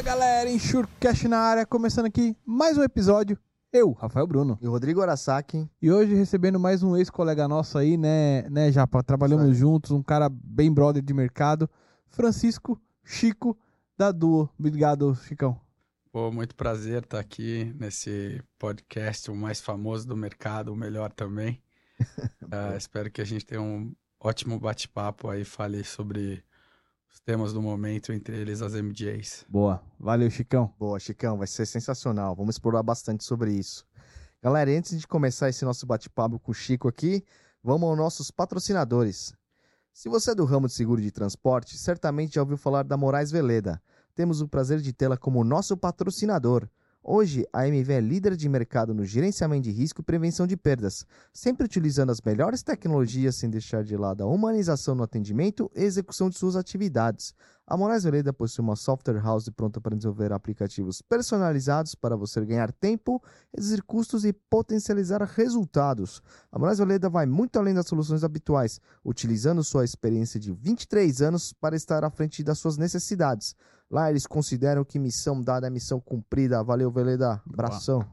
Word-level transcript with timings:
Fala 0.00 0.16
galera, 0.16 0.50
Enxurcast 0.50 1.28
na 1.28 1.38
área, 1.38 1.66
começando 1.66 2.06
aqui 2.06 2.34
mais 2.46 2.78
um 2.78 2.82
episódio. 2.82 3.38
Eu, 3.70 3.92
Rafael 3.92 4.26
Bruno. 4.26 4.58
E 4.62 4.66
o 4.66 4.70
Rodrigo 4.70 5.02
Arasaki. 5.02 5.68
E 5.80 5.90
hoje 5.90 6.14
recebendo 6.14 6.58
mais 6.58 6.82
um 6.82 6.96
ex-colega 6.96 7.46
nosso 7.46 7.76
aí, 7.76 7.98
né, 7.98 8.48
né, 8.48 8.72
Japa? 8.72 9.02
Trabalhamos 9.02 9.54
juntos, 9.54 9.90
um 9.90 10.02
cara 10.02 10.30
bem 10.30 10.72
brother 10.72 11.02
de 11.02 11.12
mercado. 11.12 11.68
Francisco 12.08 12.80
Chico 13.04 13.54
da 13.94 14.10
Duo. 14.10 14.48
Obrigado, 14.58 15.14
Chicão. 15.16 15.60
Pô, 16.10 16.32
muito 16.32 16.54
prazer 16.54 17.02
estar 17.02 17.20
aqui 17.20 17.70
nesse 17.78 18.42
podcast, 18.58 19.30
o 19.30 19.36
mais 19.36 19.60
famoso 19.60 20.08
do 20.08 20.16
mercado, 20.16 20.72
o 20.72 20.76
melhor 20.76 21.12
também. 21.12 21.62
Ah, 22.52 22.74
espero 22.76 23.10
que 23.12 23.20
a 23.20 23.24
gente 23.24 23.46
tenha 23.46 23.62
um 23.62 23.94
ótimo 24.18 24.58
bate-papo 24.58 25.28
aí, 25.28 25.44
fale 25.44 25.84
sobre 25.84 26.42
os 27.12 27.18
temas 27.20 27.52
do 27.52 27.60
momento, 27.60 28.12
entre 28.12 28.36
eles 28.36 28.62
as 28.62 28.74
MJs. 28.74 29.44
Boa. 29.48 29.82
Valeu, 29.98 30.30
Chicão. 30.30 30.72
Boa, 30.78 30.98
Chicão, 31.00 31.36
vai 31.36 31.46
ser 31.46 31.66
sensacional. 31.66 32.36
Vamos 32.36 32.54
explorar 32.54 32.82
bastante 32.82 33.24
sobre 33.24 33.52
isso. 33.52 33.84
Galera, 34.40 34.70
antes 34.70 34.98
de 34.98 35.06
começar 35.06 35.48
esse 35.48 35.64
nosso 35.64 35.84
bate-papo 35.86 36.38
com 36.38 36.52
o 36.52 36.54
Chico 36.54 36.88
aqui, 36.88 37.24
vamos 37.62 37.88
aos 37.88 37.98
nossos 37.98 38.30
patrocinadores. 38.30 39.34
Se 39.92 40.08
você 40.08 40.30
é 40.30 40.34
do 40.34 40.44
ramo 40.44 40.68
de 40.68 40.72
seguro 40.72 41.02
de 41.02 41.10
transporte, 41.10 41.76
certamente 41.76 42.36
já 42.36 42.42
ouviu 42.42 42.56
falar 42.56 42.84
da 42.84 42.96
Moraes 42.96 43.30
Veleda. 43.30 43.82
Temos 44.14 44.40
o 44.40 44.48
prazer 44.48 44.80
de 44.80 44.92
tê-la 44.92 45.16
como 45.16 45.42
nosso 45.42 45.76
patrocinador. 45.76 46.68
Hoje, 47.02 47.46
a 47.50 47.66
MV 47.66 47.94
é 47.94 48.00
líder 48.00 48.36
de 48.36 48.46
mercado 48.46 48.92
no 48.92 49.06
gerenciamento 49.06 49.62
de 49.62 49.70
risco 49.70 50.02
e 50.02 50.04
prevenção 50.04 50.46
de 50.46 50.54
perdas, 50.54 51.06
sempre 51.32 51.64
utilizando 51.64 52.10
as 52.10 52.20
melhores 52.20 52.62
tecnologias 52.62 53.36
sem 53.36 53.48
deixar 53.48 53.82
de 53.82 53.96
lado 53.96 54.22
a 54.22 54.26
humanização 54.26 54.94
no 54.94 55.02
atendimento 55.02 55.70
e 55.74 55.82
execução 55.82 56.28
de 56.28 56.36
suas 56.36 56.56
atividades. 56.56 57.34
A 57.66 57.74
Moraes 57.74 58.04
Veleda 58.04 58.34
possui 58.34 58.62
uma 58.62 58.76
software 58.76 59.18
house 59.18 59.48
pronta 59.48 59.80
para 59.80 59.96
desenvolver 59.96 60.30
aplicativos 60.30 61.00
personalizados 61.00 61.94
para 61.94 62.16
você 62.16 62.44
ganhar 62.44 62.70
tempo, 62.70 63.22
reduzir 63.54 63.82
custos 63.82 64.26
e 64.26 64.32
potencializar 64.34 65.22
resultados. 65.22 66.20
A 66.52 66.58
Moraes 66.58 66.78
Veleda 66.78 67.08
vai 67.08 67.24
muito 67.24 67.58
além 67.58 67.72
das 67.72 67.86
soluções 67.86 68.24
habituais, 68.24 68.78
utilizando 69.02 69.64
sua 69.64 69.84
experiência 69.84 70.38
de 70.38 70.52
23 70.52 71.22
anos 71.22 71.52
para 71.54 71.76
estar 71.76 72.04
à 72.04 72.10
frente 72.10 72.44
das 72.44 72.58
suas 72.58 72.76
necessidades. 72.76 73.56
Lá 73.90 74.08
eles 74.08 74.26
consideram 74.26 74.84
que 74.84 74.98
missão 74.98 75.42
dada 75.42 75.66
é 75.66 75.70
missão 75.70 76.00
cumprida. 76.00 76.62
Valeu, 76.62 76.90
Veleda. 76.90 77.42
Abração. 77.52 78.06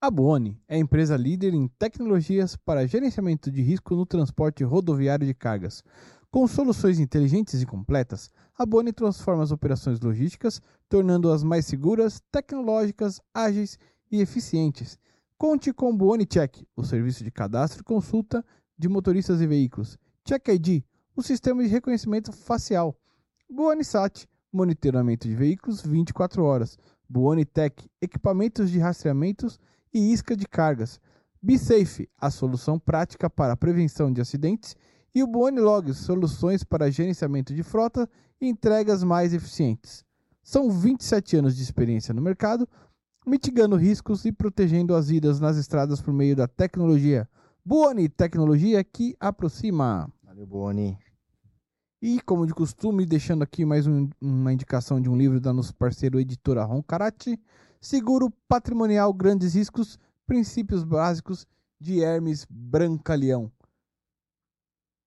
A 0.00 0.10
Buoni 0.10 0.62
é 0.68 0.76
a 0.76 0.78
empresa 0.78 1.16
líder 1.16 1.52
em 1.52 1.66
tecnologias 1.66 2.54
para 2.54 2.86
gerenciamento 2.86 3.50
de 3.50 3.60
risco 3.60 3.96
no 3.96 4.06
transporte 4.06 4.62
rodoviário 4.62 5.26
de 5.26 5.34
cargas. 5.34 5.82
Com 6.30 6.46
soluções 6.46 7.00
inteligentes 7.00 7.60
e 7.60 7.66
completas, 7.66 8.30
a 8.56 8.64
Buoni 8.64 8.92
transforma 8.92 9.42
as 9.42 9.50
operações 9.50 9.98
logísticas, 9.98 10.60
tornando-as 10.88 11.42
mais 11.42 11.66
seguras, 11.66 12.22
tecnológicas, 12.30 13.20
ágeis 13.34 13.78
e 14.12 14.20
eficientes. 14.20 14.98
Conte 15.38 15.72
com 15.72 15.90
o 15.90 15.96
Buoni 15.96 16.24
Check, 16.24 16.62
o 16.76 16.84
serviço 16.84 17.24
de 17.24 17.30
cadastro 17.30 17.80
e 17.80 17.84
consulta 17.84 18.44
de 18.78 18.88
motoristas 18.88 19.40
e 19.40 19.46
veículos. 19.46 19.98
Check 20.24 20.48
ID, 20.48 20.84
o 21.16 21.22
sistema 21.22 21.62
de 21.62 21.68
reconhecimento 21.68 22.30
facial. 22.32 22.96
Buoni 23.50 23.84
Sat, 23.84 24.26
monitoramento 24.52 25.28
de 25.28 25.34
veículos 25.34 25.82
24 25.82 26.42
horas. 26.42 26.78
Buoni 27.08 27.44
Tech, 27.44 27.88
equipamentos 28.00 28.70
de 28.70 28.78
rastreamentos 28.78 29.60
e 29.92 30.12
isca 30.12 30.36
de 30.36 30.46
cargas. 30.46 31.00
BeSafe, 31.40 32.08
a 32.18 32.30
solução 32.30 32.78
prática 32.78 33.30
para 33.30 33.52
a 33.52 33.56
prevenção 33.56 34.12
de 34.12 34.20
acidentes. 34.20 34.74
E 35.14 35.22
o 35.22 35.26
Buoni 35.26 35.60
Logs, 35.60 35.98
soluções 35.98 36.64
para 36.64 36.90
gerenciamento 36.90 37.54
de 37.54 37.62
frota 37.62 38.08
e 38.40 38.48
entregas 38.48 39.02
mais 39.02 39.32
eficientes. 39.32 40.04
São 40.42 40.70
27 40.70 41.36
anos 41.38 41.56
de 41.56 41.62
experiência 41.62 42.12
no 42.12 42.20
mercado, 42.20 42.68
mitigando 43.26 43.76
riscos 43.76 44.24
e 44.24 44.32
protegendo 44.32 44.94
as 44.94 45.08
vidas 45.08 45.40
nas 45.40 45.56
estradas 45.56 46.00
por 46.00 46.12
meio 46.12 46.36
da 46.36 46.46
tecnologia. 46.46 47.28
Buoni, 47.64 48.08
tecnologia 48.08 48.84
que 48.84 49.16
aproxima. 49.18 50.08
Valeu, 50.22 50.46
Boni. 50.46 50.96
E, 52.02 52.20
como 52.20 52.46
de 52.46 52.54
costume, 52.54 53.06
deixando 53.06 53.42
aqui 53.42 53.64
mais 53.64 53.86
um- 53.86 54.08
uma 54.20 54.52
indicação 54.52 55.00
de 55.00 55.08
um 55.08 55.16
livro 55.16 55.40
da 55.40 55.52
nosso 55.52 55.74
parceiro 55.74 56.20
editora 56.20 56.62
Roncarate, 56.62 57.40
Seguro 57.80 58.30
Patrimonial 58.48 59.12
Grandes 59.12 59.54
Riscos, 59.54 59.98
Princípios 60.26 60.84
Básicos 60.84 61.46
de 61.80 62.00
Hermes 62.02 62.46
Brancaleão. 62.50 63.50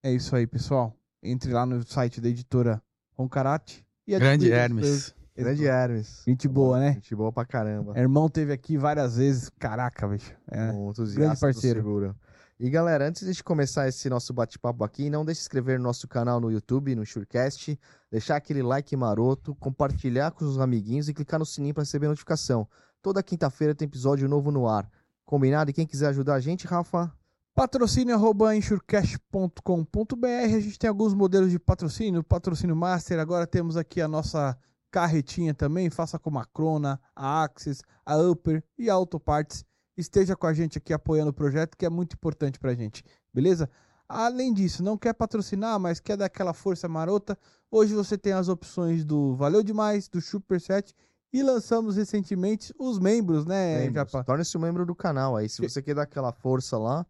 É 0.03 0.11
isso 0.11 0.35
aí, 0.35 0.47
pessoal. 0.47 0.95
Entre 1.21 1.51
lá 1.51 1.65
no 1.65 1.83
site 1.85 2.21
da 2.21 2.29
editora 2.29 2.81
Roncarate. 3.17 3.85
E 4.07 4.17
Grande 4.17 4.51
Hermes. 4.51 5.13
Grande 5.35 5.65
Hermes. 5.65 6.23
Gente 6.27 6.47
boa, 6.47 6.79
né? 6.79 6.93
Gente 6.93 7.15
boa 7.15 7.31
pra 7.31 7.45
caramba. 7.45 7.97
Irmão 7.97 8.27
teve 8.29 8.51
aqui 8.51 8.77
várias 8.77 9.17
vezes. 9.17 9.49
Caraca, 9.59 10.07
bicho. 10.07 10.33
É. 10.49 10.71
Um 10.71 10.89
entusiasta 10.89 11.19
Grande 11.21 11.39
parceiro. 11.39 11.81
do 11.81 11.83
seguro. 11.85 12.15
E 12.61 12.69
galera, 12.69 13.07
antes 13.07 13.33
de 13.33 13.41
começar 13.41 13.87
esse 13.87 14.09
nosso 14.09 14.33
bate-papo 14.33 14.83
aqui, 14.83 15.09
não 15.09 15.23
deixe 15.23 15.39
de 15.39 15.43
inscrever 15.43 15.77
no 15.77 15.85
nosso 15.85 16.09
canal 16.09 16.41
no 16.41 16.51
YouTube, 16.51 16.93
no 16.93 17.05
Surecast, 17.05 17.79
deixar 18.11 18.35
aquele 18.35 18.61
like 18.61 18.93
maroto, 18.97 19.55
compartilhar 19.55 20.31
com 20.31 20.43
os 20.43 20.59
amiguinhos 20.59 21.07
e 21.07 21.13
clicar 21.13 21.39
no 21.39 21.45
sininho 21.45 21.73
para 21.73 21.83
receber 21.83 22.09
notificação. 22.09 22.67
Toda 23.01 23.23
quinta-feira 23.23 23.73
tem 23.73 23.85
episódio 23.85 24.27
novo 24.27 24.51
no 24.51 24.67
ar. 24.67 24.91
Combinado? 25.25 25.71
E 25.71 25.73
quem 25.73 25.87
quiser 25.87 26.07
ajudar 26.07 26.33
a 26.33 26.39
gente, 26.41 26.67
Rafa? 26.67 27.09
Patrocínio 27.55 28.13
arroba 28.13 28.53
insurecast.com.br. 28.53 30.27
A 30.27 30.59
gente 30.59 30.77
tem 30.77 30.89
alguns 30.89 31.13
modelos 31.13 31.51
de 31.51 31.59
patrocínio, 31.59 32.21
patrocínio 32.21 32.75
master. 32.75 33.19
Agora 33.19 33.47
temos 33.47 33.77
aqui 33.77 34.01
a 34.01 34.07
nossa 34.07 34.57
carretinha 34.91 35.53
também. 35.53 35.89
Faça 35.89 36.19
como 36.19 36.39
a 36.39 36.45
Crona, 36.45 36.99
a 37.15 37.41
Axis, 37.41 37.81
a 38.05 38.17
Upper 38.17 38.61
e 38.77 38.89
a 38.89 38.95
Autoparts. 38.95 39.63
Esteja 39.99 40.33
com 40.33 40.47
a 40.47 40.53
gente 40.53 40.77
aqui 40.77 40.93
apoiando 40.93 41.31
o 41.31 41.33
projeto, 41.33 41.75
que 41.75 41.85
é 41.85 41.89
muito 41.89 42.13
importante 42.13 42.57
pra 42.57 42.73
gente, 42.73 43.03
beleza? 43.33 43.69
Além 44.07 44.53
disso, 44.53 44.81
não 44.81 44.97
quer 44.97 45.13
patrocinar, 45.13 45.77
mas 45.77 45.99
quer 45.99 46.15
dar 46.15 46.25
aquela 46.25 46.53
força 46.53 46.87
marota, 46.87 47.37
hoje 47.69 47.93
você 47.93 48.17
tem 48.17 48.31
as 48.31 48.47
opções 48.47 49.03
do 49.03 49.35
Valeu 49.35 49.61
Demais, 49.61 50.07
do 50.07 50.21
Superset 50.21 50.95
e 51.33 51.43
lançamos 51.43 51.97
recentemente 51.97 52.73
os 52.79 52.97
membros, 52.97 53.45
né, 53.45 53.81
Membros. 53.81 54.11
Japa? 54.11 54.23
Torne-se 54.23 54.57
um 54.57 54.61
membro 54.61 54.85
do 54.85 54.95
canal 54.95 55.35
aí. 55.35 55.49
Se 55.49 55.61
você 55.61 55.81
quer 55.81 55.95
dar 55.95 56.03
aquela 56.03 56.31
força 56.31 56.77
lá, 56.77 57.05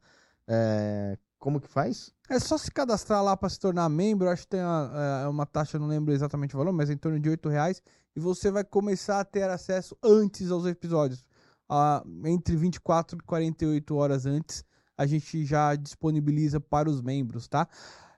é, 0.47 1.15
como 1.37 1.61
que 1.61 1.67
faz? 1.67 2.11
É 2.27 2.39
só 2.39 2.57
se 2.57 2.71
cadastrar 2.71 3.23
lá 3.23 3.37
para 3.37 3.49
se 3.49 3.59
tornar 3.59 3.87
membro. 3.87 4.29
Acho 4.29 4.41
que 4.41 4.49
tem 4.49 4.61
uma, 4.61 4.91
é, 5.23 5.27
uma 5.27 5.45
taxa, 5.45 5.77
não 5.77 5.87
lembro 5.87 6.11
exatamente 6.11 6.55
o 6.55 6.57
valor, 6.57 6.73
mas 6.73 6.89
é 6.89 6.93
em 6.93 6.97
torno 6.97 7.19
de 7.19 7.29
R$ 7.29 7.37
reais. 7.45 7.83
E 8.15 8.19
você 8.19 8.49
vai 8.49 8.63
começar 8.63 9.19
a 9.19 9.23
ter 9.23 9.47
acesso 9.47 9.95
antes 10.03 10.49
aos 10.49 10.65
episódios. 10.65 11.23
Ah, 11.69 12.03
entre 12.25 12.55
24 12.55 13.17
e 13.17 13.23
48 13.23 13.95
horas 13.95 14.25
antes, 14.25 14.63
a 14.97 15.05
gente 15.05 15.45
já 15.45 15.75
disponibiliza 15.75 16.59
para 16.59 16.89
os 16.89 17.01
membros, 17.01 17.47
tá? 17.47 17.67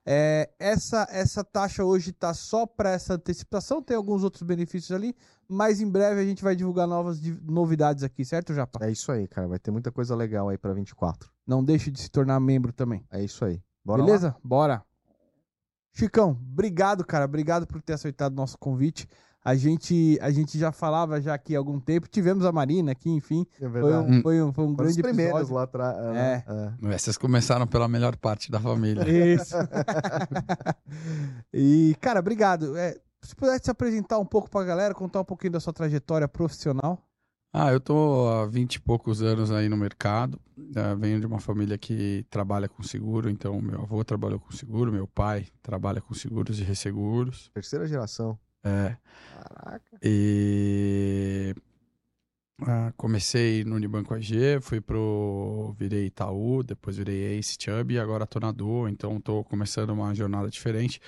É, 0.03 0.50
essa, 0.59 1.07
essa 1.12 1.44
taxa 1.44 1.84
hoje 1.84 2.09
está 2.09 2.34
só 2.34 2.66
para 2.66 2.89
essa 2.89 3.13
antecipação, 3.13 3.84
tem 3.84 3.95
alguns 3.95 4.23
outros 4.23 4.41
benefícios 4.41 4.91
ali, 4.91 5.16
mas 5.47 5.79
em 5.79 5.88
breve 5.88 6.22
a 6.22 6.23
gente 6.23 6.44
vai 6.44 6.56
divulgar 6.56 6.88
novas 6.88 7.22
novidades 7.44 8.03
aqui, 8.03 8.25
certo, 8.25 8.53
Japa? 8.53 8.84
É 8.84 8.91
isso 8.91 9.12
aí, 9.12 9.28
cara. 9.28 9.47
Vai 9.47 9.59
ter 9.59 9.69
muita 9.69 9.91
coisa 9.91 10.16
legal 10.16 10.50
aí 10.50 10.57
pra 10.57 10.73
24. 10.73 11.29
Não 11.45 11.63
deixe 11.63 11.91
de 11.91 12.00
se 12.00 12.09
tornar 12.09 12.39
membro 12.39 12.73
também. 12.73 13.06
É 13.12 13.23
isso 13.23 13.45
aí. 13.45 13.62
Bora 13.85 14.01
lá? 14.01 14.06
Beleza? 14.06 14.35
Bora. 14.44 14.83
Chicão, 15.94 16.31
obrigado, 16.31 17.06
cara. 17.06 17.25
Obrigado 17.25 17.68
por 17.68 17.81
ter 17.81 17.94
aceitado 17.94 18.33
nosso 18.33 18.57
convite. 18.57 19.07
A 19.44 19.56
gente, 19.56 20.19
a 20.22 20.29
gente 20.29 20.57
já 20.57 20.72
falava 20.72 21.19
já 21.19 21.34
aqui 21.34 21.56
há 21.56 21.57
algum 21.57 21.79
tempo. 21.79 22.07
Tivemos 22.07 22.46
a 22.46 22.52
Marina 22.52 22.91
aqui, 22.91 23.09
enfim. 23.09 23.46
É 23.56 23.59
Foi 23.59 23.69
verdade. 23.69 24.12
um, 24.12 24.22
foi 24.22 24.42
um, 24.42 24.54
foi 24.54 24.66
um 24.66 24.75
grande 24.75 25.01
primeiros 25.01 25.42
episódio. 25.42 25.56
lá 25.56 25.63
atrás. 25.63 25.98
É. 26.16 26.44
é. 26.48 26.98
Vocês 26.98 27.18
começaram 27.18 27.66
pela 27.66 27.88
melhor 27.88 28.16
parte 28.16 28.51
da 28.51 28.60
família. 28.60 29.04
Isso. 29.10 29.56
e, 31.51 31.95
cara, 32.00 32.19
obrigado. 32.19 32.77
É, 32.77 32.95
se 33.21 33.36
pudesse 33.36 33.66
se 33.66 33.71
apresentar 33.71 34.19
um 34.19 34.25
pouco 34.25 34.50
pra 34.50 34.63
galera, 34.63 34.94
contar 34.94 35.21
um 35.21 35.25
pouquinho 35.25 35.54
da 35.54 35.60
sua 35.60 35.74
trajetória 35.74 36.27
profissional. 36.27 37.04
Ah, 37.54 37.71
eu 37.71 37.81
tô 37.81 38.30
há 38.30 38.45
20 38.45 38.75
e 38.75 38.80
poucos 38.80 39.21
anos 39.21 39.51
aí 39.51 39.68
no 39.68 39.75
mercado. 39.75 40.39
Eh, 40.74 40.95
venho 40.95 41.19
de 41.19 41.25
uma 41.25 41.39
família 41.39 41.77
que 41.77 42.25
trabalha 42.30 42.69
com 42.69 42.81
seguro, 42.81 43.30
então 43.30 43.62
meu 43.62 43.81
avô 43.81 44.06
trabalhou 44.06 44.39
com 44.39 44.51
seguro, 44.51 44.92
meu 44.92 45.06
pai 45.06 45.48
trabalha 45.62 46.00
com 46.00 46.13
seguros 46.13 46.60
e 46.60 46.63
resseguros. 46.63 47.50
Terceira 47.54 47.86
geração. 47.86 48.39
É, 48.63 48.98
Caraca. 49.34 49.98
E 50.04 51.56
ah, 52.63 52.94
comecei 52.96 53.63
no 53.63 53.75
Unibanco 53.75 54.13
AG, 54.13 54.60
fui 54.62 54.80
pro 54.80 55.74
virei 55.80 56.06
Itaú, 56.06 56.62
depois 56.63 56.98
virei 56.98 57.38
Ace 57.40 57.58
Chubb 57.60 57.94
e 57.94 58.00
agora 58.00 58.28
tô 58.28 58.40
na 58.40 58.52
Duo, 58.52 58.88
então 58.88 59.19
tô 59.19 59.44
começando 59.44 59.90
uma 59.92 60.13
jornada 60.13 60.50
diferente. 60.50 61.00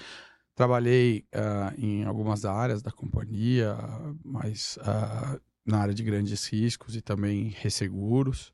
Trabalhei 0.56 1.26
ah, 1.34 1.74
em 1.78 2.04
algumas 2.06 2.46
áreas 2.46 2.82
da 2.82 2.92
companhia, 2.92 3.76
mas 4.24 4.78
ah, 4.82 5.40
na 5.66 5.80
área 5.80 5.94
de 5.94 6.04
grandes 6.04 6.46
riscos 6.48 6.96
e 6.96 7.02
também 7.02 7.50
resseguros. 7.50 8.52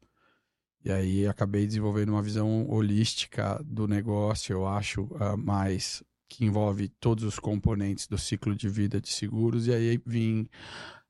E 0.83 0.91
aí 0.91 1.27
acabei 1.27 1.67
desenvolvendo 1.67 2.09
uma 2.09 2.21
visão 2.21 2.69
holística 2.69 3.61
do 3.65 3.87
negócio, 3.87 4.53
eu 4.53 4.65
acho, 4.67 5.09
ah, 5.19 5.37
mais 5.37 6.03
que 6.29 6.45
envolve 6.45 6.87
todos 6.87 7.23
os 7.23 7.39
componentes 7.39 8.07
do 8.07 8.17
ciclo 8.17 8.55
de 8.55 8.69
vida 8.69 9.01
de 9.01 9.09
seguros, 9.09 9.67
e 9.67 9.73
aí 9.73 10.01
vim 10.05 10.47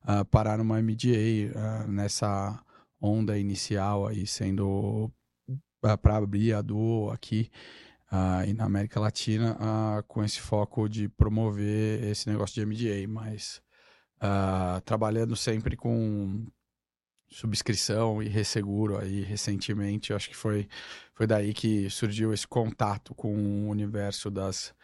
uh, 0.04 0.24
parar 0.24 0.58
numa 0.58 0.80
MDA 0.80 1.52
uh, 1.54 1.90
nessa 1.90 2.58
onda 3.00 3.38
inicial 3.38 4.06
aí, 4.06 4.26
sendo 4.26 5.12
uh, 5.48 5.98
para 5.98 6.16
abrir 6.16 6.54
a 6.54 6.62
Duo 6.62 7.10
aqui 7.10 7.50
e 8.44 8.52
na 8.52 8.64
América 8.64 8.98
Latina, 8.98 9.56
com 10.08 10.24
esse 10.24 10.40
foco 10.40 10.88
de 10.88 11.08
promover 11.08 12.02
esse 12.02 12.28
negócio 12.28 12.56
de 12.56 12.66
MDA, 12.66 13.06
mas 13.06 13.62
trabalhando 14.84 15.36
sempre 15.36 15.76
com 15.76 16.44
subscrição 17.30 18.20
e 18.20 18.28
resseguro 18.28 18.98
aí 18.98 19.22
recentemente. 19.22 20.12
Acho 20.12 20.28
que 20.28 20.36
foi, 20.36 20.68
foi 21.14 21.24
daí 21.24 21.54
que 21.54 21.88
surgiu 21.88 22.34
esse 22.34 22.48
contato 22.48 23.14
com 23.14 23.32
o 23.32 23.68
universo 23.68 24.28
das 24.28 24.74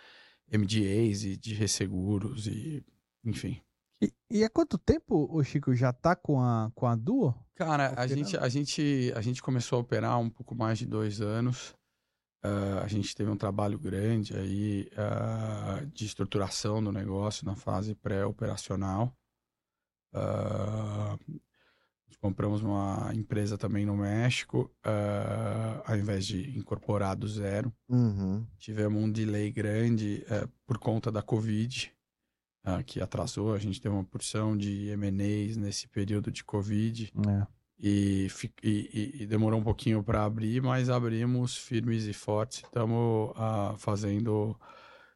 MDAs 0.52 1.24
e 1.24 1.36
de 1.36 1.54
resseguros 1.54 2.46
e 2.46 2.84
enfim. 3.24 3.60
E, 4.00 4.12
e 4.30 4.44
há 4.44 4.50
quanto 4.50 4.78
tempo 4.78 5.26
o 5.30 5.42
Chico 5.42 5.74
já 5.74 5.92
tá 5.92 6.14
com 6.14 6.40
a, 6.40 6.70
com 6.74 6.86
a 6.86 6.94
Duo? 6.94 7.34
Cara, 7.54 7.94
a 7.96 8.06
gente, 8.06 8.36
a, 8.36 8.48
gente, 8.48 9.12
a 9.16 9.20
gente 9.20 9.42
começou 9.42 9.78
a 9.78 9.80
operar 9.80 10.18
um 10.18 10.28
pouco 10.28 10.54
mais 10.54 10.78
de 10.78 10.86
dois 10.86 11.20
anos. 11.20 11.74
Uh, 12.44 12.78
a 12.82 12.86
gente 12.86 13.14
teve 13.14 13.30
um 13.30 13.36
trabalho 13.36 13.78
grande 13.78 14.36
aí 14.36 14.88
uh, 14.92 15.86
de 15.86 16.04
estruturação 16.04 16.84
do 16.84 16.92
negócio 16.92 17.46
na 17.46 17.56
fase 17.56 17.94
pré-operacional. 17.94 19.16
Uh, 20.14 21.40
compramos 22.26 22.60
uma 22.60 23.12
empresa 23.14 23.56
também 23.56 23.86
no 23.86 23.96
México, 23.96 24.68
uh, 24.84 25.80
ao 25.86 25.96
invés 25.96 26.26
de 26.26 26.58
incorporar 26.58 27.14
do 27.14 27.28
zero. 27.28 27.72
Uhum. 27.88 28.44
Tivemos 28.58 29.00
um 29.00 29.08
delay 29.08 29.52
grande 29.52 30.24
uh, 30.26 30.48
por 30.66 30.76
conta 30.76 31.12
da 31.12 31.22
Covid, 31.22 31.92
uh, 32.66 32.82
que 32.82 33.00
atrasou. 33.00 33.54
A 33.54 33.58
gente 33.58 33.80
teve 33.80 33.94
uma 33.94 34.02
porção 34.02 34.56
de 34.56 34.88
M&As 34.88 35.56
nesse 35.56 35.86
período 35.86 36.32
de 36.32 36.42
Covid. 36.42 37.12
É. 37.28 37.46
E, 37.78 38.26
e, 38.60 39.22
e, 39.22 39.26
demorou 39.26 39.60
um 39.60 39.62
pouquinho 39.62 40.02
para 40.02 40.24
abrir, 40.24 40.62
mas 40.62 40.88
abrimos 40.88 41.56
firmes 41.56 42.06
e 42.06 42.12
fortes. 42.14 42.64
Estamos 42.64 43.34
fazendo 43.76 44.58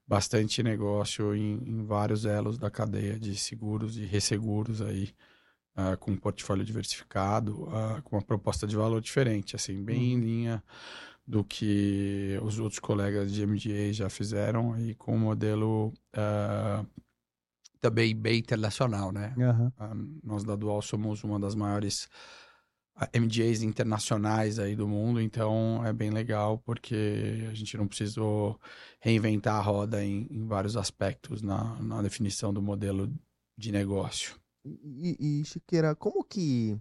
bastante 0.07 0.63
negócio 0.63 1.35
em, 1.35 1.55
em 1.67 1.85
vários 1.87 2.27
elos 2.27 2.59
da 2.59 2.71
cadeia 2.71 3.19
de 3.19 3.35
seguros 3.35 3.97
e 3.97 4.05
resseguros 4.05 4.83
aí 4.83 5.09
uh, 5.93 5.97
com 5.99 6.13
um 6.13 6.17
portfólio 6.17 6.65
diversificado, 6.65 7.65
uh, 7.65 8.03
com 8.05 8.17
uma 8.17 8.23
proposta 8.23 8.67
de 8.67 8.77
valor 8.77 9.01
diferente, 9.01 9.57
assim, 9.57 9.83
bem 9.83 9.99
uhum. 9.99 10.19
em 10.19 10.21
linha 10.21 10.65
do 11.27 11.45
que 11.45 12.39
os 12.43 12.59
outros 12.59 12.81
colegas 12.81 13.33
de 13.33 13.47
MGA 13.47 13.93
já 13.93 14.11
fizeram 14.11 14.79
e 14.79 14.95
com 14.95 15.15
um 15.15 15.19
modelo 15.19 15.93
uh, 16.17 16.87
também 17.81 18.15
bem 18.15 18.39
internacional, 18.39 19.13
né? 19.13 19.35
Uhum. 19.37 20.21
nós 20.23 20.45
da 20.45 20.55
Dual 20.55 20.83
somos 20.83 21.23
uma 21.25 21.39
das 21.39 21.55
maiores 21.55 22.09
MGAs 23.15 23.63
internacionais 23.63 24.59
aí 24.59 24.77
do 24.77 24.87
mundo, 24.87 25.21
então 25.21 25.85
é 25.87 25.93
bem 25.93 26.11
legal 26.11 26.59
porque 26.59 27.47
a 27.51 27.55
gente 27.55 27.77
não 27.77 27.87
precisou 27.87 28.61
reinventar 29.01 29.57
a 29.57 29.63
roda 29.63 30.05
em, 30.05 30.27
em 30.31 30.47
vários 30.47 30.77
aspectos 30.77 31.41
na, 31.41 31.81
na 31.81 32.03
definição 32.03 32.53
do 32.53 32.61
modelo 32.61 33.11
de 33.57 33.73
negócio. 33.73 34.40
E, 34.65 35.41
e 35.41 35.45
Chiqueira, 35.45 35.95
como 35.95 36.25
que 36.25 36.79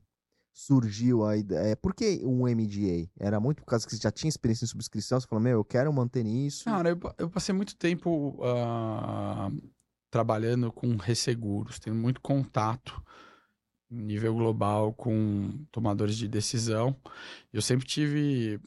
surgiu 0.53 1.25
a 1.25 1.37
ideia? 1.37 1.75
Por 1.77 1.93
que 1.93 2.21
um 2.23 2.47
MDA? 2.47 3.09
Era 3.17 3.39
muito 3.39 3.61
por 3.61 3.69
causa 3.69 3.85
que 3.85 3.95
você 3.95 4.01
já 4.01 4.11
tinha 4.11 4.29
experiência 4.29 4.65
em 4.65 4.67
subscrição? 4.67 5.19
Você 5.19 5.27
falou, 5.27 5.41
meu, 5.41 5.59
eu 5.59 5.65
quero 5.65 5.91
manter 5.93 6.25
isso. 6.25 6.65
Cara, 6.65 6.89
eu, 6.89 6.99
eu 7.17 7.29
passei 7.29 7.53
muito 7.53 7.75
tempo 7.75 8.35
uh, 8.39 9.71
trabalhando 10.11 10.71
com 10.71 10.95
resseguros, 10.97 11.79
tenho 11.79 11.95
muito 11.95 12.19
contato 12.21 13.01
nível 13.89 14.35
global 14.35 14.93
com 14.93 15.65
tomadores 15.71 16.15
de 16.15 16.27
decisão. 16.27 16.95
Eu 17.51 17.61
sempre 17.61 17.87
tive 17.87 18.59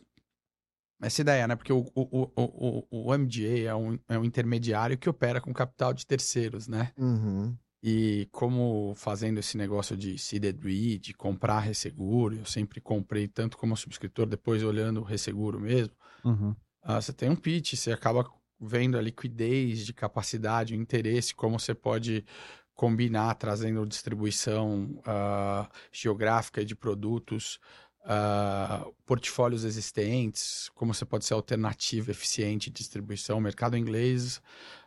essa 1.00 1.20
ideia, 1.20 1.46
né? 1.46 1.56
Porque 1.56 1.72
o, 1.72 1.86
o, 1.94 2.30
o, 2.34 2.86
o, 2.90 3.10
o 3.10 3.18
MGA 3.18 3.68
é 3.68 3.74
um, 3.74 3.98
é 4.08 4.18
um 4.18 4.24
intermediário 4.24 4.98
que 4.98 5.08
opera 5.08 5.40
com 5.40 5.52
capital 5.52 5.92
de 5.92 6.06
terceiros, 6.06 6.66
né? 6.66 6.92
Uhum. 6.96 7.56
E 7.82 8.28
como 8.30 8.94
fazendo 8.94 9.38
esse 9.38 9.56
negócio 9.56 9.96
de 9.96 10.16
seeded 10.16 10.56
read, 10.62 11.14
comprar 11.14 11.58
resseguro, 11.58 12.36
eu 12.36 12.44
sempre 12.44 12.80
comprei 12.80 13.26
tanto 13.26 13.58
como 13.58 13.76
subscritor, 13.76 14.26
depois 14.26 14.62
olhando 14.62 15.00
o 15.00 15.04
resseguro 15.04 15.58
mesmo. 15.58 15.92
Uhum. 16.24 16.54
Uh, 16.84 17.02
você 17.02 17.12
tem 17.12 17.28
um 17.28 17.34
pitch, 17.34 17.74
você 17.74 17.92
acaba 17.92 18.24
vendo 18.60 18.96
a 18.96 19.02
liquidez 19.02 19.84
de 19.84 19.92
capacidade, 19.92 20.74
o 20.74 20.76
interesse, 20.76 21.34
como 21.34 21.58
você 21.58 21.74
pode 21.74 22.24
combinar, 22.72 23.34
trazendo 23.34 23.84
distribuição 23.84 24.96
uh, 25.00 25.68
geográfica 25.90 26.64
de 26.64 26.76
produtos, 26.76 27.58
uh, 28.04 28.94
portfólios 29.04 29.64
existentes, 29.64 30.70
como 30.74 30.94
você 30.94 31.04
pode 31.04 31.24
ser 31.24 31.34
alternativa, 31.34 32.12
eficiente 32.12 32.70
distribuição. 32.70 33.40
Mercado 33.40 33.76
inglês, 33.76 34.40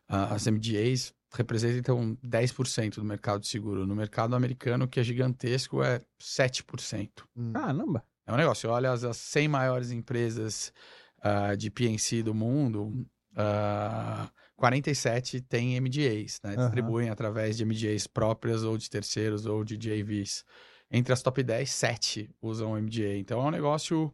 as 0.08 0.48
MDAs 0.48 1.15
representam 1.36 2.18
10% 2.26 2.96
do 2.96 3.04
mercado 3.04 3.42
de 3.42 3.48
seguro. 3.48 3.86
No 3.86 3.96
mercado 3.96 4.36
americano, 4.36 4.88
que 4.88 5.00
é 5.00 5.04
gigantesco, 5.04 5.84
é 5.84 6.02
7%. 6.20 7.10
Hum. 7.36 7.54
Caramba! 7.54 8.04
É 8.26 8.34
um 8.34 8.38
negócio. 8.38 8.70
Olha 8.70 8.92
as, 8.92 9.04
as 9.04 9.18
100 9.18 9.48
maiores 9.48 9.92
empresas 9.92 10.74
uh, 11.20 11.56
de 11.56 11.70
PNC 11.70 12.24
do 12.24 12.34
mundo, 12.34 12.88
uh, 12.88 13.06
ah, 13.36 14.30
47 14.56 15.42
têm 15.42 15.80
MGAs, 15.80 16.40
né? 16.44 16.56
Distribuem 16.56 17.10
através 17.10 17.58
de 17.58 17.66
MGAs 17.66 18.08
próprias 18.08 18.64
ou 18.64 18.78
de 18.78 18.90
terceiros 18.90 19.46
ou 19.46 19.64
de 19.64 19.78
JVs. 19.78 20.44
Entre 20.90 21.14
as 21.14 21.22
top 21.22 21.44
10, 21.44 21.70
7 21.70 22.30
usam 22.42 22.80
MGA. 22.82 23.18
Então 23.18 23.42
é 23.42 23.44
um 23.44 23.52
negócio 23.52 24.14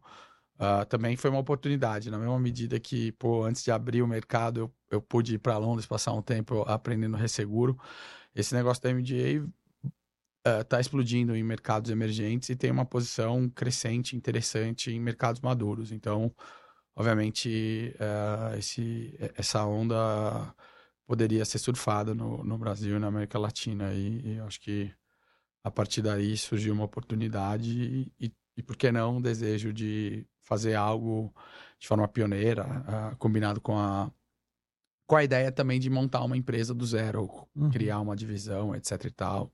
Uh, 0.61 0.85
também 0.85 1.15
foi 1.15 1.31
uma 1.31 1.39
oportunidade, 1.39 2.11
na 2.11 2.19
mesma 2.19 2.39
medida 2.39 2.79
que, 2.79 3.11
pô, 3.13 3.43
antes 3.43 3.63
de 3.63 3.71
abrir 3.71 4.03
o 4.03 4.07
mercado, 4.07 4.59
eu, 4.59 4.71
eu 4.91 5.01
pude 5.01 5.35
ir 5.35 5.39
para 5.39 5.57
Londres, 5.57 5.85
passar 5.87 6.13
um 6.13 6.21
tempo 6.21 6.61
aprendendo 6.63 7.17
resseguro. 7.17 7.79
Esse 8.35 8.53
negócio 8.53 8.83
da 8.83 8.93
MDA 8.93 9.49
está 10.61 10.77
uh, 10.77 10.81
explodindo 10.81 11.35
em 11.35 11.43
mercados 11.43 11.89
emergentes 11.89 12.49
e 12.49 12.55
tem 12.55 12.71
uma 12.71 12.85
posição 12.85 13.49
crescente, 13.49 14.15
interessante 14.15 14.91
em 14.91 14.99
mercados 14.99 15.41
maduros. 15.41 15.91
Então, 15.91 16.33
obviamente, 16.95 17.95
uh, 17.95 18.57
esse, 18.57 19.17
essa 19.35 19.65
onda 19.65 20.53
poderia 21.07 21.45
ser 21.45 21.59
surfada 21.59 22.13
no, 22.13 22.43
no 22.43 22.57
Brasil 22.57 22.97
e 22.97 22.99
na 22.99 23.07
América 23.07 23.39
Latina. 23.39 23.93
E, 23.93 24.35
e 24.35 24.39
acho 24.41 24.59
que 24.61 24.93
a 25.63 25.71
partir 25.71 26.01
daí 26.01 26.37
surgiu 26.37 26.73
uma 26.73 26.85
oportunidade 26.85 27.69
e, 27.69 28.13
e, 28.27 28.33
e 28.57 28.63
por 28.63 28.75
que 28.75 28.91
não, 28.91 29.17
um 29.17 29.21
desejo 29.21 29.73
de 29.73 30.25
fazer 30.41 30.75
algo 30.75 31.33
de 31.79 31.87
forma 31.87 32.07
pioneira, 32.07 32.65
uh, 33.13 33.17
combinado 33.17 33.61
com 33.61 33.77
a 33.77 34.11
com 35.11 35.17
a 35.17 35.25
ideia 35.25 35.51
também 35.51 35.77
de 35.77 35.89
montar 35.89 36.23
uma 36.23 36.37
empresa 36.37 36.73
do 36.73 36.85
zero, 36.85 37.29
uhum. 37.53 37.69
criar 37.69 37.99
uma 37.99 38.15
divisão, 38.15 38.73
etc 38.73 39.03
e 39.03 39.11
tal. 39.11 39.51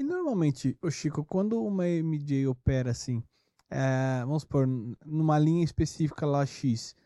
E 0.00 0.02
normalmente, 0.02 0.74
o 0.80 0.90
Chico, 0.90 1.22
quando 1.22 1.62
uma 1.62 1.84
MJ 1.86 2.46
opera 2.46 2.92
assim, 2.92 3.22
é, 3.68 4.20
vamos 4.24 4.44
supor, 4.44 4.66
numa 5.04 5.38
linha 5.38 5.62
específica 5.62 6.24
lá 6.24 6.46
X, 6.46 6.96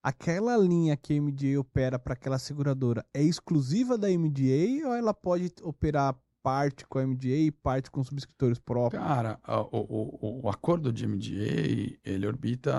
aquela 0.00 0.56
linha 0.56 0.96
que 0.96 1.18
a 1.18 1.20
MDA 1.20 1.58
opera 1.58 1.98
para 1.98 2.12
aquela 2.12 2.38
seguradora 2.38 3.04
é 3.12 3.20
exclusiva 3.20 3.98
da 3.98 4.06
MDA 4.06 4.86
ou 4.86 4.94
ela 4.94 5.12
pode 5.12 5.52
operar 5.64 6.16
parte 6.42 6.86
com 6.86 6.98
a 6.98 7.06
MDA 7.06 7.28
e 7.28 7.50
parte 7.50 7.90
com 7.90 8.02
subscritores 8.02 8.58
próprios? 8.58 9.02
Cara, 9.02 9.38
o, 9.72 9.78
o, 9.78 10.40
o 10.44 10.48
acordo 10.48 10.92
de 10.92 11.06
MDA, 11.06 11.98
ele 12.04 12.26
orbita, 12.26 12.72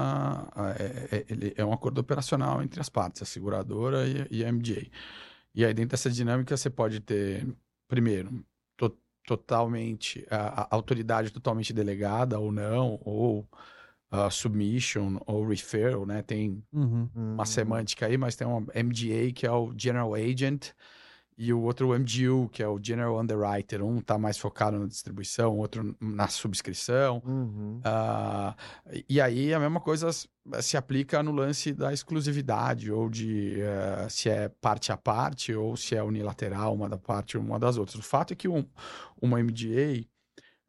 é, 0.78 1.18
é, 1.18 1.26
ele 1.30 1.54
é 1.56 1.66
um 1.66 1.74
acordo 1.74 2.00
operacional 2.00 2.62
entre 2.62 2.80
as 2.80 2.90
partes, 2.90 3.22
a 3.22 3.26
seguradora 3.26 4.08
e, 4.08 4.40
e 4.40 4.46
a 4.46 4.52
MDA. 4.52 4.88
E 5.54 5.66
aí 5.66 5.74
dentro 5.74 5.92
dessa 5.92 6.10
dinâmica 6.10 6.56
você 6.56 6.70
pode 6.70 7.00
ter, 7.00 7.48
primeiro, 7.88 8.44
to, 8.78 8.96
totalmente, 9.26 10.26
a, 10.30 10.64
a, 10.64 10.68
autoridade 10.72 11.32
totalmente 11.32 11.74
delegada 11.74 12.40
ou 12.40 12.52
não, 12.52 13.00
ou 13.04 13.48
uh, 14.12 14.30
submission 14.32 15.20
ou 15.26 15.46
referral, 15.48 16.06
né? 16.06 16.22
Tem 16.22 16.64
uhum. 16.72 17.10
uma 17.16 17.46
semântica 17.46 18.06
aí, 18.06 18.18
mas 18.18 18.36
tem 18.36 18.48
uma 18.48 18.62
MDA 18.62 19.32
que 19.34 19.46
é 19.46 19.52
o 19.52 19.74
General 19.78 20.14
Agent, 20.14 20.72
e 21.44 21.52
o 21.52 21.60
outro 21.62 21.90
o 21.90 21.98
MGU, 21.98 22.50
que 22.50 22.62
é 22.62 22.68
o 22.68 22.80
General 22.80 23.20
Underwriter. 23.20 23.84
Um 23.84 23.98
está 23.98 24.16
mais 24.16 24.38
focado 24.38 24.78
na 24.78 24.86
distribuição, 24.86 25.58
outro 25.58 25.96
na 26.00 26.28
subscrição. 26.28 27.20
Uhum. 27.26 27.80
Uh, 27.80 29.04
e 29.10 29.20
aí 29.20 29.52
a 29.52 29.60
mesma 29.60 29.80
coisa 29.82 30.12
se 30.62 30.78
aplica 30.78 31.24
no 31.24 31.32
lance 31.32 31.74
da 31.74 31.92
exclusividade, 31.92 32.92
ou 32.92 33.10
de 33.10 33.56
uh, 33.58 34.08
se 34.08 34.30
é 34.30 34.50
parte 34.50 34.92
a 34.92 34.98
parte, 34.98 35.52
ou 35.52 35.76
se 35.76 35.96
é 35.96 36.04
unilateral, 36.04 36.76
uma 36.76 36.88
da 36.88 36.98
parte 37.00 37.40
uma 37.40 37.58
das 37.58 37.76
outras. 37.76 37.98
O 37.98 38.04
fato 38.04 38.34
é 38.34 38.36
que 38.36 38.48
um, 38.48 38.64
uma 39.20 39.42
MGA, 39.42 40.06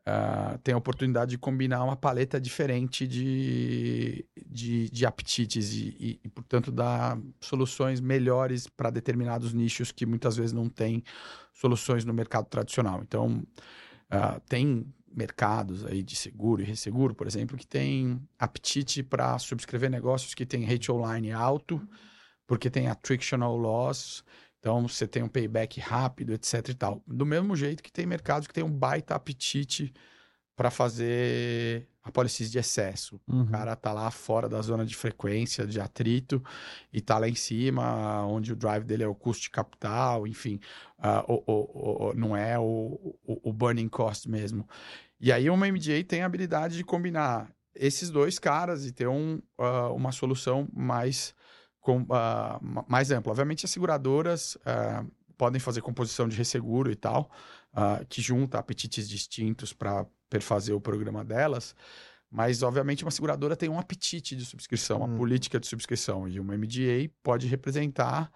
uh, 0.07 0.59
tem 0.59 0.75
a 0.75 0.79
oportunidade 0.79 1.33
de 1.33 1.39
combinar 1.39 1.85
uma 1.85 1.97
paleta 1.97 2.41
diferente 2.41 3.07
de, 3.07 4.25
de, 4.47 4.91
de 4.91 5.07
apetites 5.07 5.73
e, 5.73 5.97
e, 5.99 6.21
e, 6.25 6.29
portanto, 6.29 6.71
dar 6.71 7.19
soluções 7.41 8.01
melhores 8.01 8.67
para 8.67 8.91
determinados 8.91 9.53
nichos 9.53 9.93
que 9.93 10.07
muitas 10.07 10.37
vezes 10.37 10.53
não 10.53 10.69
têm 10.69 11.03
soluções 11.53 12.05
no 12.05 12.13
mercado 12.13 12.47
tradicional. 12.47 13.01
Então, 13.03 13.43
uh, 14.13 14.41
tem 14.49 14.87
mercados 15.15 15.85
aí 15.85 16.03
de 16.03 16.17
seguro 16.17 16.63
e 16.63 16.65
resseguro, 16.65 17.15
por 17.15 17.27
exemplo, 17.27 17.57
que 17.57 17.67
tem 17.67 18.21
apetite 18.39 19.03
para 19.03 19.39
subscrever 19.39 19.91
negócios 19.91 20.35
que 20.35 20.47
têm 20.47 20.65
rate 20.65 20.91
online 20.91 21.33
alto, 21.33 21.81
porque 22.47 22.71
tem 22.71 22.89
attrictional 22.89 23.57
loss, 23.57 24.25
então 24.63 24.87
você 24.87 25.09
tem 25.09 25.25
um 25.25 25.29
payback 25.29 25.81
rápido, 25.81 26.33
etc 26.33 26.69
e 26.69 26.75
tal. 26.75 27.03
Do 27.05 27.27
mesmo 27.27 27.57
jeito 27.57 27.83
que 27.83 27.91
tem 27.91 28.07
mercados 28.07 28.47
que 28.47 28.55
tem 28.55 28.63
um 28.63 28.71
baita 28.71 29.13
apetite 29.13 29.93
para 30.55 30.71
fazer 30.71 31.89
apólices 32.01 32.49
de 32.49 32.61
excesso. 32.61 33.21
Uhum. 33.27 33.43
O 33.43 33.51
cara 33.51 33.75
tá 33.75 33.93
lá 33.93 34.09
fora 34.13 34.49
da 34.49 34.63
zona 34.63 34.87
de 34.87 34.95
frequência, 34.95 35.67
de 35.67 35.81
atrito, 35.81 36.41
e 36.93 37.01
tá 37.01 37.19
lá 37.19 37.29
em 37.29 37.35
cima, 37.35 38.25
onde 38.25 38.53
o 38.53 38.57
drive 38.57 38.85
dele 38.85 39.03
é 39.03 39.07
o 39.09 39.17
custo 39.17 39.43
de 39.43 39.51
capital, 39.51 40.29
enfim, 40.29 40.61
uh, 41.01 41.33
o, 41.33 41.43
o, 41.45 42.11
o, 42.11 42.15
não 42.15 42.37
é 42.37 42.57
o, 42.57 43.17
o, 43.25 43.53
burning 43.53 43.89
cost 43.89 44.31
mesmo. 44.31 44.69
E 45.21 45.33
aí 45.33 45.51
uma 45.51 45.67
MDA 45.67 46.05
tem 46.07 46.23
a 46.23 46.27
habilidade 46.27 46.77
de 46.77 46.85
combinar 46.85 47.51
esses 47.75 48.11
dois 48.11 48.39
caras 48.39 48.87
e 48.87 48.93
ter 48.93 49.09
um, 49.09 49.43
uh, 49.59 49.93
uma 49.93 50.13
solução 50.13 50.69
mais 50.73 51.35
com, 51.83 52.03
uh, 52.03 52.85
mais 52.89 53.11
ampla. 53.11 53.33
Obviamente, 53.33 53.67
as 53.67 53.71
seguradoras 53.71 54.55
uh, 54.55 55.11
podem 55.37 55.61
fazer 55.61 55.83
composição 55.83 56.29
de 56.29 56.37
resseguro 56.37 56.91
e 56.91 56.95
tal, 56.95 57.31
uh, 57.75 58.07
que 58.07 58.23
junta 58.23 58.59
apetites 58.59 59.09
distintos 59.09 59.73
para 59.73 60.07
perfazer 60.31 60.75
o 60.75 60.81
programa 60.81 61.25
delas. 61.25 61.75
Mas, 62.31 62.63
obviamente, 62.63 63.05
uma 63.05 63.11
seguradora 63.11 63.57
tem 63.57 63.69
um 63.69 63.79
apetite 63.79 64.35
de 64.35 64.45
subscrição, 64.45 64.99
uma 64.99 65.07
hum. 65.07 65.19
política 65.19 65.61
de 65.61 65.67
subscrição. 65.67 66.27
E 66.27 66.41
uma 66.41 66.57
MDA 66.57 67.11
pode 67.23 67.47
representar 67.47 68.33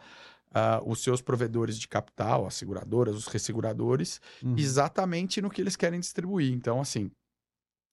os 0.87 1.03
seus 1.03 1.21
provedores 1.21 1.79
de 1.79 1.87
capital, 1.87 2.47
as 2.47 2.55
seguradoras, 2.55 3.15
os 3.15 3.27
resseguradores, 3.27 4.23
uhum. 4.43 4.55
exatamente 4.57 5.43
no 5.43 5.51
que 5.51 5.61
eles 5.61 5.77
querem 5.77 6.01
distribuir. 6.01 6.51
Então, 6.51 6.81
assim, 6.81 7.11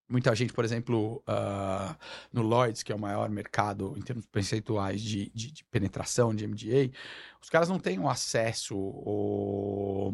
Muita 0.09 0.35
gente, 0.35 0.53
por 0.53 0.65
exemplo, 0.65 1.23
uh, 1.27 1.95
no 2.31 2.41
Lloyds, 2.41 2.83
que 2.83 2.91
é 2.91 2.95
o 2.95 2.99
maior 2.99 3.29
mercado 3.29 3.93
em 3.97 4.01
termos 4.01 4.25
percentuais 4.25 5.01
de, 5.01 5.31
de, 5.33 5.51
de 5.51 5.63
penetração 5.65 6.35
de 6.35 6.45
MDA, 6.45 6.91
os 7.41 7.49
caras 7.49 7.69
não 7.69 7.79
têm 7.79 7.99
o 7.99 8.09
acesso, 8.09 8.75
o, 8.77 10.13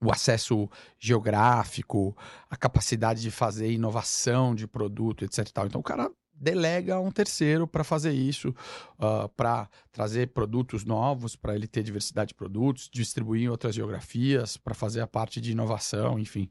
o 0.00 0.12
acesso 0.12 0.68
geográfico, 0.98 2.16
a 2.48 2.56
capacidade 2.56 3.22
de 3.22 3.30
fazer 3.30 3.70
inovação 3.72 4.54
de 4.54 4.66
produto, 4.66 5.24
etc. 5.24 5.48
Então, 5.64 5.80
o 5.80 5.84
cara 5.84 6.10
delega 6.34 6.96
a 6.96 7.00
um 7.00 7.10
terceiro 7.10 7.66
para 7.66 7.84
fazer 7.84 8.12
isso, 8.12 8.54
uh, 8.98 9.28
para 9.30 9.68
trazer 9.92 10.28
produtos 10.28 10.84
novos, 10.84 11.36
para 11.36 11.54
ele 11.54 11.66
ter 11.66 11.82
diversidade 11.82 12.28
de 12.28 12.34
produtos, 12.34 12.90
distribuir 12.92 13.44
em 13.44 13.48
outras 13.48 13.74
geografias, 13.74 14.56
para 14.56 14.74
fazer 14.74 15.00
a 15.00 15.06
parte 15.06 15.40
de 15.40 15.52
inovação, 15.52 16.18
enfim. 16.18 16.48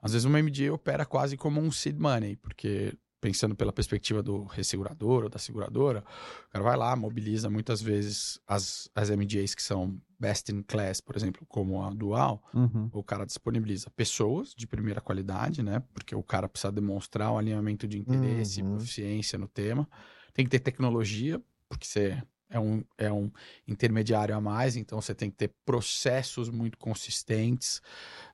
Às 0.00 0.12
vezes 0.12 0.24
uma 0.24 0.40
MDA 0.40 0.72
opera 0.72 1.04
quase 1.04 1.36
como 1.36 1.60
um 1.60 1.70
seed 1.70 1.98
money, 1.98 2.36
porque 2.36 2.94
pensando 3.20 3.54
pela 3.54 3.72
perspectiva 3.72 4.22
do 4.22 4.44
ressegurador 4.44 5.24
ou 5.24 5.28
da 5.28 5.38
seguradora, 5.38 6.04
o 6.48 6.52
cara 6.52 6.64
vai 6.64 6.76
lá, 6.76 6.94
mobiliza 6.94 7.50
muitas 7.50 7.82
vezes 7.82 8.40
as, 8.46 8.88
as 8.94 9.10
MDAs 9.10 9.54
que 9.54 9.62
são 9.62 10.00
best 10.18 10.50
in 10.52 10.62
class, 10.62 11.00
por 11.00 11.16
exemplo, 11.16 11.44
como 11.48 11.82
a 11.82 11.90
Dual, 11.90 12.42
uhum. 12.54 12.88
o 12.92 13.02
cara 13.02 13.24
disponibiliza 13.24 13.90
pessoas 13.90 14.54
de 14.56 14.66
primeira 14.66 15.00
qualidade, 15.00 15.62
né? 15.62 15.82
Porque 15.92 16.14
o 16.14 16.22
cara 16.22 16.48
precisa 16.48 16.72
demonstrar 16.72 17.32
um 17.32 17.38
alinhamento 17.38 17.86
de 17.86 17.98
interesse, 17.98 18.62
uhum. 18.62 18.76
proficiência 18.76 19.38
no 19.38 19.48
tema. 19.48 19.88
Tem 20.32 20.44
que 20.44 20.50
ter 20.50 20.60
tecnologia, 20.60 21.42
porque 21.68 21.86
você 21.86 22.22
é 22.50 22.58
um, 22.58 22.82
é 22.96 23.12
um 23.12 23.30
intermediário 23.66 24.34
a 24.34 24.40
mais, 24.40 24.76
então 24.76 25.00
você 25.00 25.14
tem 25.14 25.30
que 25.30 25.36
ter 25.36 25.52
processos 25.64 26.48
muito 26.48 26.78
consistentes 26.78 27.82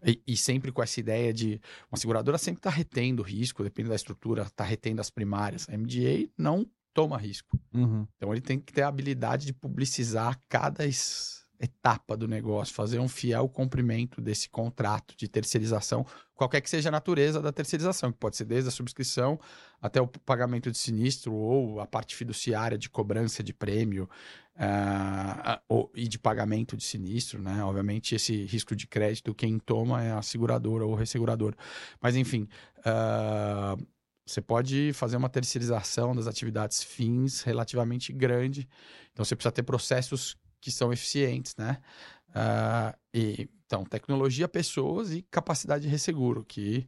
e, 0.05 0.21
e 0.27 0.37
sempre 0.37 0.71
com 0.71 0.83
essa 0.83 1.01
ideia 1.01 1.33
de 1.33 1.61
uma 1.91 1.99
seguradora 1.99 2.39
sempre 2.39 2.61
está 2.61 2.71
retendo 2.71 3.23
risco, 3.23 3.65
depende 3.65 3.89
da 3.89 3.95
estrutura, 3.95 4.43
está 4.43 4.65
retendo 4.65 5.01
as 5.01 5.11
primárias. 5.11 5.69
A 5.69 5.77
MDA 5.77 6.29
não 6.39 6.67
toma 6.93 7.19
risco. 7.19 7.59
Uhum. 7.75 8.07
Então 8.17 8.33
ele 8.33 8.41
tem 8.41 8.59
que 8.59 8.73
ter 8.73 8.83
a 8.83 8.89
habilidade 8.89 9.47
de 9.47 9.53
publicizar 9.53 10.41
cada 10.49 10.87
etapa 11.65 12.17
do 12.17 12.29
negócio, 12.29 12.75
fazer 12.75 12.99
um 12.99 13.09
fiel 13.09 13.49
cumprimento 13.49 14.21
desse 14.21 14.49
contrato 14.49 15.15
de 15.17 15.29
terceirização, 15.29 16.07
qualquer 16.35 16.61
que 16.61 16.71
seja 16.71 16.89
a 16.89 16.93
natureza 16.93 17.41
da 17.41 17.53
terceirização, 17.53 18.13
que 18.13 18.19
pode 18.19 18.37
ser 18.37 18.45
desde 18.45 18.69
a 18.69 18.73
subscrição 18.73 19.39
até 19.81 20.01
o 20.01 20.07
pagamento 20.07 20.71
de 20.71 20.79
sinistro 20.79 21.35
ou 21.35 21.81
a 21.81 21.87
parte 21.87 22.15
fiduciária 22.15 22.79
de 22.79 22.89
cobrança 22.89 23.43
de 23.43 23.53
prêmio 23.53 24.09
uh, 24.57 25.61
ou, 25.69 25.91
e 25.95 26.07
de 26.09 26.19
pagamento 26.19 26.77
de 26.77 26.85
sinistro, 26.85 27.43
né? 27.43 27.63
Obviamente, 27.65 28.15
esse 28.15 28.45
risco 28.45 28.75
de 28.75 28.87
crédito, 28.87 29.35
quem 29.35 29.59
toma 29.59 30.03
é 30.03 30.13
a 30.13 30.23
seguradora 30.23 30.85
ou 30.85 30.93
o 30.93 30.97
ressegurador. 30.97 31.55
Mas, 32.01 32.17
enfim. 32.17 32.49
Uh, 32.79 33.85
você 34.27 34.41
pode 34.41 34.93
fazer 34.95 35.19
uma 35.19 35.29
terceirização 35.29 36.17
das 36.17 36.27
atividades 36.27 36.83
fins 36.83 37.43
relativamente 37.43 38.11
grande. 38.11 38.67
Então, 39.13 39.23
você 39.23 39.37
precisa 39.37 39.53
ter 39.53 39.63
processos 39.63 40.35
que 40.65 40.71
são 40.71 40.91
eficientes, 40.93 41.55
né? 41.57 41.79
Uh, 42.31 42.97
e, 43.13 43.49
então, 43.67 43.85
tecnologia, 43.85 44.49
pessoas 44.49 45.13
e 45.13 45.23
capacidade 45.31 45.85
de 45.85 45.91
resseguro, 45.91 46.43
que 46.43 46.87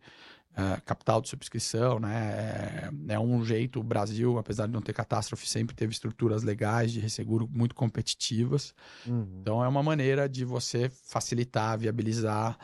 uh, 0.53 0.81
capital 0.85 1.21
de 1.21 1.29
subscrição, 1.29 2.01
né? 2.01 2.91
É, 3.09 3.15
é, 3.15 3.19
um 3.19 3.45
jeito, 3.45 3.79
o 3.79 3.83
Brasil, 3.83 4.39
apesar 4.39 4.67
de 4.67 4.73
não 4.73 4.81
ter 4.81 4.95
catástrofe, 4.95 5.47
sempre 5.47 5.77
teve 5.77 5.93
estruturas 5.93 6.43
legais 6.43 6.91
de 6.91 7.01
resseguro 7.01 7.47
muito 7.53 7.75
competitivas. 7.75 8.75
Uhum. 9.07 9.41
Então, 9.43 9.63
é 9.63 9.69
uma 9.69 9.83
maneira 9.83 10.27
de 10.27 10.45
você 10.45 10.89
facilitar, 10.89 11.79
viabilizar, 11.79 12.59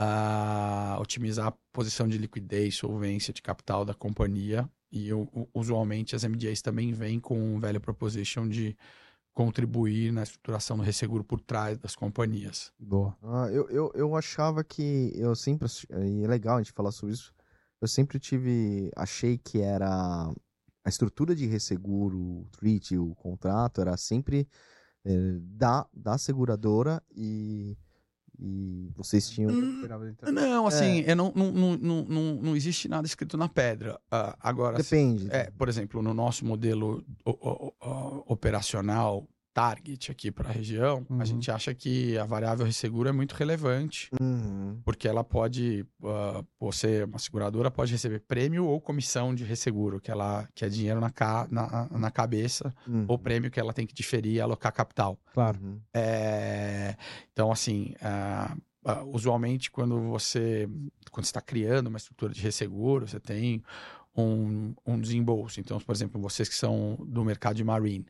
uh, 0.00 1.00
otimizar 1.00 1.46
a 1.46 1.54
posição 1.72 2.08
de 2.08 2.18
liquidez, 2.18 2.74
solvência 2.74 3.32
de 3.32 3.40
capital 3.40 3.84
da 3.84 3.94
companhia. 3.94 4.68
E 4.90 5.10
usualmente 5.52 6.16
as 6.16 6.24
MDAs 6.24 6.62
também 6.62 6.92
vêm 6.92 7.20
com 7.20 7.38
um 7.38 7.60
value 7.60 7.80
proposition 7.80 8.48
de 8.48 8.76
contribuir 9.36 10.10
na 10.12 10.22
estruturação 10.22 10.78
do 10.78 10.82
resseguro 10.82 11.22
por 11.22 11.38
trás 11.38 11.76
das 11.76 11.94
companhias. 11.94 12.72
Boa. 12.78 13.14
Ah, 13.22 13.48
eu, 13.52 13.68
eu, 13.68 13.92
eu 13.94 14.16
achava 14.16 14.64
que 14.64 15.12
eu 15.14 15.36
sempre 15.36 15.68
e 15.90 16.24
é 16.24 16.26
legal 16.26 16.56
a 16.56 16.62
gente 16.62 16.72
falar 16.72 16.90
sobre 16.90 17.12
isso. 17.14 17.34
Eu 17.78 17.86
sempre 17.86 18.18
tive 18.18 18.90
achei 18.96 19.36
que 19.36 19.60
era 19.60 20.32
a 20.82 20.88
estrutura 20.88 21.34
de 21.34 21.44
resseguro, 21.44 22.16
o 22.16 22.48
treaty, 22.50 22.96
o 22.96 23.14
contrato 23.14 23.82
era 23.82 23.94
sempre 23.98 24.48
é, 25.04 25.12
da, 25.42 25.86
da 25.92 26.16
seguradora 26.16 27.02
e 27.14 27.76
e 28.38 28.90
vocês 28.96 29.28
tinham. 29.30 29.50
Hum, 29.50 29.86
não, 30.32 30.66
assim, 30.66 31.04
é. 31.06 31.14
não, 31.14 31.32
não, 31.34 31.52
não, 31.52 32.04
não, 32.04 32.34
não 32.42 32.56
existe 32.56 32.88
nada 32.88 33.06
escrito 33.06 33.36
na 33.36 33.48
pedra. 33.48 33.94
Uh, 34.12 34.34
agora, 34.40 34.76
Depende. 34.76 35.28
é, 35.30 35.50
por 35.56 35.68
exemplo, 35.68 36.02
no 36.02 36.12
nosso 36.12 36.44
modelo 36.44 37.04
operacional 38.26 39.28
target 39.56 40.12
aqui 40.12 40.30
para 40.30 40.50
a 40.50 40.52
região, 40.52 41.06
uhum. 41.08 41.18
a 41.18 41.24
gente 41.24 41.50
acha 41.50 41.74
que 41.74 42.18
a 42.18 42.26
variável 42.26 42.66
resseguro 42.66 43.08
é 43.08 43.12
muito 43.12 43.32
relevante, 43.32 44.10
uhum. 44.20 44.78
porque 44.84 45.08
ela 45.08 45.24
pode, 45.24 45.86
uh, 46.02 46.46
você, 46.60 47.04
uma 47.04 47.18
seguradora, 47.18 47.70
pode 47.70 47.90
receber 47.90 48.20
prêmio 48.20 48.66
ou 48.66 48.78
comissão 48.78 49.34
de 49.34 49.44
resseguro, 49.44 49.98
que, 49.98 50.10
ela, 50.10 50.46
que 50.54 50.62
é 50.62 50.68
dinheiro 50.68 51.00
na, 51.00 51.08
ca, 51.08 51.48
na, 51.50 51.88
na 51.90 52.10
cabeça, 52.10 52.70
uhum. 52.86 53.06
ou 53.08 53.18
prêmio 53.18 53.50
que 53.50 53.58
ela 53.58 53.72
tem 53.72 53.86
que 53.86 53.94
diferir 53.94 54.34
e 54.34 54.40
alocar 54.42 54.70
capital. 54.74 55.18
Claro. 55.32 55.58
É, 55.94 56.94
então, 57.32 57.50
assim, 57.50 57.94
uh, 58.02 58.92
uh, 58.92 59.10
usualmente 59.10 59.70
quando 59.70 59.98
você 60.02 60.68
quando 61.10 61.24
está 61.24 61.40
criando 61.40 61.86
uma 61.86 61.96
estrutura 61.96 62.34
de 62.34 62.42
resseguro, 62.42 63.08
você 63.08 63.18
tem 63.18 63.62
um, 64.16 64.74
um 64.86 64.98
desembolso. 64.98 65.60
Então, 65.60 65.78
por 65.80 65.94
exemplo, 65.94 66.20
vocês 66.20 66.48
que 66.48 66.54
são 66.54 66.96
do 67.06 67.24
mercado 67.24 67.56
de 67.56 67.64
marine, 67.64 68.06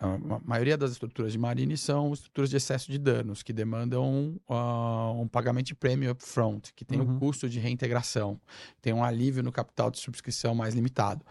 a 0.00 0.40
maioria 0.42 0.78
das 0.78 0.92
estruturas 0.92 1.30
de 1.30 1.38
marine 1.38 1.76
são 1.76 2.12
estruturas 2.14 2.48
de 2.48 2.56
excesso 2.56 2.90
de 2.90 2.96
danos, 2.96 3.42
que 3.42 3.52
demandam 3.52 4.40
uh, 4.48 5.20
um 5.20 5.28
pagamento 5.28 5.66
de 5.66 5.74
prêmio 5.74 6.10
upfront, 6.10 6.72
que 6.74 6.86
tem 6.86 6.98
uhum. 6.98 7.16
um 7.16 7.18
custo 7.18 7.48
de 7.50 7.60
reintegração, 7.60 8.40
tem 8.80 8.94
um 8.94 9.04
alívio 9.04 9.42
no 9.42 9.52
capital 9.52 9.90
de 9.90 9.98
subscrição 9.98 10.54
mais 10.54 10.74
limitado. 10.74 11.22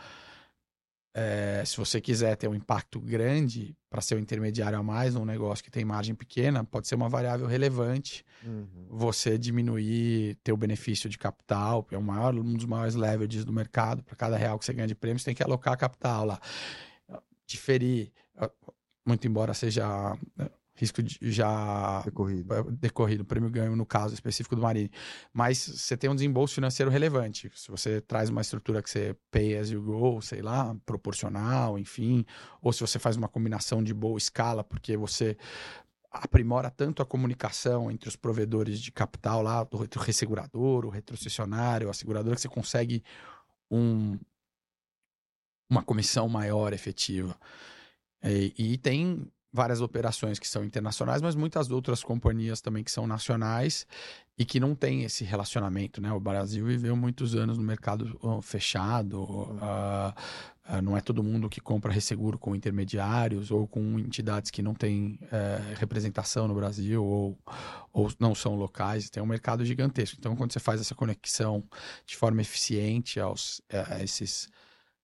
É, 1.14 1.64
se 1.66 1.76
você 1.76 2.00
quiser 2.00 2.36
ter 2.36 2.48
um 2.48 2.54
impacto 2.54 3.00
grande 3.00 3.76
para 3.90 4.00
ser 4.00 4.16
um 4.16 4.20
intermediário 4.20 4.78
a 4.78 4.84
mais 4.84 5.16
num 5.16 5.26
negócio 5.26 5.64
que 5.64 5.72
tem 5.72 5.84
margem 5.84 6.14
pequena, 6.14 6.64
pode 6.64 6.88
ser 6.88 6.96
uma 6.96 7.10
variável 7.10 7.48
relevante 7.48 8.24
uhum. 8.46 8.86
você 8.90 9.38
diminuir 9.38 10.38
teu 10.44 10.56
benefício 10.56 11.10
de 11.10 11.18
capital, 11.18 11.84
que 11.84 11.96
é 11.96 11.98
o 11.98 12.04
maior, 12.04 12.36
um 12.36 12.54
dos 12.54 12.66
maiores 12.66 12.94
leverages 12.94 13.44
do 13.44 13.52
mercado. 13.52 14.04
Para 14.04 14.16
cada 14.16 14.38
real 14.38 14.60
que 14.60 14.66
você 14.66 14.74
ganha 14.74 14.88
de 14.88 14.96
prêmio, 14.96 15.20
você 15.20 15.26
tem 15.26 15.36
que 15.36 15.44
alocar 15.44 15.76
capital 15.78 16.26
lá. 16.26 16.40
Diferir, 17.48 18.12
muito 19.04 19.28
embora 19.28 19.56
seja 19.56 20.16
risco 20.80 21.04
de, 21.04 21.18
já 21.22 22.02
Decorrido. 22.06 22.54
é, 22.54 22.64
decorrido, 22.72 23.26
prêmio 23.26 23.50
ganho 23.50 23.76
no 23.76 23.86
caso 23.86 24.14
específico 24.14 24.56
do 24.56 24.62
Marine. 24.62 24.90
Mas 25.34 25.58
você 25.58 25.98
tem 25.98 26.10
um 26.10 26.16
desembolso 26.16 26.56
financeiro 26.56 26.90
relevante. 26.90 27.52
Se 27.54 27.70
você 27.70 28.00
traz 28.00 28.30
uma 28.30 28.42
estrutura 28.42 28.82
que 28.82 28.90
você 28.90 29.16
pay 29.30 29.58
as 29.58 29.70
you 29.70 29.82
go, 29.82 30.22
sei 30.22 30.42
lá, 30.42 30.76
proporcional, 30.86 31.78
enfim, 31.78 32.26
ou 32.62 32.72
se 32.72 32.80
você 32.80 32.98
faz 32.98 33.18
uma 33.18 33.28
combinação 33.28 33.84
de 33.84 33.94
boa 33.94 34.18
escala, 34.18 34.64
porque 34.64 34.96
você 34.96 35.38
aprimora 36.12 36.72
tanto 36.72 37.04
a 37.04 37.06
comunicação 37.06 37.92
entre 37.92 38.08
os 38.08 38.16
provedores 38.16 38.80
de 38.80 38.92
capital 38.92 39.44
lá, 39.44 39.64
do 39.64 39.78
ressegurador, 40.00 40.86
o 40.86 40.90
retrocessionário, 40.90 41.90
a 41.90 41.94
seguradora, 41.94 42.36
que 42.36 42.42
você 42.42 42.50
consegue 42.50 43.04
um, 43.70 44.18
uma 45.70 45.84
comissão 45.84 46.28
maior 46.28 46.74
efetiva. 46.74 47.38
E, 48.24 48.54
e 48.58 48.78
tem 48.78 49.32
várias 49.52 49.82
operações 49.82 50.38
que 50.38 50.48
são 50.48 50.64
internacionais, 50.64 51.22
mas 51.22 51.36
muitas 51.36 51.72
outras 51.72 52.04
companhias 52.04 52.62
também 52.62 52.84
que 52.84 52.92
são 52.92 53.08
nacionais 53.08 53.88
e 54.38 54.46
que 54.46 54.60
não 54.60 54.76
têm 54.76 55.04
esse 55.04 55.24
relacionamento, 55.24 56.00
né? 56.00 56.12
O 56.14 56.20
Brasil 56.20 56.66
viveu 56.66 56.96
muitos 56.96 57.36
anos 57.36 57.58
no 57.58 57.64
mercado 57.64 58.18
fechado, 58.42 59.58
ah, 59.62 60.14
ah, 60.72 60.82
não 60.84 60.96
é 60.96 61.02
todo 61.02 61.24
mundo 61.24 61.50
que 61.50 61.60
compra 61.60 61.92
resseguro 61.92 62.38
com 62.38 62.56
intermediários 62.56 63.50
ou 63.50 63.68
com 63.68 64.00
entidades 64.00 64.52
que 64.52 64.62
não 64.62 64.76
têm 64.76 65.20
eh, 65.32 65.74
representação 65.78 66.48
no 66.48 66.54
Brasil 66.54 67.04
ou, 67.04 67.36
ou 67.92 68.12
não 68.20 68.36
são 68.36 68.56
locais, 68.56 69.10
tem 69.10 69.22
um 69.22 69.26
mercado 69.26 69.66
gigantesco. 69.66 70.18
Então, 70.20 70.36
quando 70.36 70.54
você 70.54 70.60
faz 70.60 70.80
essa 70.80 70.94
conexão 70.94 71.64
de 72.06 72.16
forma 72.16 72.40
eficiente 72.42 73.20
aos, 73.20 73.62
eh, 73.68 73.84
a 73.90 74.04
esses 74.04 74.48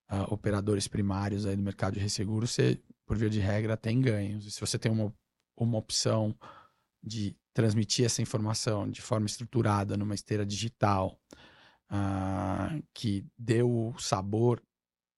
ah, 0.08 0.26
operadores 0.32 0.88
primários 0.88 1.48
aí 1.48 1.56
do 1.56 1.64
mercado 1.64 1.96
de 1.96 2.00
resseguro, 2.00 2.46
você, 2.46 2.80
por 3.06 3.18
via 3.18 3.30
de 3.30 3.40
regra, 3.40 3.78
tem 3.78 4.02
ganhos. 4.02 4.46
E 4.46 4.52
se 4.52 4.60
você 4.60 4.78
tem 4.80 4.92
uma, 4.92 5.14
uma 5.58 5.78
opção 5.78 6.36
de 7.04 7.36
transmitir 7.54 8.06
essa 8.06 8.22
informação 8.22 8.90
de 8.90 9.02
forma 9.02 9.26
estruturada 9.28 9.96
numa 9.96 10.16
esteira 10.16 10.46
digital 10.46 11.18
ah, 11.90 12.70
que 12.94 13.26
dê 13.38 13.64
o 13.64 13.94
sabor 13.98 14.62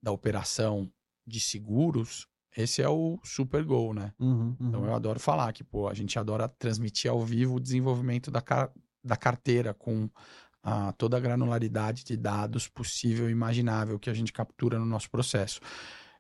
da 0.01 0.11
operação 0.11 0.91
de 1.25 1.39
seguros, 1.39 2.27
esse 2.55 2.81
é 2.81 2.89
o 2.89 3.19
super 3.23 3.63
gol, 3.63 3.93
né? 3.93 4.13
Uhum, 4.19 4.55
uhum. 4.59 4.67
Então 4.67 4.85
eu 4.85 4.93
adoro 4.93 5.19
falar 5.19 5.51
que, 5.53 5.63
pô, 5.63 5.87
a 5.87 5.93
gente 5.93 6.17
adora 6.17 6.47
transmitir 6.47 7.09
ao 7.09 7.23
vivo 7.23 7.55
o 7.55 7.59
desenvolvimento 7.59 8.31
da, 8.31 8.41
car- 8.41 8.71
da 9.03 9.15
carteira 9.15 9.73
com 9.73 10.09
ah, 10.63 10.91
toda 10.93 11.17
a 11.17 11.19
granularidade 11.19 12.03
de 12.03 12.17
dados 12.17 12.67
possível 12.67 13.29
e 13.29 13.31
imaginável 13.31 13.99
que 13.99 14.09
a 14.09 14.13
gente 14.13 14.33
captura 14.33 14.79
no 14.79 14.85
nosso 14.85 15.09
processo. 15.09 15.59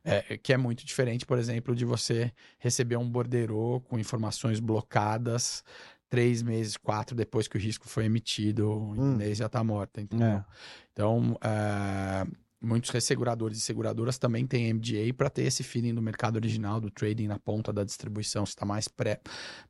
É, 0.03 0.37
que 0.37 0.53
é 0.53 0.57
muito 0.57 0.85
diferente, 0.85 1.25
por 1.25 1.37
exemplo, 1.37 1.75
de 1.75 1.83
você 1.85 2.31
receber 2.59 2.95
um 2.97 3.09
borderô 3.09 3.81
com 3.81 3.99
informações 3.99 4.59
blocadas 4.59 5.63
três 6.09 6.41
meses, 6.41 6.77
quatro 6.77 7.15
depois 7.15 7.47
que 7.47 7.57
o 7.57 7.59
risco 7.59 7.87
foi 7.87 8.05
emitido, 8.05 8.69
o 8.69 8.91
Hum. 8.91 9.13
inglês 9.13 9.37
já 9.37 9.47
está 9.47 9.63
morta, 9.63 10.01
entendeu? 10.01 10.27
É. 10.27 10.45
Então, 10.93 11.37
é, 11.41 12.25
muitos 12.61 12.89
resseguradores 12.91 13.57
e 13.57 13.61
seguradoras 13.61 14.17
também 14.17 14.47
têm 14.47 14.73
MGA 14.73 15.13
para 15.13 15.29
ter 15.29 15.43
esse 15.43 15.63
feeling 15.63 15.93
do 15.93 16.01
mercado 16.01 16.37
original, 16.37 16.79
do 16.79 16.89
trading 16.89 17.27
na 17.27 17.37
ponta 17.37 17.73
da 17.73 17.83
distribuição, 17.83 18.45
se 18.45 18.51
está 18.51 18.65
mais, 18.65 18.87
pré, 18.87 19.19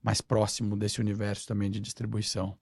mais 0.01 0.21
próximo 0.21 0.77
desse 0.77 1.01
universo 1.01 1.47
também 1.47 1.69
de 1.69 1.79
distribuição. 1.79 2.57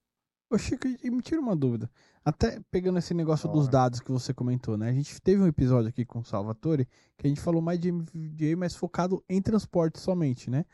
Ô, 0.49 0.57
Chico, 0.57 0.87
me 0.87 1.21
tira 1.21 1.41
uma 1.41 1.55
dúvida. 1.55 1.89
Até 2.25 2.59
pegando 2.71 2.97
esse 2.97 3.13
negócio 3.13 3.47
dos 3.47 3.69
dados 3.69 3.99
que 3.99 4.11
você 4.11 4.33
comentou, 4.33 4.75
né? 4.75 4.89
A 4.89 4.93
gente 4.93 5.21
teve 5.21 5.43
um 5.43 5.47
episódio 5.47 5.89
aqui 5.89 6.03
com 6.03 6.19
o 6.19 6.25
Salvatore 6.25 6.87
que 7.15 7.27
a 7.27 7.29
gente 7.29 7.39
falou 7.39 7.61
mais 7.61 7.79
de 7.79 7.89
MVJ, 7.89 8.55
mas 8.55 8.75
focado 8.75 9.23
em 9.29 9.39
transporte 9.39 9.99
somente, 9.99 10.49
né? 10.49 10.65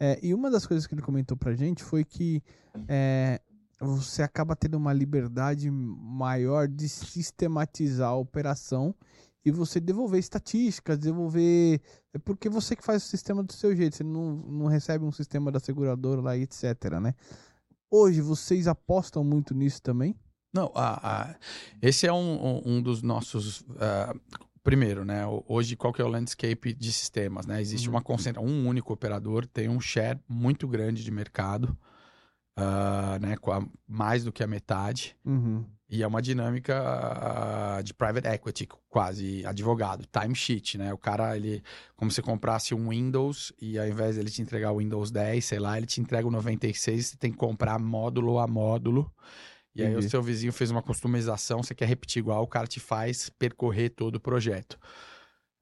É, 0.00 0.18
e 0.22 0.32
uma 0.32 0.50
das 0.50 0.66
coisas 0.66 0.86
que 0.86 0.94
ele 0.94 1.02
comentou 1.02 1.36
pra 1.36 1.54
gente 1.54 1.84
foi 1.84 2.04
que 2.04 2.42
é, 2.88 3.38
você 3.78 4.22
acaba 4.22 4.56
tendo 4.56 4.78
uma 4.78 4.94
liberdade 4.94 5.70
maior 5.70 6.66
de 6.66 6.88
sistematizar 6.88 8.08
a 8.08 8.16
operação 8.16 8.94
e 9.44 9.50
você 9.50 9.78
devolver 9.78 10.18
estatísticas, 10.18 10.98
devolver. 10.98 11.82
É 12.14 12.18
porque 12.18 12.48
você 12.48 12.74
que 12.74 12.82
faz 12.82 13.04
o 13.04 13.06
sistema 13.06 13.42
do 13.42 13.52
seu 13.52 13.76
jeito, 13.76 13.96
você 13.96 14.04
não, 14.04 14.36
não 14.36 14.66
recebe 14.68 15.04
um 15.04 15.12
sistema 15.12 15.52
da 15.52 15.60
seguradora 15.60 16.22
lá 16.22 16.34
e 16.34 16.44
etc, 16.44 16.98
né? 16.98 17.14
Hoje 17.90 18.22
vocês 18.22 18.66
apostam 18.66 19.22
muito 19.22 19.54
nisso 19.54 19.82
também? 19.82 20.16
Não, 20.54 20.70
a- 20.74 21.00
a- 21.30 21.34
esse 21.82 22.06
é 22.06 22.12
um, 22.12 22.62
um- 22.64 22.80
dos 22.80 23.02
nossos. 23.02 23.64
ah, 23.80 24.14
primeiro, 24.62 25.04
né? 25.04 25.24
Hoje, 25.46 25.76
qual 25.76 25.92
que 25.92 26.00
é 26.00 26.04
o 26.04 26.08
landscape 26.08 26.72
de 26.72 26.90
sistemas? 26.92 27.44
Né? 27.46 27.60
Existe 27.60 27.88
Uhum. 27.88 27.96
uma 27.96 28.00
concentração, 28.02 28.48
um 28.48 28.66
único 28.66 28.92
operador 28.94 29.44
tem 29.46 29.68
um 29.68 29.78
share 29.80 30.18
muito 30.26 30.66
grande 30.66 31.04
de 31.04 31.10
mercado, 31.10 31.76
ah, 32.56 33.18
né? 33.20 33.36
Com 33.36 33.52
a- 33.52 33.66
mais 33.86 34.24
do 34.24 34.32
que 34.32 34.42
a 34.42 34.46
metade. 34.46 35.16
Uhum. 35.24 35.66
E 35.90 36.02
é 36.02 36.06
uma 36.06 36.22
dinâmica 36.22 36.74
ah, 36.82 37.82
de 37.82 37.92
private 37.92 38.26
equity, 38.26 38.66
quase 38.88 39.44
advogado, 39.44 40.06
timesheet, 40.06 40.78
né? 40.78 40.94
O 40.94 40.98
cara, 40.98 41.36
ele, 41.36 41.62
como 41.94 42.10
se 42.10 42.22
comprasse 42.22 42.74
um 42.74 42.88
Windows 42.88 43.52
e 43.60 43.78
ao 43.78 43.86
invés 43.86 44.16
dele 44.16 44.30
te 44.30 44.40
entregar 44.40 44.72
o 44.72 44.78
Windows 44.78 45.10
10, 45.10 45.44
sei 45.44 45.58
lá, 45.58 45.76
ele 45.76 45.86
te 45.86 46.00
entrega 46.00 46.26
o 46.26 46.30
96, 46.30 47.06
você 47.08 47.16
tem 47.18 47.30
que 47.32 47.36
comprar 47.36 47.78
módulo 47.78 48.38
a 48.38 48.46
módulo. 48.46 49.12
E 49.74 49.82
aí 49.82 49.90
Entendi. 49.90 50.06
o 50.06 50.10
seu 50.10 50.22
vizinho 50.22 50.52
fez 50.52 50.70
uma 50.70 50.82
customização, 50.82 51.62
você 51.62 51.74
quer 51.74 51.88
repetir 51.88 52.20
igual, 52.20 52.42
o 52.42 52.46
cara 52.46 52.66
te 52.66 52.78
faz 52.78 53.28
percorrer 53.28 53.90
todo 53.90 54.16
o 54.16 54.20
projeto. 54.20 54.78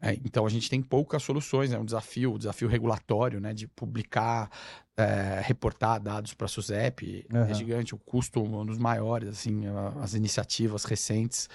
É, 0.01 0.15
então 0.25 0.45
a 0.45 0.51
gente 0.51 0.69
tem 0.69 0.83
poucas 0.83 1.23
soluções, 1.23 1.73
é 1.73 1.79
um 1.79 1.85
desafio, 1.85 2.35
um 2.35 2.39
desafio 2.39 2.67
regulatório, 2.69 3.41
né? 3.41 3.55
De 3.55 3.69
publicar, 3.69 4.51
é, 4.97 5.41
reportar 5.45 6.01
dados 6.03 6.35
para 6.35 6.47
a 6.47 6.49
SUSEP, 6.49 7.25
Aham. 7.33 7.49
é 7.49 7.55
gigante, 7.55 7.95
o 7.95 7.99
custo 7.99 8.41
é 8.41 8.43
um 8.43 8.67
dos 8.67 8.79
maiores, 8.79 9.29
assim, 9.29 9.63
as 10.01 10.15
iniciativas 10.15 10.85
recentes 10.85 11.49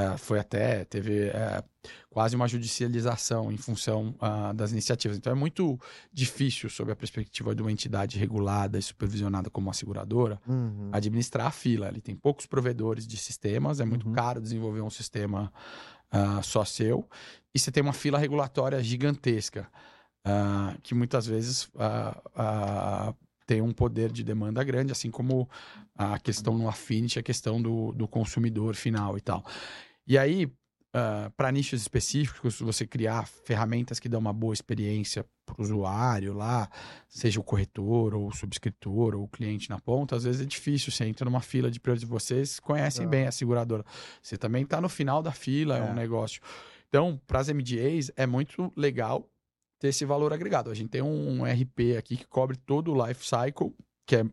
é, 0.00 0.16
foi 0.16 0.38
até, 0.38 0.84
teve 0.84 1.24
é, 1.28 1.60
quase 2.08 2.36
uma 2.36 2.46
judicialização 2.46 3.50
em 3.50 3.56
função 3.56 4.14
ah, 4.20 4.52
das 4.52 4.70
iniciativas. 4.70 5.16
Então 5.18 5.32
é 5.32 5.34
muito 5.34 5.76
difícil, 6.12 6.70
sob 6.70 6.92
a 6.92 6.96
perspectiva 6.96 7.52
de 7.52 7.62
uma 7.62 7.72
entidade 7.72 8.16
regulada 8.16 8.78
e 8.78 8.82
supervisionada 8.82 9.50
como 9.50 9.68
a 9.70 9.72
seguradora, 9.72 10.40
Uhum. 10.46 10.90
administrar 10.92 11.48
a 11.48 11.50
fila. 11.50 11.88
Ele 11.88 12.00
tem 12.00 12.14
poucos 12.14 12.46
provedores 12.46 13.06
de 13.08 13.16
sistemas, 13.16 13.80
é 13.80 13.84
muito 13.84 14.06
Uhum. 14.06 14.12
caro 14.12 14.40
desenvolver 14.40 14.82
um 14.82 14.90
sistema 14.90 15.52
ah, 16.12 16.40
só 16.42 16.64
seu, 16.64 17.04
e 17.54 17.58
você 17.58 17.70
tem 17.72 17.82
uma 17.82 17.92
fila 17.92 18.18
regulatória 18.18 18.80
gigantesca, 18.82 19.68
ah, 20.24 20.76
que 20.82 20.94
muitas 20.94 21.26
vezes 21.26 21.68
tem 23.46 23.62
um 23.62 23.72
poder 23.72 24.12
de 24.12 24.22
demanda 24.22 24.62
grande, 24.62 24.92
assim 24.92 25.10
como 25.10 25.48
a 25.96 26.18
questão 26.18 26.56
no 26.56 26.68
Affinity, 26.68 27.18
a 27.18 27.22
questão 27.22 27.60
do, 27.60 27.92
do 27.92 28.06
consumidor 28.06 28.74
final 28.74 29.16
e 29.16 29.20
tal. 29.22 29.42
E 30.08 30.16
aí, 30.16 30.50
para 31.36 31.52
nichos 31.52 31.82
específicos, 31.82 32.58
você 32.60 32.86
criar 32.86 33.26
ferramentas 33.28 34.00
que 34.00 34.08
dão 34.08 34.18
uma 34.18 34.32
boa 34.32 34.54
experiência 34.54 35.24
para 35.44 35.60
o 35.60 35.62
usuário 35.62 36.32
lá, 36.34 36.68
seja 37.08 37.38
o 37.38 37.44
corretor, 37.44 38.14
ou 38.14 38.28
o 38.28 38.32
subscritor, 38.32 39.14
ou 39.14 39.24
o 39.24 39.28
cliente 39.28 39.68
na 39.70 39.78
ponta, 39.78 40.16
às 40.16 40.24
vezes 40.24 40.40
é 40.40 40.44
difícil. 40.44 40.90
Você 40.90 41.04
entra 41.04 41.24
numa 41.24 41.40
fila 41.40 41.70
de 41.70 41.78
prioridade, 41.78 42.10
vocês 42.10 42.58
conhecem 42.58 43.04
Tá. 43.04 43.10
bem 43.10 43.26
a 43.26 43.32
seguradora. 43.32 43.84
Você 44.22 44.36
também 44.38 44.62
está 44.64 44.80
no 44.80 44.88
final 44.88 45.22
da 45.22 45.30
fila, 45.32 45.76
é, 45.76 45.80
É. 45.80 45.82
um 45.84 45.94
negócio. 45.94 46.40
Então, 46.88 47.20
para 47.26 47.40
as 47.40 47.48
MDAs, 47.50 48.10
é 48.16 48.26
muito 48.26 48.72
legal 48.74 49.28
ter 49.78 49.88
esse 49.88 50.04
valor 50.06 50.32
agregado. 50.32 50.70
A 50.70 50.74
gente 50.74 50.88
tem 50.88 51.02
um 51.02 51.44
RP 51.44 51.96
aqui 51.98 52.16
que 52.16 52.26
cobre 52.26 52.56
todo 52.56 52.92
o 52.92 53.06
life 53.06 53.24
cycle, 53.26 53.74
que 54.06 54.16
é, 54.16 54.24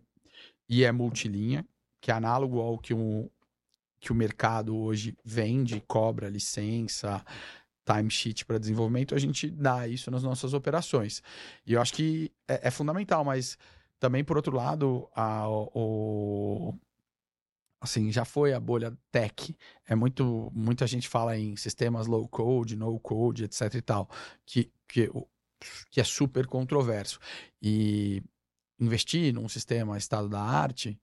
e 0.69 0.83
é 0.85 0.91
multilinha, 0.91 1.65
que 2.01 2.11
é 2.11 2.13
análogo 2.13 2.59
ao 2.61 2.77
que 2.77 2.93
o, 2.93 3.29
que 4.05 4.11
o 4.11 4.15
mercado 4.15 4.77
hoje 4.77 5.17
vende, 5.25 5.81
cobra 5.87 6.29
licença, 6.29 7.25
timesheet 7.83 8.45
para 8.45 8.59
desenvolvimento, 8.59 9.15
a 9.15 9.19
gente 9.19 9.49
dá 9.49 9.87
isso 9.87 10.11
nas 10.11 10.21
nossas 10.21 10.53
operações. 10.53 11.23
E 11.65 11.73
eu 11.73 11.81
acho 11.81 11.91
que 11.91 12.31
é, 12.47 12.67
é 12.67 12.71
fundamental, 12.71 13.25
mas 13.25 13.57
também, 13.99 14.23
por 14.23 14.37
outro 14.37 14.55
lado, 14.55 15.09
a, 15.15 15.49
o, 15.49 16.75
assim, 17.81 18.11
já 18.11 18.23
foi 18.23 18.53
a 18.53 18.59
bolha 18.59 18.95
tech. 19.11 19.57
É 19.87 19.95
muito, 19.95 20.51
muita 20.53 20.85
gente 20.85 21.09
fala 21.09 21.35
em 21.35 21.55
sistemas 21.55 22.05
low 22.05 22.27
code, 22.27 22.75
no 22.75 22.99
code, 22.99 23.45
etc 23.45 23.73
e 23.73 23.81
tal, 23.81 24.07
que, 24.45 24.71
que, 24.87 25.09
que 25.89 25.99
é 25.99 26.03
super 26.03 26.45
controverso. 26.45 27.19
E 27.59 28.21
investir 28.79 29.33
num 29.33 29.49
sistema 29.49 29.97
estado 29.97 30.29
da 30.29 30.41
arte 30.41 30.99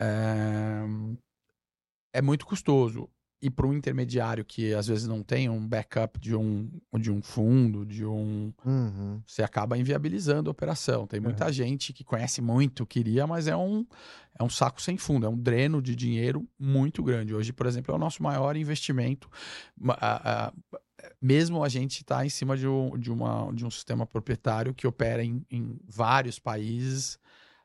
é, 0.00 0.84
é 2.16 2.22
muito 2.22 2.46
custoso. 2.46 3.08
E 3.42 3.50
para 3.50 3.66
um 3.66 3.74
intermediário 3.74 4.42
que 4.46 4.72
às 4.72 4.86
vezes 4.86 5.06
não 5.06 5.22
tem 5.22 5.46
um 5.50 5.68
backup 5.68 6.18
de 6.18 6.34
um, 6.34 6.70
de 6.98 7.10
um 7.12 7.20
fundo, 7.20 7.84
de 7.84 8.02
um. 8.04 8.50
Uhum. 8.64 9.20
Você 9.26 9.42
acaba 9.42 9.76
inviabilizando 9.76 10.48
a 10.48 10.52
operação. 10.52 11.06
Tem 11.06 11.20
muita 11.20 11.52
gente 11.52 11.92
que 11.92 12.02
conhece 12.02 12.40
muito, 12.40 12.86
queria, 12.86 13.26
mas 13.26 13.46
é 13.46 13.54
um, 13.54 13.86
é 14.38 14.42
um 14.42 14.48
saco 14.48 14.80
sem 14.80 14.96
fundo, 14.96 15.26
é 15.26 15.28
um 15.28 15.36
dreno 15.36 15.82
de 15.82 15.94
dinheiro 15.94 16.48
muito 16.58 17.02
grande. 17.02 17.34
Hoje, 17.34 17.52
por 17.52 17.66
exemplo, 17.66 17.92
é 17.92 17.94
o 17.94 18.00
nosso 18.00 18.22
maior 18.22 18.56
investimento. 18.56 19.28
A- 20.00 20.46
a- 20.46 20.52
mesmo 21.20 21.62
a 21.62 21.68
gente 21.68 21.98
está 22.00 22.24
em 22.24 22.30
cima 22.30 22.56
de 22.56 22.66
um, 22.66 22.96
de, 22.98 23.12
uma, 23.12 23.52
de 23.52 23.66
um 23.66 23.70
sistema 23.70 24.06
proprietário 24.06 24.74
que 24.74 24.86
opera 24.86 25.22
em, 25.22 25.44
em 25.50 25.78
vários 25.86 26.38
países 26.38 27.18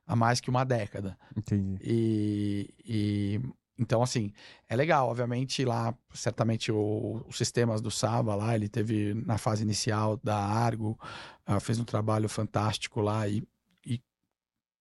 há 0.06 0.18
mais 0.18 0.42
que 0.42 0.50
uma 0.50 0.66
década. 0.66 1.18
Entendi. 1.36 1.78
E, 1.82 2.74
e 2.86 3.42
então, 3.78 4.04
assim, 4.04 4.32
é 4.70 4.76
legal. 4.76 5.10
Obviamente, 5.10 5.66
lá, 5.66 5.94
certamente, 6.14 6.72
o, 6.72 7.24
os 7.28 7.38
sistemas 7.38 7.82
do 7.82 7.90
Saba, 7.90 8.36
lá, 8.36 8.56
ele 8.56 8.70
teve 8.70 9.14
na 9.14 9.38
fase 9.38 9.64
inicial 9.64 10.18
da 10.24 10.38
Argo, 10.38 11.00
uh, 11.48 11.60
fez 11.60 11.80
um 11.80 11.84
trabalho 11.84 12.30
fantástico 12.30 13.02
lá 13.02 13.28
e, 13.28 13.44
e 13.86 14.00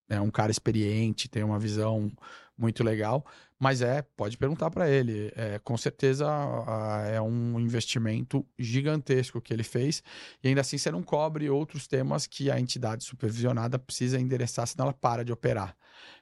é 0.09 0.21
um 0.21 0.29
cara 0.29 0.51
experiente, 0.51 1.29
tem 1.29 1.43
uma 1.43 1.57
visão 1.57 2.11
muito 2.57 2.83
legal. 2.83 3.25
Mas 3.59 3.81
é, 3.81 4.01
pode 4.15 4.37
perguntar 4.37 4.71
para 4.71 4.89
ele. 4.89 5.31
É, 5.35 5.59
com 5.59 5.77
certeza 5.77 6.27
uh, 6.27 7.05
é 7.11 7.21
um 7.21 7.59
investimento 7.59 8.45
gigantesco 8.57 9.41
que 9.41 9.53
ele 9.53 9.63
fez. 9.63 10.03
E 10.43 10.47
ainda 10.47 10.61
assim, 10.61 10.77
você 10.77 10.91
não 10.91 11.03
cobre 11.03 11.49
outros 11.49 11.87
temas 11.87 12.27
que 12.27 12.51
a 12.51 12.59
entidade 12.59 13.03
supervisionada 13.03 13.79
precisa 13.79 14.19
endereçar, 14.19 14.67
senão 14.67 14.85
ela 14.85 14.93
para 14.93 15.23
de 15.23 15.31
operar. 15.31 15.75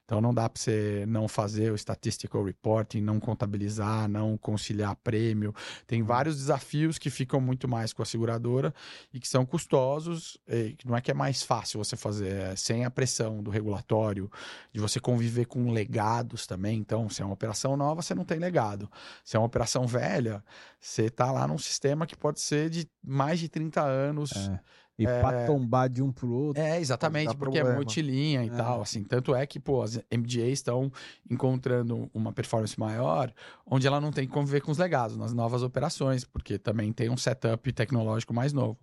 Então 0.09 0.19
não 0.19 0.33
dá 0.33 0.49
para 0.49 0.59
você 0.59 1.05
não 1.07 1.27
fazer 1.27 1.71
o 1.71 1.75
statistical 1.75 2.43
reporting, 2.43 2.99
não 2.99 3.19
contabilizar, 3.19 4.09
não 4.09 4.35
conciliar 4.39 4.95
prêmio. 4.95 5.53
Tem 5.85 6.01
uhum. 6.01 6.07
vários 6.07 6.35
desafios 6.35 6.97
que 6.97 7.11
ficam 7.11 7.39
muito 7.39 7.67
mais 7.67 7.93
com 7.93 8.01
a 8.01 8.05
seguradora 8.05 8.73
e 9.13 9.19
que 9.19 9.27
são 9.27 9.45
custosos. 9.45 10.39
não 10.83 10.97
é 10.97 11.01
que 11.01 11.11
é 11.11 11.13
mais 11.13 11.43
fácil 11.43 11.77
você 11.77 11.95
fazer, 11.95 12.31
é 12.31 12.55
sem 12.55 12.85
a 12.85 12.89
pressão 12.89 13.43
do 13.43 13.51
regulatório, 13.51 14.31
de 14.73 14.79
você 14.79 14.99
conviver 14.99 15.45
com 15.45 15.71
legados 15.71 16.47
também. 16.47 16.79
Então, 16.79 17.07
se 17.07 17.21
é 17.21 17.25
uma 17.25 17.35
operação 17.35 17.77
nova, 17.77 18.01
você 18.01 18.15
não 18.15 18.25
tem 18.25 18.39
legado. 18.39 18.89
Se 19.23 19.37
é 19.37 19.39
uma 19.39 19.45
operação 19.45 19.85
velha, 19.85 20.43
você 20.79 21.03
está 21.03 21.31
lá 21.31 21.47
num 21.47 21.59
sistema 21.59 22.07
que 22.07 22.17
pode 22.17 22.41
ser 22.41 22.71
de 22.71 22.89
mais 23.03 23.39
de 23.39 23.47
30 23.47 23.79
anos. 23.79 24.31
É 24.31 24.59
e 24.99 25.07
é... 25.07 25.19
pra 25.21 25.45
tombar 25.45 25.89
de 25.89 26.03
um 26.03 26.11
pro 26.11 26.29
outro. 26.29 26.61
É, 26.61 26.77
exatamente, 26.79 27.35
porque 27.37 27.57
é 27.57 27.61
problema. 27.61 27.69
é 27.69 27.75
multilinha 27.75 28.43
e 28.43 28.49
é. 28.49 28.51
tal, 28.51 28.81
assim. 28.81 29.01
Tanto 29.03 29.33
é 29.33 29.47
que, 29.47 29.59
pô, 29.59 29.81
as 29.81 29.95
MGAs 30.11 30.51
estão 30.51 30.91
encontrando 31.29 32.09
uma 32.13 32.33
performance 32.33 32.77
maior, 32.77 33.33
onde 33.65 33.87
ela 33.87 34.01
não 34.01 34.11
tem 34.11 34.27
que 34.27 34.33
conviver 34.33 34.59
com 34.59 34.71
os 34.71 34.77
legados 34.77 35.15
nas 35.15 35.33
novas 35.33 35.63
operações, 35.63 36.25
porque 36.25 36.59
também 36.59 36.91
tem 36.91 37.09
um 37.09 37.15
setup 37.15 37.71
tecnológico 37.71 38.33
mais 38.33 38.51
novo. 38.51 38.77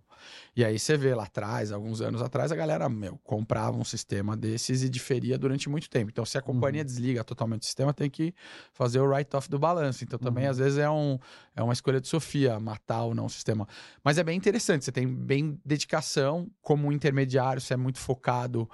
E 0.55 0.63
aí 0.63 0.77
você 0.77 0.97
vê 0.97 1.13
lá 1.13 1.23
atrás, 1.23 1.71
alguns 1.71 2.01
anos 2.01 2.21
atrás, 2.21 2.51
a 2.51 2.55
galera 2.55 2.87
meu, 2.89 3.17
comprava 3.23 3.77
um 3.77 3.83
sistema 3.83 4.35
desses 4.35 4.83
e 4.83 4.89
diferia 4.89 5.37
durante 5.37 5.69
muito 5.69 5.89
tempo. 5.89 6.09
Então, 6.09 6.25
se 6.25 6.37
a 6.37 6.41
companhia 6.41 6.81
uhum. 6.81 6.85
desliga 6.85 7.23
totalmente 7.23 7.63
o 7.63 7.65
sistema, 7.65 7.93
tem 7.93 8.09
que 8.09 8.33
fazer 8.73 8.99
o 8.99 9.05
write-off 9.05 9.49
do 9.49 9.59
balanço. 9.59 10.03
Então, 10.03 10.17
também, 10.19 10.45
uhum. 10.45 10.51
às 10.51 10.57
vezes, 10.57 10.77
é, 10.77 10.89
um, 10.89 11.19
é 11.55 11.63
uma 11.63 11.73
escolha 11.73 12.01
de 12.01 12.07
Sofia 12.07 12.59
matar 12.59 13.03
ou 13.03 13.15
não 13.15 13.25
o 13.25 13.29
sistema. 13.29 13.67
Mas 14.03 14.17
é 14.17 14.23
bem 14.23 14.37
interessante, 14.37 14.85
você 14.85 14.91
tem 14.91 15.07
bem 15.07 15.59
dedicação 15.65 16.49
como 16.61 16.91
intermediário, 16.91 17.61
você 17.61 17.73
é 17.73 17.77
muito 17.77 17.99
focado 17.99 18.69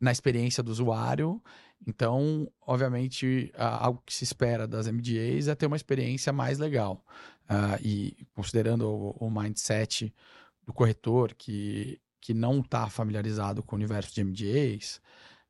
na 0.00 0.10
experiência 0.10 0.62
do 0.62 0.70
usuário. 0.70 1.40
Então, 1.86 2.50
obviamente, 2.66 3.52
algo 3.56 4.02
que 4.04 4.14
se 4.14 4.24
espera 4.24 4.66
das 4.66 4.86
MDAs 4.86 5.48
é 5.48 5.54
ter 5.54 5.66
uma 5.66 5.76
experiência 5.76 6.32
mais 6.32 6.58
legal. 6.58 7.04
Uh, 7.50 7.80
e 7.82 8.26
considerando 8.34 8.86
o, 8.86 9.26
o 9.26 9.30
mindset 9.30 10.14
do 10.64 10.72
corretor 10.72 11.34
que, 11.34 12.00
que 12.20 12.34
não 12.34 12.60
está 12.60 12.88
familiarizado 12.88 13.62
com 13.62 13.74
o 13.74 13.78
universo 13.78 14.14
de 14.14 14.24
MGAs, 14.24 15.00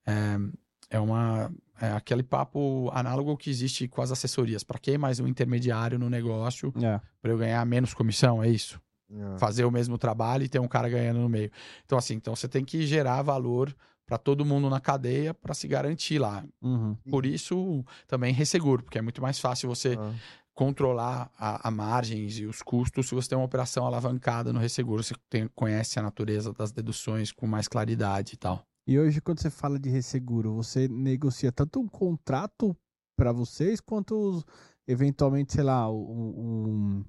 é, 0.06 0.96
é, 0.96 1.00
uma, 1.00 1.52
é 1.80 1.92
aquele 1.92 2.22
papo 2.22 2.90
análogo 2.92 3.36
que 3.36 3.50
existe 3.50 3.88
com 3.88 4.02
as 4.02 4.10
assessorias. 4.10 4.64
Para 4.64 4.78
quem 4.78 4.98
mais 4.98 5.20
um 5.20 5.26
intermediário 5.26 5.98
no 5.98 6.08
negócio 6.08 6.72
é. 6.82 7.00
para 7.20 7.30
eu 7.30 7.38
ganhar 7.38 7.64
menos 7.66 7.94
comissão? 7.94 8.42
É 8.42 8.48
isso? 8.48 8.80
É. 9.12 9.38
Fazer 9.38 9.64
o 9.64 9.70
mesmo 9.70 9.98
trabalho 9.98 10.44
e 10.44 10.48
ter 10.48 10.60
um 10.60 10.68
cara 10.68 10.88
ganhando 10.88 11.20
no 11.20 11.28
meio. 11.28 11.50
Então, 11.84 11.98
assim, 11.98 12.14
então 12.14 12.34
você 12.34 12.48
tem 12.48 12.64
que 12.64 12.86
gerar 12.86 13.22
valor 13.22 13.74
para 14.06 14.18
todo 14.18 14.44
mundo 14.44 14.68
na 14.68 14.80
cadeia 14.80 15.32
para 15.32 15.54
se 15.54 15.68
garantir 15.68 16.18
lá. 16.18 16.44
Uhum. 16.60 16.96
Por 17.08 17.24
isso, 17.24 17.84
também 18.08 18.32
resseguro, 18.32 18.82
porque 18.82 18.98
é 18.98 19.02
muito 19.02 19.22
mais 19.22 19.38
fácil 19.38 19.68
você 19.68 19.96
uhum 19.96 20.14
controlar 20.60 21.32
a, 21.38 21.68
a, 21.68 21.70
margens 21.70 22.38
e 22.38 22.44
os 22.44 22.60
custos 22.60 23.08
se 23.08 23.14
você 23.14 23.30
tem 23.30 23.38
uma 23.38 23.46
operação 23.46 23.86
alavancada 23.86 24.52
no 24.52 24.58
resseguro, 24.58 25.02
você 25.02 25.14
tem, 25.30 25.48
conhece 25.54 25.98
a 25.98 26.02
natureza 26.02 26.52
das 26.52 26.70
deduções 26.70 27.32
com 27.32 27.46
mais 27.46 27.66
claridade 27.66 28.34
e 28.34 28.36
tal. 28.36 28.62
E 28.86 28.98
hoje, 28.98 29.22
quando 29.22 29.40
você 29.40 29.48
fala 29.48 29.78
de 29.78 29.88
resseguro, 29.88 30.52
você 30.52 30.86
negocia 30.86 31.50
tanto 31.50 31.80
um 31.80 31.88
contrato 31.88 32.76
para 33.16 33.32
vocês, 33.32 33.80
quanto 33.80 34.44
eventualmente, 34.86 35.54
sei 35.54 35.64
lá, 35.64 35.90
um. 35.90 35.94
um... 35.96 37.04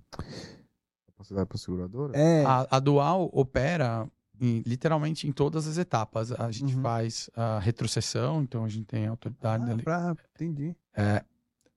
Capacidade 1.07 1.45
para 1.45 1.55
a 1.57 1.59
seguradora? 1.59 2.17
É. 2.17 2.45
A, 2.45 2.77
a 2.77 2.79
Dual 2.79 3.29
opera 3.33 4.09
em, 4.39 4.63
literalmente 4.65 5.27
em 5.27 5.33
todas 5.33 5.67
as 5.67 5.77
etapas. 5.77 6.31
A 6.31 6.49
gente 6.51 6.73
uhum. 6.77 6.81
faz 6.81 7.29
a 7.35 7.59
retrocessão, 7.59 8.43
então 8.43 8.63
a 8.63 8.69
gente 8.69 8.85
tem 8.85 9.07
autoridade 9.07 9.69
ah, 9.69 9.73
ali. 9.73 9.83
Pra... 9.83 10.15
Entendi. 10.35 10.73
É, 10.95 11.21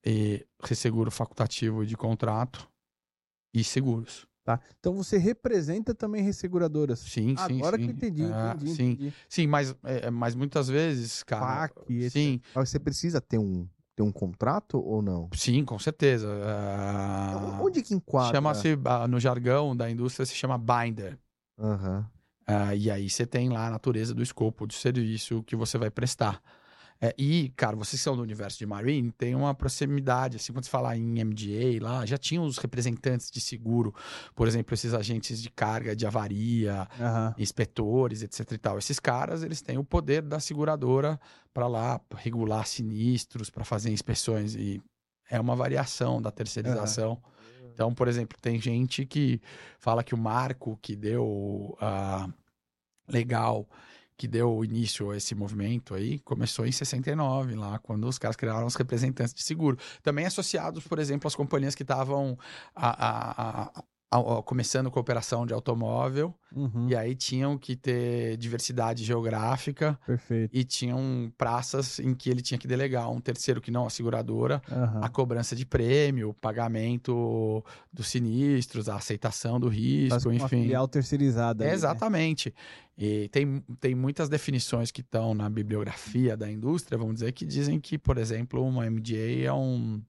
e 0.05 0.47
resseguro 0.63 1.11
facultativo 1.11 1.87
de 1.87 1.97
contrato 1.97 2.69
e 3.53 3.65
seguros. 3.65 4.27
Tá. 4.45 4.61
Então 4.79 4.95
você 4.95 5.17
representa 5.17 5.95
também 5.95 6.23
resseguradoras. 6.23 6.99
Sim, 6.99 7.35
sim. 7.35 7.59
Agora 7.59 7.79
sim. 7.79 7.87
que 7.87 7.93
entendi, 7.93 8.25
é, 8.25 8.53
entendi, 8.53 8.75
sim. 8.75 8.91
entendi. 8.91 9.15
Sim, 9.27 9.47
mas, 9.47 9.75
é, 9.83 10.11
mas 10.11 10.35
muitas 10.35 10.69
vezes, 10.69 11.23
cara. 11.23 11.69
FAC, 11.69 12.11
sim. 12.11 12.41
Mas 12.55 12.69
você 12.69 12.79
precisa 12.79 13.23
ter 13.23 13.39
um, 13.39 13.67
ter 13.97 14.03
um 14.03 14.13
contrato 14.13 14.79
ou 14.79 15.01
não? 15.01 15.31
Sim, 15.35 15.65
com 15.65 15.79
certeza. 15.79 16.29
Uh, 16.29 17.65
Onde 17.65 17.83
que 17.83 17.95
enquadra? 17.95 18.35
Chama-se, 18.35 18.75
uh, 18.75 19.09
no 19.09 19.19
jargão 19.19 19.75
da 19.75 19.91
indústria, 19.91 20.27
se 20.27 20.35
chama 20.35 20.59
binder. 20.59 21.19
Uhum. 21.57 22.01
Uh, 22.47 22.77
e 22.77 22.91
aí 22.91 23.09
você 23.09 23.25
tem 23.25 23.49
lá 23.49 23.69
a 23.69 23.71
natureza 23.71 24.13
do 24.13 24.23
escopo 24.23 24.67
de 24.67 24.75
serviço 24.75 25.43
que 25.45 25.57
você 25.57 25.79
vai 25.79 25.91
prestar. 25.91 26.43
É, 27.05 27.15
e, 27.19 27.51
cara, 27.51 27.77
vocês 27.77 28.01
são 28.01 28.17
do 28.17 28.23
universo 28.23 28.59
de 28.59 28.65
Marine, 28.65 29.13
tem 29.13 29.35
uma 29.35 29.55
proximidade, 29.55 30.39
assim, 30.39 30.55
quando 30.55 30.65
você 30.65 30.71
fala 30.71 30.97
em 30.97 31.23
MDA 31.23 31.79
lá, 31.79 32.07
já 32.07 32.17
tinham 32.17 32.47
os 32.47 32.57
representantes 32.57 33.31
de 33.31 33.43
seguro, 33.43 33.95
por 34.35 34.49
exemplo, 34.49 34.73
esses 34.73 34.95
agentes 34.95 35.43
de 35.43 35.51
carga 35.51 35.95
de 35.95 36.07
avaria, 36.07 36.89
uhum. 36.99 37.35
inspetores, 37.37 38.23
etc 38.23 38.53
e 38.53 38.57
tal. 38.57 38.79
Esses 38.79 38.99
caras, 38.99 39.43
eles 39.43 39.61
têm 39.61 39.77
o 39.77 39.85
poder 39.85 40.23
da 40.23 40.41
seguradora 40.41 41.21
para 41.53 41.67
lá 41.67 42.01
regular 42.15 42.67
sinistros, 42.67 43.51
para 43.51 43.65
fazer 43.65 43.91
inspeções 43.91 44.55
e 44.55 44.81
é 45.29 45.39
uma 45.39 45.55
variação 45.55 46.23
da 46.23 46.31
terceirização. 46.31 47.23
Uhum. 47.61 47.71
Então, 47.75 47.95
por 47.95 48.09
exemplo, 48.09 48.39
tem 48.41 48.59
gente 48.59 49.05
que 49.05 49.43
fala 49.79 50.03
que 50.03 50.15
o 50.15 50.19
marco 50.19 50.79
que 50.81 50.97
deu 50.97 51.77
uh, 51.83 52.33
legal 53.07 53.69
que 54.17 54.29
deu 54.29 54.65
início 54.65 55.11
a 55.11 55.17
esse 55.17 55.35
movimento 55.35 55.95
aí 55.95 56.19
começou 56.21 56.65
em 56.67 56.73
69, 56.73 57.55
lá, 57.57 57.79
quando 57.79 58.07
os 58.07 58.19
caras 58.19 58.37
criaram 58.37 58.67
os 58.67 58.77
representantes 58.77 59.35
de 59.35 59.43
seguro. 59.43 59.77
Também 60.03 60.25
associados, 60.25 60.87
por 60.87 60.99
exemplo, 60.99 61.27
às 61.27 61.35
companhias 61.35 61.75
que 61.75 61.83
estavam 61.83 62.39
começando 64.45 64.91
com 64.91 64.99
a 64.99 65.03
operação 65.03 65.45
de 65.45 65.53
automóvel, 65.53 66.33
uhum. 66.55 66.89
e 66.89 66.97
aí 66.97 67.15
tinham 67.15 67.59
que 67.59 67.77
ter 67.77 68.37
diversidade 68.37 69.05
geográfica. 69.05 69.99
Perfeito. 70.07 70.51
E 70.53 70.65
tinham 70.65 71.33
praças 71.37 71.99
em 71.99 72.15
que 72.15 72.31
ele 72.31 72.41
tinha 72.41 72.59
que 72.59 72.67
delegar 72.67 73.11
um 73.11 73.21
terceiro 73.21 73.61
que 73.61 73.71
não 73.71 73.87
a 73.87 73.91
seguradora, 73.91 74.63
uhum. 74.71 75.05
a 75.05 75.09
cobrança 75.09 75.55
de 75.57 75.67
prêmio, 75.67 76.31
o 76.31 76.35
pagamento 76.35 77.65
dos 77.93 78.09
sinistros, 78.09 78.89
a 78.89 78.97
aceitação 78.97 79.59
do 79.59 79.69
risco, 79.69 80.31
enfim. 80.31 80.39
Uma 80.39 80.49
filial 80.49 80.89
terceirizada. 80.89 81.65
É, 81.65 81.73
exatamente. 81.73 82.49
Né? 82.51 82.55
E 82.97 83.29
tem, 83.29 83.61
tem 83.81 83.95
muitas 83.95 84.29
definições 84.29 84.93
que 84.93 85.01
estão 85.01 85.35
na 85.35 85.51
bibliografia 85.51 86.37
da 86.37 86.51
indústria, 86.51 86.97
vamos 86.97 87.15
dizer, 87.15 87.33
que 87.33 87.45
dizem 87.45 87.81
que, 87.81 87.99
por 87.99 88.19
exemplo, 88.19 88.65
uma 88.65 88.89
MDA 88.89 89.43
é, 89.45 89.53
um, 89.53 90.01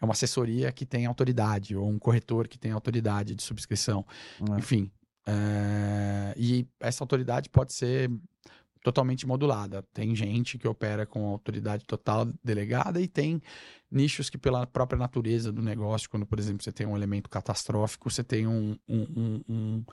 é 0.00 0.04
uma 0.04 0.12
assessoria 0.12 0.72
que 0.72 0.84
tem 0.84 1.06
autoridade, 1.06 1.76
ou 1.76 1.88
um 1.88 1.98
corretor 1.98 2.48
que 2.48 2.58
tem 2.58 2.72
autoridade 2.72 3.36
de 3.36 3.42
subscrição. 3.42 4.04
É. 4.50 4.58
Enfim. 4.58 4.90
É, 5.26 6.34
e 6.36 6.66
essa 6.80 7.02
autoridade 7.02 7.48
pode 7.48 7.72
ser 7.72 8.10
totalmente 8.82 9.26
modulada. 9.26 9.82
Tem 9.94 10.14
gente 10.14 10.58
que 10.58 10.68
opera 10.68 11.06
com 11.06 11.26
autoridade 11.26 11.86
total 11.86 12.26
delegada 12.44 13.00
e 13.00 13.08
tem 13.08 13.40
nichos 13.90 14.28
que, 14.28 14.36
pela 14.36 14.66
própria 14.66 14.98
natureza 14.98 15.50
do 15.50 15.62
negócio, 15.62 16.10
quando, 16.10 16.26
por 16.26 16.38
exemplo, 16.38 16.62
você 16.62 16.70
tem 16.70 16.86
um 16.86 16.94
elemento 16.94 17.30
catastrófico, 17.30 18.10
você 18.10 18.22
tem 18.22 18.46
um, 18.46 18.76
um, 18.86 19.02
um, 19.16 19.40
um 19.48 19.84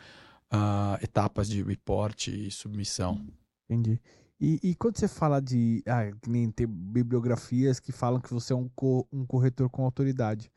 uh, 0.52 1.02
etapas 1.02 1.48
de 1.48 1.64
report 1.64 2.28
e 2.28 2.52
submissão. 2.52 3.26
Entendi. 3.70 4.00
E, 4.40 4.60
e, 4.64 4.76
quando 4.76 4.98
você 4.98 5.08
fala 5.08 5.40
de. 5.40 5.84
Ah, 5.86 6.12
nem 6.28 6.50
tem 6.50 6.66
bibliografias 6.68 7.80
que 7.80 7.92
falam 7.92 8.20
que 8.20 8.34
você 8.34 8.52
é 8.52 8.56
um, 8.56 8.68
co, 8.76 9.08
um 9.14 9.24
corretor 9.24 9.70
com 9.70 9.86
autoridade. 9.86 10.52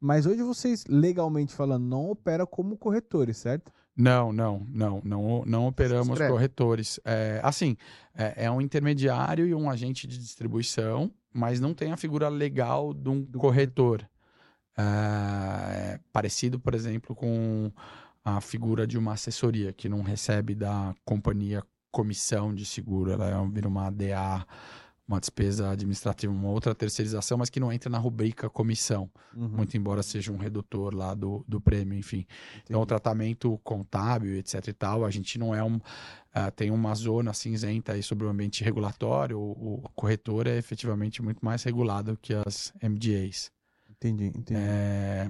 Mas 0.00 0.24
hoje 0.24 0.42
vocês, 0.42 0.86
legalmente 0.88 1.54
falando, 1.54 1.84
não 1.84 2.10
operam 2.10 2.46
como 2.46 2.78
corretores, 2.78 3.36
certo? 3.36 3.70
Não, 3.96 4.30
não, 4.30 4.66
não, 4.68 5.00
não, 5.02 5.44
não 5.46 5.66
operamos 5.66 6.18
corretores. 6.18 7.00
É, 7.02 7.40
assim, 7.42 7.76
é, 8.14 8.44
é, 8.44 8.50
um 8.50 8.60
intermediário 8.60 9.46
e 9.46 9.54
um 9.54 9.70
agente 9.70 10.06
de 10.06 10.18
distribuição, 10.18 11.10
mas 11.32 11.60
não 11.60 11.72
tem 11.72 11.92
a 11.92 11.96
figura 11.96 12.28
legal 12.28 12.92
de 12.92 13.08
um 13.08 13.24
corretor. 13.24 14.06
É, 14.76 15.98
parecido, 16.12 16.60
por 16.60 16.74
exemplo, 16.74 17.16
com 17.16 17.72
a 18.22 18.40
figura 18.42 18.86
de 18.86 18.98
uma 18.98 19.14
assessoria 19.14 19.72
que 19.72 19.88
não 19.88 20.02
recebe 20.02 20.54
da 20.54 20.94
companhia 21.02 21.62
comissão 21.90 22.54
de 22.54 22.66
seguro, 22.66 23.10
ela 23.12 23.30
é, 23.30 23.48
vira 23.48 23.66
uma 23.66 23.86
ADA, 23.86 24.46
uma 25.08 25.20
despesa 25.20 25.70
administrativa, 25.70 26.32
uma 26.32 26.48
outra 26.48 26.74
terceirização, 26.74 27.38
mas 27.38 27.48
que 27.48 27.60
não 27.60 27.72
entra 27.72 27.88
na 27.88 27.98
rubrica 27.98 28.50
comissão, 28.50 29.08
Uhum. 29.34 29.48
muito 29.48 29.76
embora 29.76 30.02
seja 30.02 30.32
um 30.32 30.36
redutor 30.36 30.94
lá 30.94 31.14
do, 31.14 31.44
do 31.46 31.60
prêmio, 31.60 31.96
enfim. 31.96 32.26
Então, 32.64 32.80
o 32.80 32.86
tratamento 32.86 33.58
contábil, 33.62 34.34
etc 34.36 34.66
e 34.66 34.72
tal, 34.72 35.04
a 35.04 35.10
gente 35.10 35.38
não 35.38 35.54
é 35.54 35.62
um... 35.62 35.78
ah, 36.32 36.50
tem 36.50 36.70
uma 36.70 36.94
zona 36.94 37.32
cinzenta 37.32 37.92
aí 37.92 38.02
sobre 38.02 38.26
o 38.26 38.28
ambiente 38.30 38.64
regulatório, 38.64 39.38
o, 39.38 39.82
o 39.84 39.88
corretor 39.94 40.46
é 40.46 40.56
efetivamente 40.58 41.22
muito 41.22 41.44
mais 41.44 41.62
regulado 41.62 42.18
que 42.20 42.34
as 42.34 42.72
MGAs. 42.82 43.52
Entendi, 43.90 44.26
entendi. 44.26 44.54
É, 44.60 45.28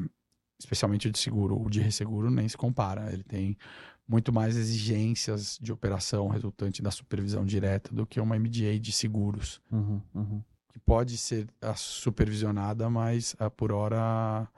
especialmente 0.59 1.07
o 1.09 1.13
de 1.13 1.19
seguro. 1.19 1.61
O 1.61 1.69
de 1.69 1.81
resseguro 1.81 2.31
nem 2.31 2.49
se 2.49 2.57
compara. 2.57 3.13
Ele 3.13 3.23
tem 3.23 3.57
muito 4.09 4.33
mais 4.33 4.57
exigências 4.57 5.59
de 5.61 5.73
operação 5.73 6.29
resultante 6.29 6.81
da 6.81 6.91
supervisão 6.91 7.45
direta 7.45 7.95
do 7.95 8.07
que 8.07 8.21
uma 8.21 8.39
MDA 8.39 8.79
de 8.79 8.93
seguros, 8.93 9.61
Uhum, 9.71 10.01
uhum. 10.15 10.43
que 10.69 10.79
pode 10.79 11.17
ser 11.17 11.49
ah, 11.61 11.75
supervisionada, 11.75 12.89
mas 12.89 13.35
ah, 13.39 13.51
por 13.51 13.73
hora 13.73 14.49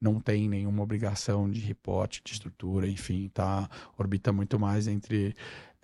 não 0.00 0.20
tem 0.20 0.48
nenhuma 0.48 0.82
obrigação 0.82 1.50
de 1.50 1.60
reporte, 1.60 2.20
de 2.24 2.32
estrutura, 2.32 2.86
enfim, 2.88 3.30
tá 3.32 3.68
orbita 3.96 4.32
muito 4.32 4.58
mais 4.58 4.86
entre 4.86 5.34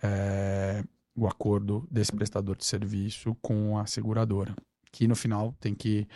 eh, 0.03 0.85
o 1.17 1.27
acordo 1.27 1.87
desse 1.91 2.13
prestador 2.13 2.57
de 2.57 2.65
serviço 2.65 3.35
com 3.41 3.79
a 3.79 3.87
seguradora, 3.87 4.55
que 4.91 5.09
no 5.09 5.15
final 5.15 5.55
tem 5.61 5.75
que 5.75 6.07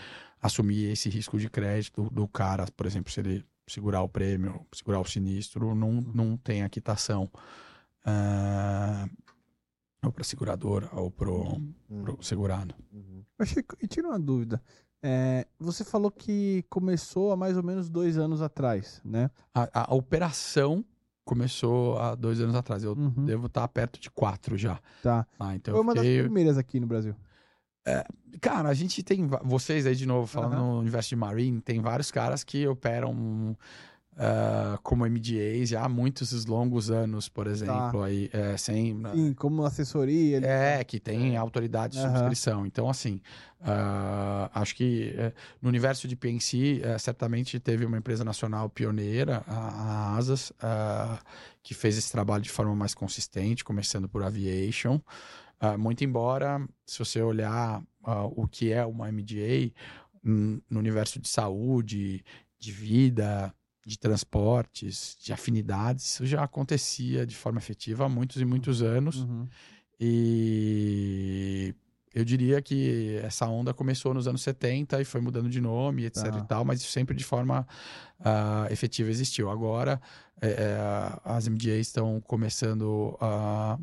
assumir 0.40 0.90
esse 0.90 1.09
risco 1.09 1.38
de 1.38 1.49
crédito 1.49 2.11
do 2.11 2.29
cara, 2.29 2.66
por 2.77 2.87
exemplo, 2.87 3.11
se 3.11 3.21
ele 3.21 3.45
segurar 3.66 4.02
o 4.02 4.09
prêmio, 4.09 4.64
segurar 4.72 5.00
o 5.00 5.05
sinistro, 5.05 5.74
não, 5.74 5.92
não 6.00 6.37
tem 6.37 6.62
a 6.62 6.68
quitação. 6.68 7.31
ah, 8.05 9.09
ou 10.05 10.12
para 10.12 10.22
a 10.22 10.24
seguradora 10.24 10.88
ou 10.92 11.11
para 11.11 11.29
o 11.31 11.57
Hum, 11.90 12.16
segurado. 12.20 12.74
uhum. 12.92 13.24
Eu 13.38 13.42
achei 13.42 13.62
que- 13.62 13.76
e 13.83 13.88
tira 13.88 14.07
uma 14.09 14.20
dúvida. 14.20 14.62
É, 15.02 15.46
você 15.59 15.85
falou 15.85 16.11
que 16.11 16.64
começou 16.70 17.33
há 17.33 17.37
mais 17.37 17.57
ou 17.57 17.62
menos 17.62 17.88
dois 17.90 18.16
anos 18.16 18.40
atrás, 18.40 19.00
né? 19.05 19.31
A, 19.55 19.90
a 19.90 19.94
operação 19.94 20.85
começou 21.24 21.98
há 21.98 22.14
dois 22.14 22.40
anos 22.40 22.55
atrás. 22.55 22.85
Eu 22.85 22.92
Uhum. 22.92 23.24
devo 23.24 23.46
estar 23.46 23.66
perto 23.68 24.00
de 24.00 24.11
quatro 24.11 24.57
já. 24.57 24.81
Tá. 25.02 25.26
Ah, 25.38 25.55
então 25.57 25.74
Foi 25.74 25.81
uma 25.83 25.94
das 25.94 26.05
fiquei... 26.05 26.22
primeiras 26.22 26.57
aqui 26.57 26.79
no 26.79 26.87
Brasil. 26.87 27.14
Cara, 28.40 28.68
a 28.68 28.75
gente 28.75 29.03
tem. 29.03 29.27
Vocês 29.44 29.87
aí 29.87 29.94
de 29.96 30.07
novo, 30.07 30.27
falando 30.27 30.55
Aham. 30.55 30.62
no 30.75 30.79
universo 30.81 31.09
de 31.11 31.16
Marine, 31.16 31.61
tem 31.61 31.81
vários 31.81 32.11
caras 32.11 32.44
que 32.44 32.66
operam 32.68 33.57
ah, 34.18 34.79
como 34.83 35.05
MDAs 35.07 35.68
já 35.70 35.85
há 35.85 35.88
muitos 35.88 36.44
longos 36.46 36.90
anos, 36.90 37.29
por 37.29 37.46
exemplo, 37.46 38.03
aí, 38.03 38.31
é, 38.33 38.57
sem. 38.57 39.01
Sim, 39.14 39.35
como 39.35 39.64
assessoria. 39.64 40.37
ele- 40.38 40.46
É, 40.46 40.83
que 40.85 40.99
tem 41.01 41.37
autoridade 41.37 41.94
de 41.94 41.99
Aham. 42.01 42.14
subscrição. 42.16 42.66
Então, 42.66 42.88
assim, 42.88 43.20
ah, 43.61 44.51
acho 44.55 44.75
que 44.75 45.14
eh, 45.16 45.33
no 45.61 45.68
universo 45.68 46.07
de 46.09 46.16
PNC, 46.16 46.81
eh, 46.83 46.99
certamente 46.99 47.59
teve 47.61 47.85
uma 47.85 47.99
empresa 47.99 48.25
nacional 48.25 48.68
pioneira, 48.70 49.42
a, 49.46 49.55
a 49.55 50.16
Asas, 50.16 50.53
ah, 50.61 51.18
que 51.62 51.75
fez 51.75 51.99
esse 51.99 52.11
trabalho 52.12 52.42
de 52.42 52.51
forma 52.51 52.75
mais 52.75 52.94
consistente, 52.94 53.64
começando 53.64 54.09
por 54.09 54.22
Aviation. 54.22 54.99
Ah, 55.59 55.77
muito 55.79 56.05
embora, 56.05 56.66
se 56.85 56.99
você 56.99 57.21
olhar 57.23 57.83
ah, 58.05 58.25
o 58.25 58.47
que 58.47 58.73
é 58.73 58.85
uma 58.85 59.11
MDA 59.11 59.73
no 60.23 60.79
universo 60.79 61.21
de 61.21 61.29
saúde, 61.29 62.25
de 62.59 62.73
vida, 62.73 63.55
de 63.87 63.99
transportes, 63.99 65.16
de 65.23 65.33
afinidades, 65.33 66.05
isso 66.05 66.27
já 66.27 66.42
acontecia 66.42 67.25
de 67.25 67.37
forma 67.37 67.59
efetiva 67.59 68.05
há 68.07 68.09
muitos 68.09 68.40
e 68.40 68.45
muitos 68.45 68.83
anos. 68.83 69.23
Uhum. 69.23 69.47
E 70.01 71.75
eu 72.12 72.25
diria 72.25 72.61
que 72.61 73.21
essa 73.23 73.47
onda 73.47 73.73
começou 73.73 74.12
nos 74.12 74.27
anos 74.27 74.42
70 74.42 75.01
e 75.01 75.05
foi 75.05 75.21
mudando 75.21 75.49
de 75.49 75.61
nome, 75.61 76.07
etc 76.07 76.25
Tá. 76.25 76.38
e 76.38 76.42
tal, 76.47 76.64
mas 76.64 76.81
isso 76.81 76.90
sempre 76.90 77.14
de 77.14 77.25
forma 77.25 77.66
ah, 78.21 78.66
efetiva 78.71 79.11
existiu. 79.11 79.51
Agora, 79.51 80.01
é, 80.40 80.49
é, 80.49 81.21
as 81.25 81.47
MDAs 81.47 81.87
estão 81.87 82.21
começando 82.21 83.16
a... 83.21 83.79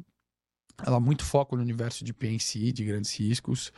Ela 0.85 0.99
muito 0.99 1.23
foco 1.25 1.55
no 1.55 1.61
universo 1.61 2.03
de 2.03 2.13
PNC, 2.13 2.71
de 2.71 2.83
grandes 2.85 3.13
riscos. 3.17 3.71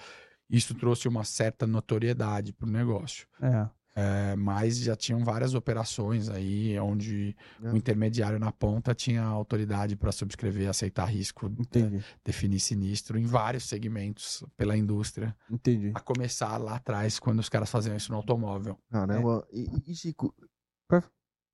Isso 0.50 0.76
trouxe 0.76 1.08
uma 1.08 1.24
certa 1.24 1.66
notoriedade 1.66 2.54
para 2.54 2.68
o 2.68 2.72
negócio. 2.72 3.28
É, 3.42 3.68
É, 3.98 4.36
mas 4.36 4.78
já 4.78 4.94
tinham 4.94 5.24
várias 5.24 5.54
operações 5.54 6.28
aí 6.28 6.78
onde 6.80 7.34
É. 7.64 7.72
o 7.72 7.78
intermediário 7.78 8.38
na 8.38 8.52
ponta 8.52 8.94
tinha 8.94 9.24
autoridade 9.24 9.96
para 9.96 10.12
subscrever, 10.12 10.68
aceitar 10.70 11.06
risco, 11.06 11.46
entendi, 11.58 12.04
definir 12.22 12.60
sinistro 12.60 13.18
em 13.18 13.24
vários 13.26 13.64
segmentos 13.64 14.44
pela 14.58 14.76
indústria, 14.76 15.34
entendi. 15.50 15.94
a 15.96 16.02
começar 16.02 16.58
lá 16.58 16.76
atrás, 16.76 17.20
quando 17.20 17.40
os 17.40 17.48
caras 17.48 17.70
faziam 17.72 17.96
isso 17.96 18.12
no 18.12 18.18
automóvel. 18.18 18.78
Caramba. 18.92 19.48
E, 19.54 19.62
e- 19.62 19.92
e, 19.94 19.96
Chico. 19.96 20.36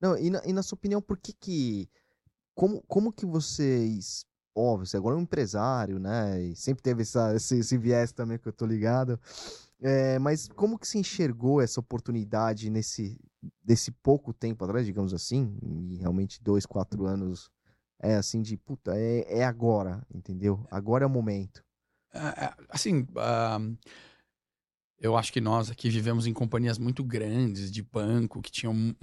Não, 0.02 0.18
e 0.18 0.32
na, 0.32 0.42
e 0.44 0.52
na 0.52 0.64
sua 0.64 0.76
opinião, 0.76 1.00
por 1.00 1.20
que 1.20 1.34
que. 1.34 1.88
Como, 2.56 2.82
como 2.88 3.14
que 3.14 3.24
vocês. 3.26 4.26
Óbvio, 4.56 4.86
você 4.86 4.98
agora 4.98 5.16
é 5.16 5.20
um 5.20 5.24
empresário, 5.24 6.00
né? 6.00 6.42
E 6.42 6.56
sempre 6.56 6.84
teve 6.84 7.04
essa, 7.04 7.36
esse, 7.36 7.60
esse 7.60 7.78
viés 7.78 8.12
também 8.12 8.38
que 8.38 8.48
eu 8.48 8.54
tô 8.54 8.66
ligado. 8.66 9.20
É, 9.82 10.20
mas 10.20 10.48
como 10.50 10.78
que 10.78 10.88
se 10.88 10.98
enxergou 10.98 11.62
essa 11.62 11.80
oportunidade 11.80 12.70
nesse 12.70 13.20
desse 13.64 13.92
pouco 13.92 14.34
tempo 14.34 14.64
atrás, 14.64 14.86
digamos 14.86 15.14
assim, 15.14 15.58
e 15.64 15.98
realmente 15.98 16.42
dois, 16.44 16.66
quatro 16.66 17.06
anos, 17.06 17.50
é 18.00 18.16
assim 18.16 18.42
de 18.42 18.58
puta, 18.58 18.94
é, 18.96 19.40
é 19.40 19.44
agora, 19.44 20.06
entendeu? 20.14 20.66
Agora 20.70 21.04
é 21.04 21.08
o 21.08 21.10
momento. 21.10 21.64
É, 22.14 22.46
é, 22.46 22.54
assim, 22.70 23.08
eu 25.00 25.18
acho 25.18 25.34
que 25.34 25.42
nós 25.42 25.72
aqui 25.72 25.90
vivemos 25.90 26.28
em 26.28 26.34
companhias 26.34 26.78
muito 26.78 27.04
grandes 27.04 27.72
de 27.72 27.82
banco 27.82 28.42
que 28.42 28.52
tinham 28.52 28.96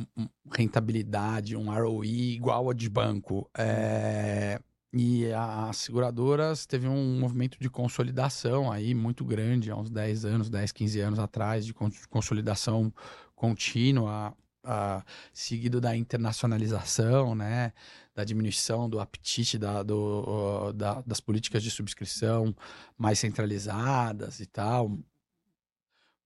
rentabilidade, 0.52 1.56
um 1.56 1.70
ROI 1.70 2.34
igual 2.34 2.70
a 2.70 2.74
de 2.74 2.88
banco. 2.88 3.50
É, 3.56 4.60
e 4.92 5.26
as 5.32 5.76
seguradoras 5.78 6.64
teve 6.64 6.88
um 6.88 7.18
movimento 7.20 7.58
de 7.60 7.68
consolidação 7.68 8.70
aí 8.72 8.94
muito 8.94 9.24
grande, 9.24 9.70
há 9.70 9.76
uns 9.76 9.90
10 9.90 10.24
anos, 10.24 10.48
10, 10.48 10.72
15 10.72 11.00
anos 11.00 11.18
atrás, 11.18 11.66
de 11.66 11.74
cons- 11.74 12.06
consolidação 12.06 12.92
contínua, 13.36 14.34
ah, 14.64 15.04
seguido 15.32 15.80
da 15.80 15.94
internacionalização, 15.96 17.34
né? 17.34 17.72
Da 18.14 18.24
diminuição 18.24 18.88
do 18.88 18.98
apetite 18.98 19.58
da, 19.58 19.82
do, 19.82 20.72
da- 20.72 21.02
das 21.06 21.20
políticas 21.20 21.62
de 21.62 21.70
subscrição 21.70 22.54
mais 22.96 23.18
centralizadas 23.18 24.40
e 24.40 24.46
tal. 24.46 24.98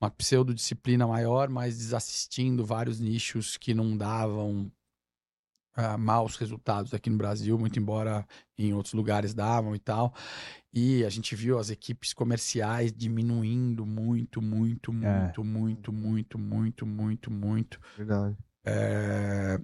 Uma 0.00 0.10
pseudodisciplina 0.10 1.06
maior, 1.06 1.48
mas 1.48 1.76
desassistindo 1.78 2.64
vários 2.64 2.98
nichos 2.98 3.56
que 3.56 3.72
não 3.74 3.96
davam 3.96 4.70
ah, 5.74 5.96
maus 5.96 6.36
resultados 6.36 6.92
aqui 6.94 7.08
no 7.10 7.16
Brasil, 7.16 7.58
muito 7.58 7.78
embora 7.78 8.26
em 8.58 8.72
outros 8.74 8.94
lugares 8.94 9.34
davam 9.34 9.74
e 9.74 9.78
tal. 9.78 10.14
E 10.72 11.04
a 11.04 11.10
gente 11.10 11.34
viu 11.36 11.58
as 11.58 11.70
equipes 11.70 12.12
comerciais 12.14 12.92
diminuindo 12.92 13.84
muito, 13.84 14.40
muito, 14.40 14.90
É. 14.90 14.94
muito, 14.94 15.44
muito, 15.44 15.92
muito, 15.92 16.38
muito, 16.38 16.86
muito, 16.86 17.30
muito. 17.30 17.80
Verdade. 17.96 18.36
É, 18.64 19.60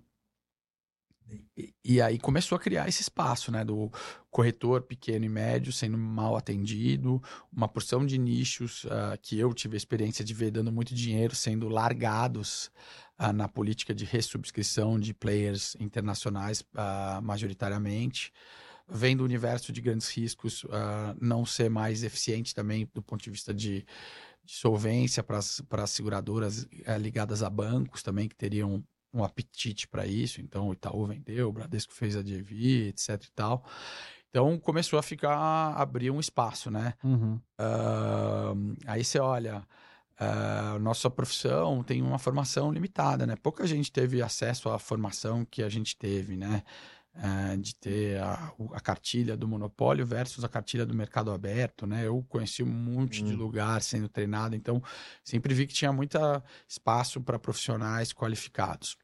E, 1.85 2.01
aí 2.01 2.19
começou 2.19 2.57
a 2.57 2.59
criar 2.59 2.88
esse 2.88 3.03
espaço, 3.03 3.51
né? 3.51 3.64
Do 3.64 3.91
corretor 4.31 4.83
pequeno 4.83 5.25
e 5.25 5.29
médio 5.29 5.73
sendo 5.73 5.99
mal 5.99 6.37
atendido, 6.37 7.23
uma 7.53 7.69
porção 7.69 8.07
de 8.07 8.17
nichos 8.19 8.87
ah, 8.91 9.17
que 9.21 9.38
eu 9.38 9.53
tive 9.53 9.77
a 9.77 9.79
experiência 9.79 10.25
de 10.25 10.33
ver 10.33 10.51
dando 10.51 10.73
muito 10.73 10.95
dinheiro 10.95 11.35
sendo 11.35 11.69
largados 11.69 12.71
ah, 13.19 13.33
na 13.33 13.49
política 13.49 13.95
de 13.95 14.05
ressubscrição 14.05 14.99
de 14.99 15.12
players 15.12 15.77
internacionais, 15.81 16.64
ah, 16.75 17.21
majoritariamente. 17.23 18.33
Vendo 18.91 19.21
o 19.21 19.25
universo 19.25 19.71
de 19.73 19.83
grandes 19.83 20.09
riscos 20.09 20.64
ah, 20.71 21.14
não 21.21 21.45
ser 21.45 21.69
mais 21.69 22.03
eficiente 22.03 22.55
também 22.55 22.88
do 22.95 23.03
ponto 23.03 23.23
de 23.23 23.31
vista 23.31 23.53
de, 23.53 23.85
de 24.45 24.55
solvência 24.55 25.23
para 25.23 25.38
as 25.38 25.91
seguradoras 25.91 26.67
eh, 26.85 26.99
ligadas 26.99 27.43
a 27.43 27.51
bancos 27.51 28.03
também, 28.03 28.29
que 28.29 28.37
teriam 28.37 28.83
um 29.12 29.25
apetite 29.25 29.88
para 29.88 30.07
isso. 30.07 30.40
Então, 30.40 30.68
o 30.68 30.73
Itaú 30.73 31.07
vendeu, 31.07 31.49
o 31.49 31.53
Bradesco 31.53 31.92
fez 31.92 32.16
a 32.16 32.23
DV, 32.23 32.88
etc 32.88 33.23
e 33.25 33.31
tal. 33.33 33.64
Então, 34.31 34.59
começou 34.59 34.99
a 34.99 35.03
ficar, 35.03 35.73
abrir 35.75 36.11
um 36.11 36.21
espaço, 36.21 36.71
né? 36.71 36.94
Uhum. 37.03 37.40
Ah, 37.59 38.53
aí 38.87 39.03
você 39.03 39.18
olha, 39.18 39.66
ah, 40.18 40.79
nossa 40.81 41.09
profissão 41.09 41.83
tem 41.83 42.03
uma 42.03 42.18
formação 42.18 42.71
limitada, 42.71 43.27
né? 43.27 43.37
Pouca 43.37 43.66
gente 43.66 43.90
teve 43.90 44.21
acesso 44.21 44.68
à 44.68 44.79
formação 44.79 45.44
que 45.44 45.62
a 45.62 45.68
gente 45.68 45.97
teve, 45.97 46.37
né? 46.37 46.62
Ah, 47.20 47.57
de 47.57 47.74
ter 47.74 48.20
a, 48.22 48.52
a 48.74 48.81
cartilha 48.81 49.37
do 49.37 49.48
monopólio 49.48 50.07
versus 50.07 50.44
a 50.44 50.48
cartilha 50.48 50.87
do 50.87 50.94
mercado 50.94 51.33
aberto, 51.33 51.85
né? 51.87 52.07
Eu 52.07 52.24
conheci 52.28 52.62
um 52.62 52.66
monte 52.66 53.24
de 53.24 53.33
Hum. 53.33 53.35
lugar 53.35 53.83
sendo 53.83 54.09
treinado, 54.09 54.54
então 54.54 54.81
sempre 55.24 55.52
vi 55.52 55.66
que 55.66 55.74
tinha 55.74 55.92
muito 55.92 56.16
espaço 56.68 57.20
para 57.20 57.37
profissionais 57.38 58.12
qualificados. 58.12 58.96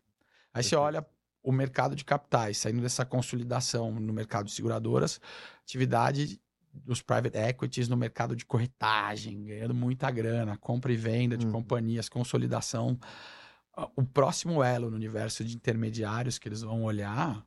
Aí 0.53 0.63
você 0.63 0.77
Perfeito. 0.77 0.77
olha 0.77 1.07
o 1.43 1.53
mercado 1.53 1.95
de 1.97 2.05
capitais, 2.05 2.59
saindo 2.59 2.81
dessa 2.83 3.05
consolidação 3.05 3.93
no 3.93 4.13
mercado 4.13 4.47
de 4.47 4.53
seguradoras, 4.53 5.21
atividade 5.63 6.41
dos 6.73 7.03
private 7.03 7.37
equities 7.39 7.89
no 7.89 7.97
mercado 7.97 8.35
de 8.35 8.45
corretagem, 8.47 9.45
ganhando 9.45 9.75
muita 9.75 10.11
grana, 10.11 10.57
compra 10.57 10.93
e 10.93 10.97
venda 10.97 11.37
de 11.39 11.47
Uhum. 11.47 11.47
companhias, 11.47 12.09
consolidação. 12.09 12.99
Ah, 13.77 13.91
O 13.97 14.05
próximo 14.05 14.63
elo 14.63 14.91
no 14.91 14.97
universo 14.97 15.45
de 15.45 15.57
intermediários 15.57 16.39
que 16.39 16.49
eles 16.49 16.63
vão 16.63 16.83
olhar 16.85 17.45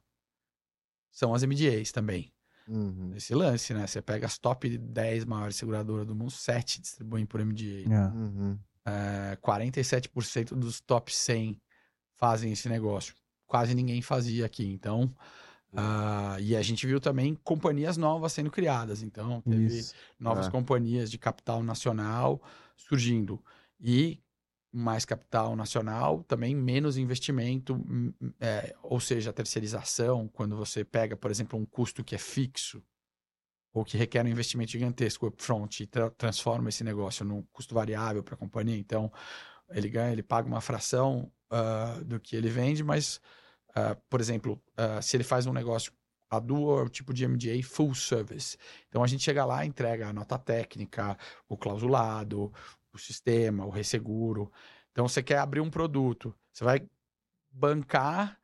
são 1.18 1.34
as 1.34 1.42
MDAs 1.44 1.92
também. 1.92 2.32
Uhum. 2.68 3.12
Esse 3.16 3.34
lance, 3.34 3.74
né? 3.74 3.88
Você 3.88 4.04
pega 4.04 4.28
as 4.28 4.38
top 4.38 4.78
10 4.78 5.26
maiores 5.26 5.56
seguradoras 5.56 6.06
do 6.06 6.14
mundo, 6.14 6.30
7 6.30 6.80
distribuem 6.80 7.26
por 7.26 7.44
MDA. 7.44 7.92
É. 7.92 8.16
Uhum. 8.16 8.60
É, 8.86 9.36
47% 9.38 10.54
dos 10.54 10.80
top 10.80 11.12
100 11.12 11.60
fazem 12.14 12.52
esse 12.52 12.70
negócio. 12.70 13.16
Quase 13.48 13.74
ninguém 13.74 14.00
fazia 14.04 14.46
aqui. 14.46 14.68
Então, 14.68 15.12
ah, 15.74 16.38
e 16.40 16.56
a 16.56 16.62
gente 16.62 16.86
viu 16.86 17.00
também 17.00 17.34
companhias 17.44 17.98
novas 17.98 18.34
sendo 18.34 18.52
criadas. 18.52 19.02
Então, 19.02 19.42
teve 19.42 19.80
Isso. 19.80 19.96
novas 20.20 20.46
É. 20.46 20.52
companhias 20.52 21.10
de 21.10 21.18
capital 21.18 21.64
nacional 21.64 22.40
surgindo. 22.76 23.44
E 23.80 24.20
mais 24.72 25.06
capital 25.06 25.56
nacional, 25.56 26.24
também 26.24 26.56
menos 26.56 26.98
investimento, 26.98 27.80
é, 28.40 28.76
ou 28.84 29.00
seja, 29.00 29.30
a 29.30 29.34
terceirização, 29.34 30.28
quando 30.28 30.56
você 30.56 30.84
pega, 30.84 31.16
por 31.16 31.32
exemplo, 31.32 31.58
um 31.58 31.66
custo 31.66 32.04
que 32.04 32.16
é 32.16 32.18
fixo, 32.18 32.84
ou 33.74 33.86
que 33.86 33.98
requer 33.98 34.26
um 34.26 34.30
investimento 34.30 34.72
gigantesco 34.72 35.28
upfront 35.28 35.84
e 35.84 35.88
tra 35.88 36.10
transforma 36.12 36.70
esse 36.70 36.84
negócio 36.84 37.24
num 37.24 37.44
custo 37.54 37.76
variável 37.76 38.24
para 38.24 38.34
a 38.34 38.38
companhia. 38.38 38.78
Então, 38.78 39.12
ele 39.70 39.90
ganha, 39.90 40.12
ele 40.12 40.24
paga 40.24 40.48
uma 40.48 40.62
fração 40.62 41.32
ah, 41.50 42.00
do 42.04 42.20
que 42.20 42.36
ele 42.36 42.50
vende, 42.50 42.84
mas, 42.84 43.22
ah, 43.76 43.96
por 44.10 44.20
exemplo, 44.20 44.62
ah, 44.76 45.02
se 45.02 45.16
ele 45.16 45.24
faz 45.24 45.46
um 45.46 45.54
negócio, 45.54 45.92
a 46.30 46.40
Duo 46.40 46.84
é 46.84 46.90
tipo 46.90 47.14
de 47.14 47.26
MDA 47.28 47.64
full 47.64 47.96
service. 47.96 48.58
Então, 48.90 49.04
a 49.04 49.08
gente 49.08 49.24
chega 49.24 49.46
lá, 49.46 49.66
entrega 49.66 50.08
a 50.10 50.14
nota 50.14 50.38
técnica, 50.38 51.18
o 51.48 51.56
clausulado, 51.56 52.52
o 52.98 53.02
sistema, 53.02 53.66
o 53.66 53.70
resseguro. 53.70 54.52
Então, 54.92 55.08
você 55.08 55.24
quer 55.24 55.38
abrir 55.38 55.62
um 55.62 55.70
produto, 55.70 56.36
você 56.52 56.64
vai 56.64 56.88
bancar 57.52 58.38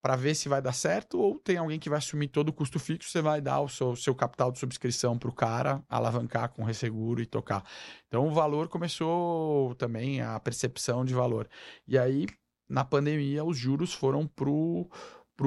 para 0.00 0.16
ver 0.16 0.34
se 0.34 0.48
vai 0.48 0.62
dar 0.62 0.72
certo 0.72 1.18
ou 1.20 1.38
tem 1.38 1.56
alguém 1.56 1.78
que 1.78 1.88
vai 1.90 1.98
assumir 1.98 2.28
todo 2.28 2.50
o 2.50 2.52
custo 2.52 2.78
fixo, 2.78 3.10
você 3.10 3.20
vai 3.20 3.40
dar 3.40 3.60
o 3.60 3.68
seu, 3.68 3.96
seu 3.96 4.14
capital 4.14 4.52
de 4.52 4.58
subscrição 4.58 5.18
para 5.18 5.28
o 5.28 5.32
cara, 5.32 5.82
alavancar 5.88 6.50
com 6.50 6.62
resseguro 6.62 7.20
e 7.20 7.26
tocar. 7.26 7.64
Então, 8.06 8.26
o 8.26 8.30
valor 8.30 8.68
começou 8.68 9.74
também, 9.74 10.20
a 10.20 10.38
percepção 10.38 11.04
de 11.04 11.14
valor. 11.14 11.48
E 11.86 11.98
aí, 11.98 12.26
na 12.68 12.84
pandemia, 12.84 13.44
os 13.44 13.56
juros 13.56 13.92
foram 13.92 14.26
para 14.26 14.48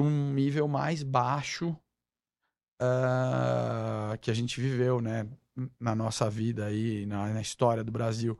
um 0.02 0.32
nível 0.32 0.68
mais 0.68 1.02
baixo 1.02 1.76
ah, 2.80 4.16
que 4.20 4.30
a 4.30 4.34
gente 4.34 4.60
viveu, 4.60 5.00
né? 5.00 5.28
Na 5.78 5.94
nossa 5.94 6.30
vida 6.30 6.66
aí, 6.66 7.04
na, 7.04 7.28
na 7.28 7.40
história 7.40 7.84
do 7.84 7.92
Brasil. 7.92 8.38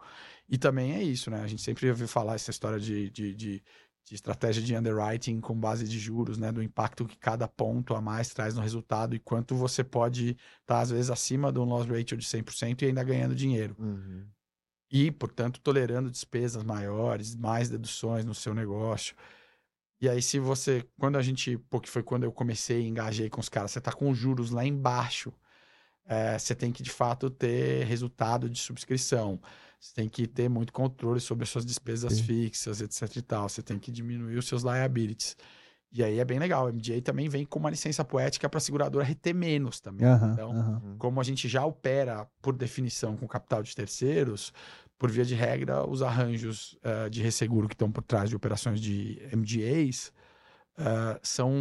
E 0.49 0.57
também 0.57 0.95
é 0.95 1.03
isso, 1.03 1.31
né? 1.31 1.43
A 1.43 1.47
gente 1.47 1.63
sempre 1.63 1.89
ouviu 1.89 2.09
falar 2.09 2.35
essa 2.35 2.51
história 2.51 2.81
de, 2.81 3.11
de, 3.11 3.35
de, 3.35 3.63
de 4.05 4.15
estratégia 4.15 4.63
de 4.63 4.75
underwriting 4.75 5.41
com 5.41 5.59
base 5.59 5.87
de 5.87 5.99
juros, 5.99 6.39
né? 6.39 6.51
Do 6.51 6.63
impacto 6.63 7.07
que 7.07 7.17
cada 7.17 7.47
ponto 7.47 7.95
a 7.95 8.01
mais 8.01 8.33
traz 8.33 8.55
no 8.55 8.63
resultado 8.63 9.15
e 9.15 9.19
quanto 9.19 9.55
você 9.55 9.85
pode 9.85 10.37
estar, 10.61 10.81
às 10.81 10.91
vezes, 10.91 11.11
acima 11.11 11.53
de 11.53 11.59
um 11.59 11.65
loss 11.65 11.87
ratio 11.87 12.17
de 12.17 12.25
100% 12.25 12.83
e 12.83 12.87
ainda 12.87 13.05
ganhando 13.05 13.35
dinheiro. 13.35 13.77
Uhum. 13.79 14.27
E, 14.91 15.11
portanto, 15.11 15.61
tolerando 15.61 16.11
despesas 16.11 16.63
maiores, 16.63 17.35
mais 17.35 17.69
deduções 17.71 18.25
no 18.25 18.35
seu 18.35 18.53
negócio. 18.53 19.15
E 20.03 20.09
aí, 20.09 20.21
se 20.21 20.39
você, 20.39 20.85
quando 20.99 21.17
a 21.17 21.23
gente, 21.23 21.57
porque 21.71 21.89
foi 21.89 22.03
quando 22.03 22.25
eu 22.25 22.33
comecei 22.33 22.83
e 22.83 22.89
engajei 22.89 23.31
com 23.31 23.41
os 23.41 23.49
caras, 23.49 23.71
você 23.71 23.81
tá 23.81 23.93
com 23.93 24.11
os 24.11 24.19
juros 24.19 24.51
lá 24.51 24.67
embaixo, 24.67 25.33
é, 26.07 26.39
você 26.39 26.55
tem 26.55 26.73
que 26.73 26.83
de 26.83 26.91
fato 26.91 27.31
ter 27.31 27.85
resultado 27.87 28.49
de 28.49 28.59
subscrição. 28.59 29.41
Você 29.79 29.95
tem 29.95 30.09
que 30.09 30.27
ter 30.27 30.49
muito 30.49 30.73
controle 30.73 31.21
sobre 31.21 31.43
as 31.43 31.51
suas 31.51 31.67
despesas 31.67 32.15
Sim. 32.15 32.23
fixas, 32.23 32.81
etc 32.81 33.17
e 33.17 33.23
tal. 33.23 33.49
Você 33.49 33.63
tem 33.63 33.79
que 33.79 33.91
diminuir 33.91 34.37
os 34.37 34.47
seus 34.47 34.63
liabilities. 34.63 35.37
E 35.93 36.03
aí 36.03 36.19
é 36.19 36.25
bem 36.25 36.39
legal. 36.39 36.67
O 36.67 36.73
MDA 36.73 37.03
também 37.03 37.29
vem 37.29 37.45
com 37.45 37.59
uma 37.59 37.69
licença 37.69 38.05
poética 38.05 38.49
para 38.49 38.59
a 38.59 38.61
seguradora 38.61 39.05
reter 39.05 39.35
menos 39.35 39.81
também. 39.81 40.07
Então, 40.33 40.51
aham. 40.53 40.97
como 40.99 41.21
a 41.21 41.25
gente 41.25 41.49
já 41.49 41.65
opera, 41.67 42.27
por 42.41 42.57
definição, 42.57 43.17
com 43.17 43.27
capital 43.29 43.63
de 43.63 43.75
terceiros, 43.75 44.53
por 44.99 45.11
via 45.11 45.25
de 45.25 45.35
regra, 45.35 45.87
os 45.87 46.01
arranjos 46.01 46.79
eh, 46.83 47.11
de 47.11 47.21
resseguro 47.21 47.69
que 47.69 47.75
estão 47.75 47.91
por 47.91 48.03
trás 48.03 48.31
de 48.31 48.37
operações 48.37 48.81
de 48.81 49.21
MGAs 49.35 50.13
eh, 50.79 51.21
são 51.23 51.53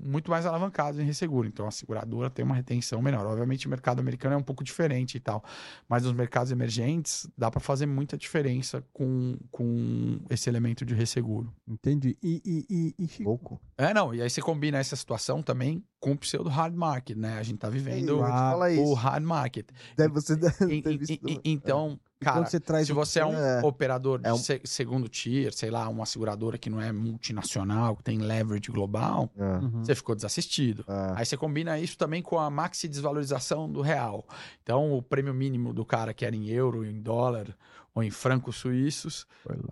muito 0.00 0.30
mais 0.30 0.46
alavancados 0.46 1.00
em 1.00 1.04
resseguro. 1.04 1.48
Então, 1.48 1.66
a 1.66 1.70
seguradora 1.70 2.30
tem 2.30 2.44
uma 2.44 2.54
retenção 2.54 3.02
menor. 3.02 3.26
Obviamente, 3.26 3.66
o 3.66 3.70
mercado 3.70 3.98
americano 3.98 4.34
é 4.34 4.38
um 4.38 4.42
pouco 4.42 4.62
diferente 4.62 5.16
e 5.16 5.20
tal, 5.20 5.42
mas 5.88 6.04
nos 6.04 6.12
mercados 6.12 6.52
emergentes 6.52 7.28
dá 7.36 7.50
para 7.50 7.60
fazer 7.60 7.86
muita 7.86 8.16
diferença 8.16 8.84
com, 8.92 9.36
com 9.50 10.20
esse 10.30 10.48
elemento 10.48 10.84
de 10.84 10.94
resseguro. 10.94 11.52
Entendi. 11.66 12.16
E, 12.22 12.40
e, 12.44 12.94
e, 12.98 13.04
e 13.04 13.24
Pouco. 13.24 13.60
É, 13.76 13.92
não, 13.92 14.14
e 14.14 14.22
aí 14.22 14.30
você 14.30 14.40
combina 14.40 14.78
essa 14.78 14.94
situação 14.94 15.42
também 15.42 15.84
com 16.00 16.12
o 16.12 16.18
pseudo 16.18 16.48
hard 16.48 16.74
market, 16.74 17.16
né? 17.16 17.38
A 17.38 17.42
gente 17.42 17.58
tá 17.58 17.68
vivendo 17.68 18.14
Ei, 18.24 18.30
fala 18.32 18.70
o 18.72 18.94
hard 18.94 19.22
market. 19.22 19.66
Deve, 19.96 20.14
você 20.14 20.34
deve 20.34 20.80
ter 20.82 20.96
visto. 20.96 21.40
então, 21.44 22.00
E 22.20 22.24
cara, 22.24 22.44
você 22.46 22.58
traz 22.58 22.86
se 22.86 22.92
você 22.92 23.20
é 23.20 23.26
um 23.26 23.34
É. 23.34 23.60
operador 23.62 24.18
de 24.20 24.26
É 24.28 24.32
um- 24.32 24.36
se- 24.38 24.60
segundo 24.64 25.08
tier, 25.08 25.52
sei 25.52 25.70
lá, 25.70 25.88
uma 25.88 26.06
seguradora 26.06 26.56
que 26.58 26.70
não 26.70 26.80
é 26.80 26.90
multinacional, 26.90 27.96
que 27.96 28.02
tem 28.02 28.18
leverage 28.18 28.70
global, 28.70 29.30
É, 29.36 29.44
Uhum. 29.58 29.84
você 29.84 29.94
ficou 29.94 30.14
desassistido. 30.14 30.84
é. 30.88 31.12
Aí 31.16 31.26
você 31.26 31.36
combina 31.36 31.78
isso 31.78 31.96
também 31.98 32.22
com 32.22 32.38
a 32.38 32.48
maxi 32.50 32.88
desvalorização 32.88 33.70
do 33.70 33.80
real. 33.82 34.26
Então, 34.62 34.92
o 34.92 35.02
prêmio 35.02 35.34
mínimo 35.34 35.72
do 35.72 35.84
cara 35.84 36.12
que 36.14 36.24
era 36.24 36.34
em 36.34 36.48
euro, 36.48 36.84
em 36.84 37.00
dólar 37.00 37.54
ou 37.94 38.02
em 38.02 38.10
francos 38.10 38.56
suíços 38.56 39.26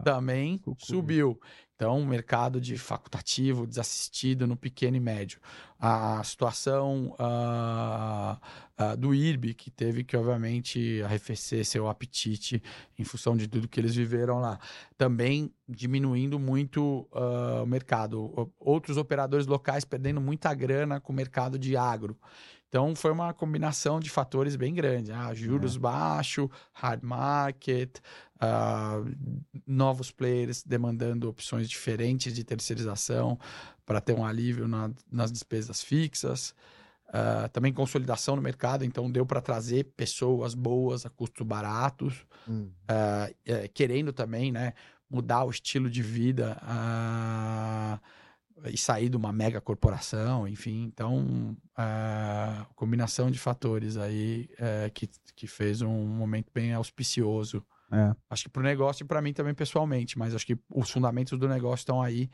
também 0.04 0.58
Cucu. 0.58 0.84
subiu. 0.84 1.40
Então, 1.78 2.00
o 2.00 2.04
mercado 2.04 2.60
de 2.60 2.76
facultativo, 2.76 3.64
desassistido 3.64 4.48
no 4.48 4.56
pequeno 4.56 4.96
e 4.96 5.00
médio. 5.00 5.38
A 5.78 6.20
situação 6.24 7.14
ah, 7.20 8.36
ah, 8.76 8.96
do 8.96 9.14
IRB, 9.14 9.54
que 9.54 9.70
teve 9.70 10.02
que, 10.02 10.16
obviamente, 10.16 11.00
arrefecer 11.04 11.64
seu 11.64 11.88
apetite 11.88 12.60
em 12.98 13.04
função 13.04 13.36
de 13.36 13.46
tudo 13.46 13.68
que 13.68 13.78
eles 13.78 13.94
viveram 13.94 14.40
lá. 14.40 14.58
Também 14.96 15.54
diminuindo 15.68 16.36
muito 16.36 17.08
ah, 17.12 17.62
o 17.62 17.66
mercado. 17.66 18.50
Outros 18.58 18.96
operadores 18.96 19.46
locais 19.46 19.84
perdendo 19.84 20.20
muita 20.20 20.52
grana 20.54 21.00
com 21.00 21.12
o 21.12 21.16
mercado 21.16 21.56
de 21.56 21.76
agro. 21.76 22.18
Então, 22.68 22.94
foi 22.94 23.10
uma 23.12 23.32
combinação 23.32 23.98
de 23.98 24.10
fatores 24.10 24.54
bem 24.54 24.74
grande. 24.74 25.10
Ah, 25.10 25.32
juros 25.32 25.76
baixos, 25.76 26.48
hard 26.72 27.02
market, 27.02 27.98
ah, 28.38 28.98
novos 29.66 30.10
players 30.10 30.62
demandando 30.62 31.28
opções 31.28 31.68
diferentes 31.68 32.34
de 32.34 32.44
terceirização 32.44 33.38
para 33.86 34.00
ter 34.02 34.14
um 34.14 34.24
alívio 34.24 34.68
na- 34.68 34.90
nas 35.10 35.32
despesas 35.32 35.82
fixas. 35.82 36.54
Ah, 37.12 37.48
também 37.52 37.72
consolidação 37.72 38.36
no 38.36 38.42
mercado, 38.42 38.84
então 38.84 39.10
deu 39.10 39.24
para 39.26 39.40
trazer 39.40 39.84
pessoas 39.96 40.54
boas 40.54 41.06
a 41.06 41.10
custos 41.10 41.46
baratos, 41.46 42.26
Hum. 42.46 42.70
eh, 43.46 43.68
querendo 43.68 44.12
também 44.12 44.52
né, 44.52 44.72
mudar 45.10 45.44
o 45.44 45.50
estilo 45.50 45.88
de 45.90 46.02
vida 46.02 46.58
ah, 46.62 47.98
e 48.66 48.76
sair 48.76 49.08
de 49.08 49.16
uma 49.16 49.32
mega 49.32 49.60
corporação, 49.60 50.46
enfim. 50.48 50.84
Então, 50.84 51.56
ah, 51.76 52.66
combinação 52.74 53.30
de 53.30 53.38
fatores 53.38 53.96
aí 53.96 54.48
eh, 54.58 54.90
que, 54.92 55.08
que 55.36 55.46
fez 55.46 55.82
um 55.82 56.06
momento 56.06 56.50
bem 56.52 56.72
auspicioso 56.72 57.64
É. 57.90 58.14
Acho 58.28 58.44
que 58.44 58.50
para 58.50 58.60
o 58.60 58.64
negócio 58.64 59.02
e 59.04 59.06
para 59.06 59.22
mim 59.22 59.32
também 59.32 59.54
pessoalmente, 59.54 60.18
mas 60.18 60.34
acho 60.34 60.46
que 60.46 60.58
os 60.74 60.90
fundamentos 60.90 61.38
do 61.38 61.48
negócio 61.48 61.82
estão 61.82 62.02
aí 62.02 62.28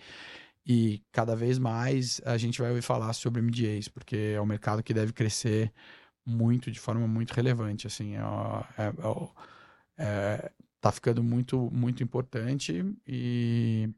e 0.67 1.03
cada 1.13 1.37
vez 1.37 1.59
mais 1.59 2.21
a 2.25 2.37
gente 2.37 2.61
vai 2.61 2.71
ouvir 2.71 2.83
falar 2.83 3.13
sobre 3.13 3.43
MDAs, 3.43 3.89
porque 3.89 4.33
é 4.35 4.41
um 4.41 4.47
mercado 4.47 4.83
que 4.83 4.95
deve 4.95 5.13
crescer 5.13 5.73
muito, 6.27 6.71
de 6.71 6.81
forma 6.81 7.07
muito 7.07 7.33
relevante, 7.33 7.87
assim, 7.87 8.17
é, 8.17 8.21
é, 8.79 8.87
é, 8.87 9.35
é, 9.99 10.53
tá 10.81 10.91
ficando 10.91 11.23
muito, 11.23 11.71
muito 11.71 12.03
importante 12.03 12.85
e, 13.07 13.89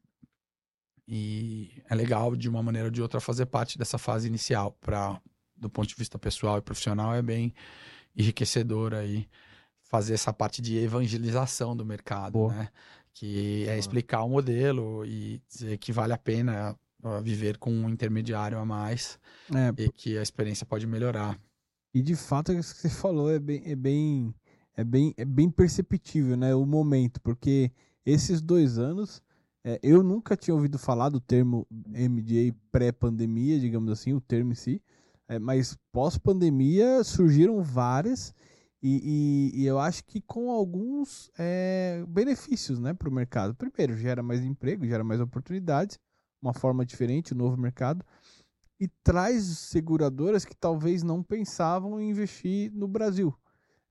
e 1.07 1.71
é 1.89 1.95
legal 1.95 2.35
de 2.35 2.49
uma 2.49 2.63
maneira 2.63 2.89
ou 2.89 2.91
de 2.91 3.01
outra 3.01 3.21
fazer 3.21 3.47
parte 3.47 3.79
dessa 3.79 3.99
fase 3.99 4.27
inicial, 4.27 4.73
para 4.81 5.21
do 5.57 5.71
ponto 5.71 5.89
de 5.89 5.95
vista 5.95 6.19
pessoal 6.19 6.59
e 6.59 6.63
profissional 6.63 7.15
é 7.15 7.23
bem 7.23 7.55
enriquecedor 8.15 8.93
aí 8.93 9.29
fazer 9.83 10.15
essa 10.15 10.33
parte 10.33 10.61
de 10.61 10.77
evangelização 10.77 11.77
do 11.77 11.85
mercado, 11.85 12.33
Boa. 12.33 12.53
né? 12.53 12.69
Que 13.15 13.67
é 13.69 13.79
explicar 13.79 14.25
o 14.25 14.29
modelo 14.29 15.05
e 15.07 15.41
dizer 15.49 15.79
que 15.79 15.93
vale 15.93 16.13
a 16.13 16.19
pena 16.19 16.77
viver 17.23 17.57
com 17.57 17.71
um 17.71 17.89
intermediário 17.89 18.59
a 18.59 18.65
mais 18.65 19.19
É, 19.55 19.83
e 19.83 19.91
que 19.91 20.19
a 20.19 20.23
experiência 20.23 20.67
pode 20.67 20.87
melhorar. 20.87 21.39
E 21.95 22.03
de 22.03 22.17
fato, 22.17 22.53
isso 22.53 22.75
que 22.75 22.81
você 22.81 22.91
falou 22.91 23.31
é 23.31 23.39
bem, 23.39 23.63
é 23.65 23.77
bem, 23.77 24.35
é 24.77 24.85
bem, 24.85 25.15
é 25.17 25.25
bem 25.25 25.49
perceptível, 25.49 26.37
né? 26.37 26.55
O 26.55 26.67
momento, 26.67 27.21
porque 27.21 27.71
esses 28.05 28.43
dois 28.43 28.77
anos 28.77 29.23
É, 29.69 29.81
eu 29.83 30.01
nunca 30.01 30.37
tinha 30.37 30.55
ouvido 30.55 30.79
falar 30.79 31.09
do 31.09 31.21
termo 31.21 31.67
MDA 31.69 32.55
pré-pandemia, 32.71 33.59
digamos 33.59 33.91
assim, 33.91 34.13
o 34.13 34.21
termo 34.21 34.53
em 34.53 34.55
si. 34.55 34.81
É, 35.27 35.41
mas 35.41 35.77
pós-pandemia 35.91 37.03
surgiram 37.03 37.61
várias 37.61 38.33
e, 38.81 39.51
e, 39.53 39.63
e, 39.63 39.67
eu 39.67 39.81
acho 39.81 40.05
que 40.05 40.21
com 40.21 40.53
alguns 40.53 41.33
é, 41.37 42.05
benefícios 42.07 42.79
né, 42.79 42.95
para 42.95 43.09
o 43.09 43.13
mercado. 43.13 43.57
Primeiro, 43.57 43.97
gera 43.97 44.23
mais 44.23 44.45
emprego, 44.45 44.87
gera 44.87 45.03
mais 45.03 45.21
oportunidades, 45.21 45.99
uma 46.41 46.55
forma 46.55 46.87
diferente, 46.87 47.35
um 47.35 47.37
novo 47.37 47.57
mercado. 47.57 48.05
E 48.79 48.87
traz 49.03 49.43
seguradoras 49.43 50.45
que 50.45 50.55
talvez 50.55 51.03
não 51.03 51.25
pensavam 51.25 52.01
em 52.01 52.11
investir 52.11 52.71
no 52.73 52.87
Brasil. 52.87 53.35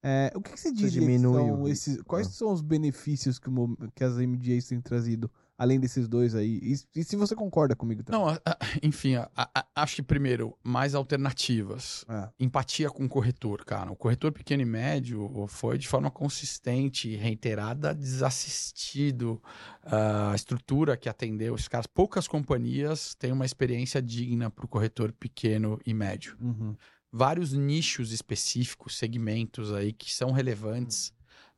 É, 0.01 0.31
o 0.33 0.39
que, 0.39 0.53
que 0.53 0.59
você 0.59 0.71
diria 0.71 1.05
que 1.05 1.19
são 1.19 1.67
esses, 1.67 2.01
quais 2.03 2.27
são 2.27 2.53
os 2.53 2.61
benefícios 2.61 3.37
que, 3.37 3.49
que 3.93 4.05
as 4.05 4.15
MDAs 4.15 4.67
têm 4.67 4.79
trazido 4.79 5.29
além 5.57 5.79
desses 5.79 6.07
dois 6.07 6.35
aí? 6.35 6.59
E, 6.61 6.99
e 6.99 7.03
se 7.03 7.15
você 7.15 7.35
concorda 7.35 7.75
comigo 7.75 8.03
também? 8.03 8.21
Não, 8.21 8.37
enfim, 8.83 9.15
a, 9.15 9.29
a, 9.35 9.65
acho 9.75 9.97
que 9.97 10.03
primeiro, 10.03 10.57
mais 10.63 10.95
alternativas. 10.95 12.05
É. 12.09 12.29
Empatia 12.39 12.89
com 12.89 13.05
o 13.05 13.09
corretor, 13.09 13.63
cara. 13.63 13.91
O 13.91 13.95
corretor 13.95 14.31
pequeno 14.31 14.61
e 14.61 14.65
médio 14.65 15.45
foi 15.47 15.77
de 15.77 15.87
forma 15.87 16.11
consistente 16.11 17.09
e 17.09 17.15
reiterada 17.15 17.93
desassistido. 17.93 19.41
Uh, 19.85 20.31
a 20.31 20.35
estrutura 20.35 20.97
que 20.97 21.07
atendeu 21.07 21.53
os 21.53 21.67
caras, 21.67 21.87
poucas 21.87 22.27
companhias 22.27 23.15
têm 23.15 23.31
uma 23.31 23.45
experiência 23.45 24.01
digna 24.01 24.49
para 24.49 24.65
o 24.65 24.67
corretor 24.67 25.11
pequeno 25.11 25.79
e 25.85 25.93
médio. 25.93 26.35
Uhum. 26.39 26.75
Vários 27.11 27.53
nichos 27.53 28.11
específicos, 28.11 28.97
segmentos 28.97 29.71
aí 29.71 29.93
que 29.93 30.13
são 30.13 30.31
relevantes 30.31 31.14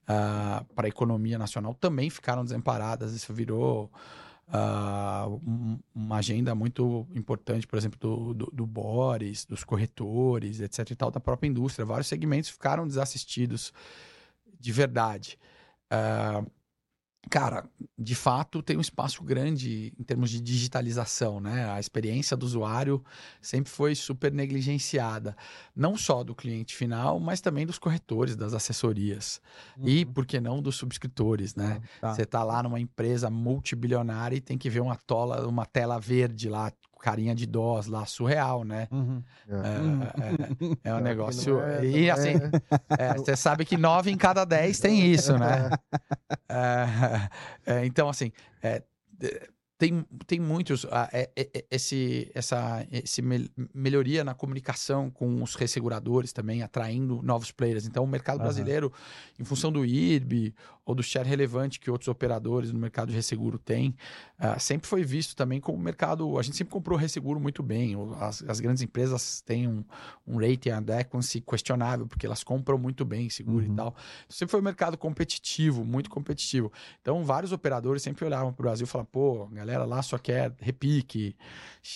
uh, 0.08 0.14
ah, 0.14 0.66
para 0.76 0.88
a 0.88 0.90
economia 0.90 1.38
nacional 1.38 1.74
também 1.74 2.10
ficaram 2.10 2.44
desamparadas. 2.44 3.14
Isso 3.14 3.34
virou 3.34 3.92
uh, 4.48 5.42
um, 5.46 5.80
uma 5.94 6.18
agenda 6.18 6.56
muito 6.56 7.06
importante, 7.14 7.68
por 7.68 7.78
exemplo, 7.78 8.00
do, 8.00 8.34
do, 8.34 8.52
do, 8.52 8.66
Boris, 8.66 9.46
dos 9.46 9.64
corretores, 9.64 10.62
etc. 10.62 10.92
e 10.92 10.96
tal, 10.96 11.12
da 11.12 11.20
própria 11.20 11.48
indústria. 11.48 11.86
Vários 11.86 12.08
segmentos 12.08 12.50
ficaram 12.50 12.88
desassistidos 12.88 13.74
de 14.60 14.72
verdade. 14.72 15.38
Uh, 15.92 16.50
cara, 17.28 17.70
de 17.98 18.16
fato 18.16 18.62
tem 18.62 18.78
um 18.78 18.82
espaço 18.82 19.24
grande 19.24 19.94
em 20.00 20.04
termos 20.04 20.30
de 20.30 20.40
digitalização, 20.42 21.40
né? 21.40 21.70
A 21.70 21.80
experiência 21.80 22.36
do 22.36 22.46
usuário 22.46 23.04
sempre 23.42 23.72
foi 23.72 23.96
super 23.96 24.32
negligenciada, 24.32 25.36
não 25.76 25.98
só 25.98 26.24
do 26.24 26.36
cliente 26.36 26.76
final, 26.76 27.20
mas 27.20 27.42
também 27.42 27.66
dos 27.66 27.80
corretores, 27.80 28.36
das 28.36 28.54
assessorias 28.54 29.42
uhum. 29.78 29.88
e, 29.88 30.06
por 30.06 30.26
que 30.26 30.40
não, 30.40 30.62
dos 30.62 30.76
subscritores, 30.76 31.56
né? 31.56 31.82
Tá. 32.00 32.14
Você 32.14 32.26
tá 32.26 32.44
lá 32.44 32.64
numa 32.64 32.80
empresa 32.80 33.30
multibilionária 33.30 34.36
e 34.36 34.42
tem 34.42 34.58
que 34.58 34.70
ver 34.70 34.82
uma 34.82 34.96
tola, 34.96 35.48
uma 35.48 35.66
tela 35.66 36.00
verde 36.00 36.50
lá 36.50 36.72
carinha 36.98 37.36
de 37.36 37.46
dós 37.46 37.88
lá, 37.88 38.06
surreal, 38.06 38.64
né? 38.64 38.88
Uhum. 38.92 39.24
É, 39.48 40.90
é, 40.90 40.92
é, 40.92 40.94
um 40.94 41.00
negócio. 41.02 41.60
É, 41.62 41.86
e 41.86 42.10
assim, 42.10 42.34
é. 42.98 43.14
você 43.14 43.36
sabe 43.36 43.66
que 43.66 43.78
nove 43.78 44.12
em 44.12 44.18
cada 44.18 44.46
dez 44.46 44.80
tem 44.80 45.12
isso, 45.12 45.38
né? 45.38 45.70
É, 47.66 47.86
então, 47.86 48.10
assim, 48.10 48.32
tem, 49.78 50.04
tem 50.26 50.40
muitos. 50.40 50.86
É, 51.12 51.30
é, 51.36 51.66
esse, 51.70 52.32
essa 52.34 52.86
esse 52.92 53.22
melhoria 53.74 54.24
na 54.24 54.34
comunicação 54.34 55.10
com 55.10 55.44
os 55.44 55.56
resseguradores 55.56 56.34
também, 56.34 56.64
atraindo 56.64 57.22
novos 57.22 57.52
players. 57.52 57.86
Então, 57.86 58.04
o 58.04 58.08
mercado 58.08 58.38
uhum. 58.38 58.44
brasileiro, 58.44 58.92
em 59.40 59.44
função 59.44 59.72
do 59.72 59.86
IRB 59.86 60.54
ou 60.88 60.96
do 60.96 61.04
share 61.04 61.28
relevante 61.28 61.82
que 61.82 61.92
outros 61.92 62.08
operadores 62.08 62.72
no 62.72 62.80
mercado 62.80 63.10
de 63.10 63.16
resseguro 63.16 63.60
têm, 63.60 63.94
uh, 64.40 64.58
sempre 64.58 64.88
foi 64.88 65.04
visto 65.04 65.36
também 65.36 65.60
como 65.60 65.78
mercado. 65.78 66.40
A 66.40 66.42
gente 66.42 66.56
sempre 66.56 66.72
comprou 66.72 66.98
resseguro 66.98 67.42
muito 67.42 67.62
bem. 67.62 67.94
As, 68.22 68.42
as 68.48 68.62
grandes 68.62 68.82
empresas 68.82 69.42
têm 69.42 69.68
um, 69.68 69.84
um 70.26 70.38
rating 70.40 70.70
adequacy 70.70 71.42
questionável, 71.42 72.08
porque 72.08 72.26
elas 72.26 72.42
compram 72.42 72.78
muito 72.78 73.04
bem 73.04 73.30
seguro 73.30 73.66
uhum. 73.66 73.74
e 73.74 73.76
tal. 73.76 73.96
Sempre 74.30 74.52
foi 74.52 74.62
um 74.62 74.64
mercado 74.64 74.98
competitivo, 74.98 75.84
muito 75.84 76.10
competitivo. 76.10 76.72
Então, 77.02 77.22
vários 77.26 77.52
operadores 77.52 78.02
sempre 78.02 78.24
olhavam 78.24 78.54
para 78.54 78.62
o 78.62 78.64
Brasil 78.64 78.86
e 78.86 78.88
falavam, 78.88 79.10
pô, 79.12 79.46
galera 79.48 79.84
lá 79.84 80.02
só 80.02 80.18
quer 80.18 80.54
repique, 80.62 81.36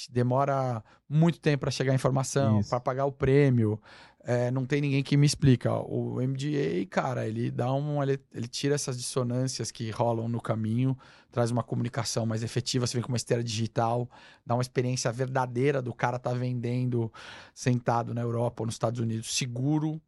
demora 0.10 0.84
muito 1.08 1.40
tempo 1.40 1.62
para 1.62 1.72
chegar 1.72 1.94
a 1.94 1.96
informação, 1.96 2.62
para 2.64 2.80
pagar 2.80 3.06
o 3.06 3.12
prêmio. 3.12 3.80
É, 4.24 4.52
não 4.52 4.66
tem 4.66 4.82
ninguém 4.82 5.02
que 5.02 5.18
me 5.18 5.26
explica. 5.26 5.74
O 5.74 6.16
MDA, 6.22 6.86
cara, 6.90 7.28
ele 7.28 7.50
dá 7.50 7.74
um. 7.74 8.02
Ele, 8.04 8.20
ele, 8.34 8.48
tira 8.48 8.76
essas 8.76 8.98
dissonâncias 8.98 9.72
que 9.72 9.90
rolam 9.90 10.28
no 10.28 10.40
caminho, 10.40 10.98
traz 11.32 11.50
uma 11.50 11.64
comunicação 11.64 12.26
mais 12.26 12.44
efetiva, 12.44 12.86
você 12.86 12.96
vem 12.96 13.02
com 13.02 13.12
uma 13.12 13.18
esteira 13.18 13.44
digital, 13.44 14.10
dá 14.46 14.56
uma 14.56 14.62
experiência 14.62 15.12
verdadeira 15.12 15.82
do 15.82 15.94
cara 15.94 16.20
tá 16.20 16.34
vendendo 16.34 17.12
sentado 17.54 18.14
na 18.14 18.22
Europa 18.22 18.62
ou 18.62 18.68
nos 18.68 18.76
Estados 18.76 19.00
Unidos, 19.00 19.36
seguro. 19.36 20.02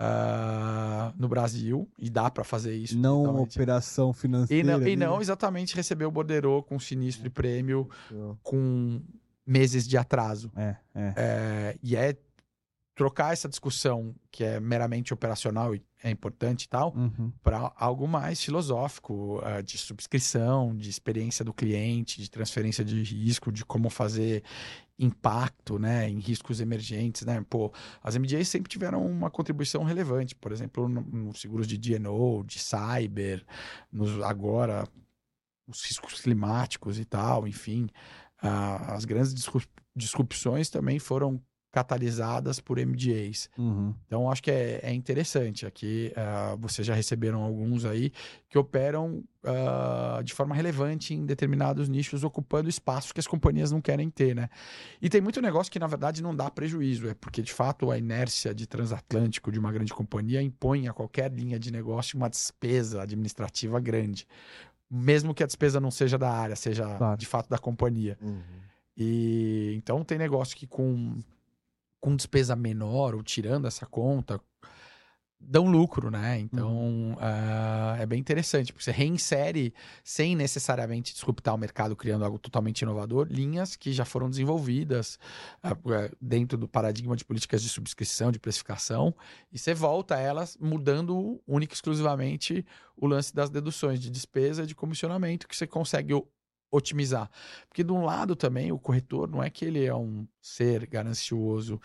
Uh, 0.00 1.14
no 1.16 1.28
Brasil, 1.28 1.88
e 1.96 2.10
dá 2.10 2.28
para 2.28 2.42
fazer 2.42 2.74
isso. 2.74 2.98
Não 2.98 3.22
uma 3.22 3.40
operação 3.40 4.12
financeira. 4.12 4.60
E 4.60 4.78
não, 4.80 4.88
e 4.88 4.96
não 4.96 5.20
exatamente 5.20 5.76
receber 5.76 6.04
o 6.06 6.10
borderô 6.10 6.60
com 6.60 6.76
sinistro 6.80 7.24
e 7.24 7.30
prêmio 7.30 7.88
com 8.42 9.00
meses 9.46 9.86
de 9.86 9.96
atraso. 9.96 10.50
É, 10.56 10.76
é. 10.92 11.14
é 11.16 11.78
e 11.80 11.94
é 11.94 12.16
trocar 12.94 13.32
essa 13.32 13.48
discussão 13.48 14.14
que 14.30 14.44
é 14.44 14.60
meramente 14.60 15.14
operacional 15.14 15.74
e 15.74 15.82
é 16.04 16.10
importante 16.10 16.64
e 16.64 16.68
tal, 16.68 16.92
uhum. 16.94 17.32
para 17.42 17.72
algo 17.76 18.08
mais 18.08 18.42
filosófico, 18.42 19.38
uh, 19.38 19.62
de 19.62 19.78
subscrição, 19.78 20.76
de 20.76 20.90
experiência 20.90 21.44
do 21.44 21.54
cliente, 21.54 22.20
de 22.20 22.28
transferência 22.28 22.84
de 22.84 23.02
risco, 23.02 23.52
de 23.52 23.64
como 23.64 23.88
fazer 23.88 24.42
impacto, 24.98 25.78
né, 25.78 26.08
em 26.08 26.18
riscos 26.18 26.60
emergentes, 26.60 27.24
né? 27.24 27.44
Pô, 27.48 27.72
as 28.02 28.16
MDAs 28.16 28.48
sempre 28.48 28.70
tiveram 28.70 29.04
uma 29.04 29.30
contribuição 29.30 29.84
relevante, 29.84 30.34
por 30.34 30.52
exemplo, 30.52 30.88
nos 30.88 31.06
no 31.06 31.34
seguros 31.34 31.66
de 31.66 31.78
D&O, 31.78 32.44
de 32.44 32.58
cyber, 32.58 33.44
nos, 33.90 34.20
agora 34.22 34.86
os 35.66 35.82
riscos 35.84 36.20
climáticos 36.20 36.98
e 36.98 37.04
tal, 37.04 37.48
enfim, 37.48 37.84
uh, 38.42 38.92
as 38.92 39.04
grandes 39.04 39.34
disrupções 39.94 40.68
também 40.68 40.98
foram 40.98 41.40
catalisadas 41.72 42.60
por 42.60 42.78
MDAs. 42.78 43.48
Uhum. 43.56 43.94
Então, 44.06 44.30
acho 44.30 44.42
que 44.42 44.50
é, 44.50 44.80
é 44.82 44.92
interessante. 44.92 45.64
Aqui, 45.64 46.12
uh, 46.12 46.56
vocês 46.58 46.86
já 46.86 46.94
receberam 46.94 47.42
alguns 47.42 47.86
aí 47.86 48.12
que 48.50 48.58
operam 48.58 49.24
uh, 49.42 50.22
de 50.22 50.34
forma 50.34 50.54
relevante 50.54 51.14
em 51.14 51.24
determinados 51.24 51.88
nichos, 51.88 52.22
ocupando 52.24 52.68
espaços 52.68 53.10
que 53.10 53.18
as 53.18 53.26
companhias 53.26 53.72
não 53.72 53.80
querem 53.80 54.10
ter, 54.10 54.36
né? 54.36 54.50
E 55.00 55.08
tem 55.08 55.22
muito 55.22 55.40
negócio 55.40 55.72
que, 55.72 55.78
na 55.78 55.86
verdade, 55.86 56.22
não 56.22 56.36
dá 56.36 56.50
prejuízo. 56.50 57.08
É 57.08 57.14
porque, 57.14 57.40
de 57.40 57.52
fato, 57.52 57.90
a 57.90 57.96
inércia 57.96 58.54
de 58.54 58.66
transatlântico 58.66 59.50
de 59.50 59.58
uma 59.58 59.72
grande 59.72 59.94
companhia 59.94 60.42
impõe 60.42 60.88
a 60.88 60.92
qualquer 60.92 61.32
linha 61.32 61.58
de 61.58 61.72
negócio 61.72 62.18
uma 62.18 62.28
despesa 62.28 63.02
administrativa 63.02 63.80
grande. 63.80 64.28
Mesmo 64.90 65.32
que 65.32 65.42
a 65.42 65.46
despesa 65.46 65.80
não 65.80 65.90
seja 65.90 66.18
da 66.18 66.30
área, 66.30 66.54
seja 66.54 66.84
claro. 66.98 67.16
de 67.16 67.24
fato 67.24 67.48
da 67.48 67.56
companhia. 67.56 68.18
Uhum. 68.20 68.42
E 68.94 69.72
então 69.74 70.04
tem 70.04 70.18
negócio 70.18 70.54
que 70.54 70.66
com 70.66 71.18
com 72.02 72.16
despesa 72.16 72.56
menor 72.56 73.14
ou 73.14 73.22
tirando 73.22 73.68
essa 73.68 73.86
conta, 73.86 74.40
dão 75.40 75.66
lucro, 75.66 76.10
né? 76.10 76.40
Então 76.40 76.72
uhum. 76.72 77.12
uh, 77.14 77.96
é 78.00 78.04
bem 78.04 78.18
interessante, 78.18 78.72
porque 78.72 78.84
você 78.84 78.90
reinsere 78.90 79.72
sem 80.02 80.34
necessariamente 80.34 81.12
disruptar 81.12 81.54
o 81.54 81.58
mercado, 81.58 81.94
criando 81.94 82.24
algo 82.24 82.38
totalmente 82.38 82.82
inovador, 82.82 83.28
linhas 83.30 83.76
que 83.76 83.92
já 83.92 84.04
foram 84.04 84.28
desenvolvidas 84.28 85.16
uh, 85.64 86.16
dentro 86.20 86.58
do 86.58 86.66
paradigma 86.66 87.14
de 87.14 87.24
políticas 87.24 87.62
de 87.62 87.68
subscrição, 87.68 88.32
de 88.32 88.40
precificação, 88.40 89.14
e 89.52 89.58
você 89.58 89.72
volta 89.72 90.16
a 90.16 90.20
elas 90.20 90.56
mudando 90.60 91.40
única 91.46 91.72
e 91.72 91.76
exclusivamente 91.76 92.66
o 92.96 93.06
lance 93.06 93.32
das 93.32 93.48
deduções 93.48 94.00
de 94.00 94.10
despesa 94.10 94.64
e 94.64 94.66
de 94.66 94.74
comissionamento, 94.74 95.46
que 95.46 95.56
você 95.56 95.68
consegue 95.68 96.14
otimizar. 96.72 97.30
Porque 97.68 97.84
de 97.84 97.92
um 97.92 98.04
lado 98.04 98.34
também 98.34 98.72
o 98.72 98.78
corretor 98.78 99.28
não 99.28 99.42
é 99.42 99.50
que 99.50 99.64
ele 99.64 99.84
é 99.84 99.94
um 99.94 100.26
ser 100.40 100.86
ganancioso, 100.86 101.78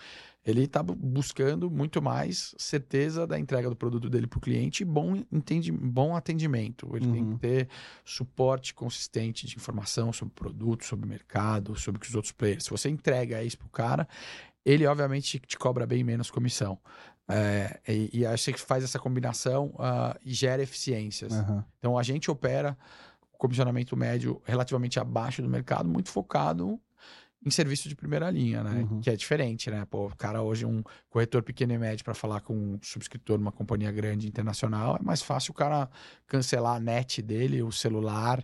ele 0.46 0.64
está 0.64 0.82
buscando 0.82 1.70
muito 1.70 2.02
mais 2.02 2.56
certeza 2.58 3.28
da 3.28 3.38
entrega 3.38 3.70
do 3.70 3.76
produto 3.76 4.10
dele 4.10 4.26
para 4.26 4.38
o 4.38 4.42
cliente 4.42 4.82
e 4.82 4.86
bom, 4.86 5.22
entende, 5.30 5.72
bom 5.74 6.16
atendimento. 6.16 6.90
Ele 6.96 7.06
uhum. 7.06 7.14
tem 7.14 7.24
que 7.26 7.32
uhum. 7.32 7.38
ter 7.38 7.70
suporte 8.06 8.74
consistente 8.74 9.46
de 9.46 9.58
informação 9.58 10.14
sobre 10.14 10.32
o 10.32 10.36
produto, 10.36 10.86
sobre 10.86 11.06
o 11.06 11.10
mercado, 11.10 11.78
sobre 11.78 12.02
os 12.02 12.16
outros 12.16 12.32
players. 12.32 12.64
Se 12.64 12.70
você 12.70 12.88
entrega 12.88 13.44
isso 13.44 13.58
para 13.58 13.68
o 13.68 13.72
cara, 13.72 14.08
ele 14.66 14.88
obviamente 14.88 15.38
te 15.40 15.58
cobra 15.58 15.86
bem 15.86 16.02
menos 16.02 16.32
comissão. 16.32 16.80
É, 17.30 17.82
e, 17.86 18.20
e 18.20 18.26
acho 18.26 18.54
que 18.54 18.60
faz 18.62 18.86
essa 18.86 18.98
combinação 18.98 19.74
uh, 19.76 20.18
e 20.24 20.34
gera 20.34 20.64
eficiências. 20.64 21.34
Uhum. 21.34 21.62
Então 21.78 21.98
a 21.98 22.04
gente 22.04 22.32
opera 22.32 22.78
comissionamento 23.38 23.96
médio 23.96 24.42
relativamente 24.46 25.00
abaixo 25.00 25.42
do 25.42 25.50
mercado, 25.50 25.88
muito 25.88 26.10
focado 26.10 26.80
em 27.46 27.52
serviço 27.52 27.88
de 27.88 27.96
primeira 27.96 28.30
linha, 28.30 28.64
né? 28.64 28.86
Uhum. 28.90 29.00
Que 29.00 29.10
é 29.10 29.16
diferente, 29.16 29.70
né? 29.70 29.86
Pô, 29.90 30.08
o 30.08 30.16
cara 30.16 30.42
hoje, 30.42 30.66
um 30.66 30.84
corretor 31.10 31.44
pequeno 31.44 31.74
e 31.74 31.78
médio 31.78 32.04
para 32.04 32.14
falar 32.14 32.42
com 32.42 32.54
um 32.54 32.80
subscritor 32.82 33.38
numa 33.38 33.52
companhia 33.52 33.92
grande 33.92 34.28
internacional, 34.28 34.98
é 35.00 35.04
mais 35.04 35.22
fácil 35.22 35.52
o 35.52 35.54
cara 35.54 35.90
cancelar 36.26 36.76
a 36.76 36.80
net 36.80 37.22
dele, 37.22 37.62
o 37.62 37.72
celular, 37.72 38.44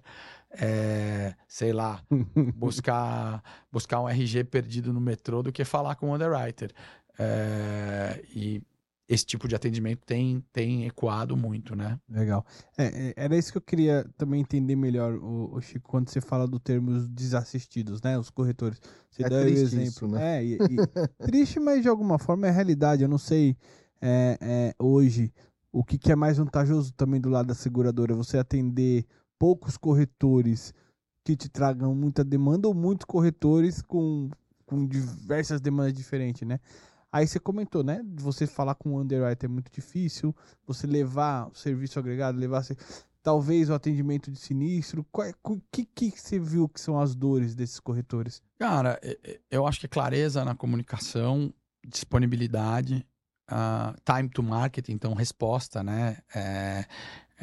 é, 0.52 1.34
sei 1.48 1.74
lá, 1.74 2.02
buscar, 2.56 3.44
buscar 3.72 4.00
um 4.00 4.08
RG 4.08 4.44
perdido 4.46 4.94
no 4.94 5.02
metrô 5.02 5.42
do 5.42 5.52
que 5.52 5.66
falar 5.66 5.96
com 5.96 6.12
o 6.12 6.16
underwriter. 6.16 6.72
É, 7.18 8.24
e 8.34 8.62
esse 9.08 9.26
tipo 9.26 9.48
de 9.48 9.56
atendimento 9.56 10.06
tem, 10.06 10.44
tem 10.52 10.86
ecoado 10.86 11.36
muito, 11.36 11.76
né? 11.76 12.00
Legal. 12.10 12.46
É, 12.78 13.10
é, 13.10 13.14
era 13.18 13.38
isso 13.38 13.52
que 13.52 13.58
eu 13.58 13.62
queria 13.62 14.06
também 14.18 14.42
entender 14.42 14.76
melhor, 14.76 15.16
o, 15.16 15.56
o 15.56 15.62
Chico, 15.62 15.90
quando 15.90 16.10
você 16.10 16.22
fala 16.22 16.48
do 16.48 16.60
termo 16.60 17.00
desassistidos, 17.10 18.02
né? 18.02 18.18
Os 18.18 18.30
corretores. 18.30 18.80
Você 19.12 19.24
É 19.24 19.30
dá 19.30 19.38
o 19.38 19.48
exemplo. 19.48 19.84
isso, 19.88 20.08
né? 20.08 20.38
É, 20.38 20.44
e- 20.46 20.54
e- 20.56 20.58
triste, 21.26 21.60
mas 21.60 21.82
de 21.82 21.90
alguma 21.90 22.18
forma 22.18 22.48
é 22.48 22.52
realidade. 22.52 23.04
Eu 23.04 23.10
não 23.10 23.18
sei 23.18 23.58
é, 24.02 24.38
é, 24.42 24.76
hoje 24.80 25.34
o 25.72 25.84
que, 25.84 25.98
que 25.98 26.12
é 26.12 26.16
mais 26.16 26.38
vantajoso 26.38 26.94
também 26.94 27.20
do 27.20 27.30
lado 27.30 27.48
da 27.48 27.56
seguradora. 27.56 28.16
Você 28.16 28.38
atender 28.38 29.06
poucos 29.38 29.76
corretores 29.76 30.74
que 31.26 31.36
te 31.36 31.50
tragam 31.50 31.94
muita 31.96 32.24
demanda 32.24 32.68
ou 32.68 32.74
muitos 32.74 33.06
corretores 33.06 33.82
com, 33.82 34.30
com 34.66 34.86
diversas 34.88 35.60
demandas 35.62 35.94
diferentes, 35.94 36.48
né? 36.48 36.60
Aí 37.14 37.28
você 37.28 37.40
comentou, 37.40 37.84
né? 37.84 38.04
Você 38.16 38.48
falar 38.48 38.74
com 38.74 38.94
o 38.96 39.00
underwriter 39.00 39.48
é 39.48 39.54
muito 39.54 39.72
difícil, 39.72 40.36
você 40.66 40.88
levar 40.88 41.48
o 41.48 41.54
serviço 41.54 42.00
agregado, 42.00 42.40
levar 42.40 42.64
talvez 43.22 43.70
o 43.70 43.74
atendimento 43.76 44.32
de 44.32 44.38
sinistro. 44.40 45.06
Qual 45.12 45.28
é- 45.28 45.34
O 45.44 45.62
que, 45.72 45.86
que 45.86 46.10
você 46.10 46.40
viu 46.40 46.68
que 46.68 46.82
são 46.82 47.00
as 47.00 47.14
dores 47.14 47.54
desses 47.54 47.80
corretores? 47.80 48.42
Cara, 48.58 49.00
e- 49.04 49.20
e- 49.24 49.40
eu 49.52 49.68
acho 49.68 49.80
que 49.80 49.88
clareza 49.88 50.44
na 50.44 50.56
comunicação, 50.56 51.54
disponibilidade, 51.88 53.06
ah, 53.48 53.96
time 54.04 54.28
to 54.30 54.42
market, 54.42 54.90
então 54.90 55.14
resposta, 55.14 55.84
né? 55.84 56.18
É, 56.34 56.86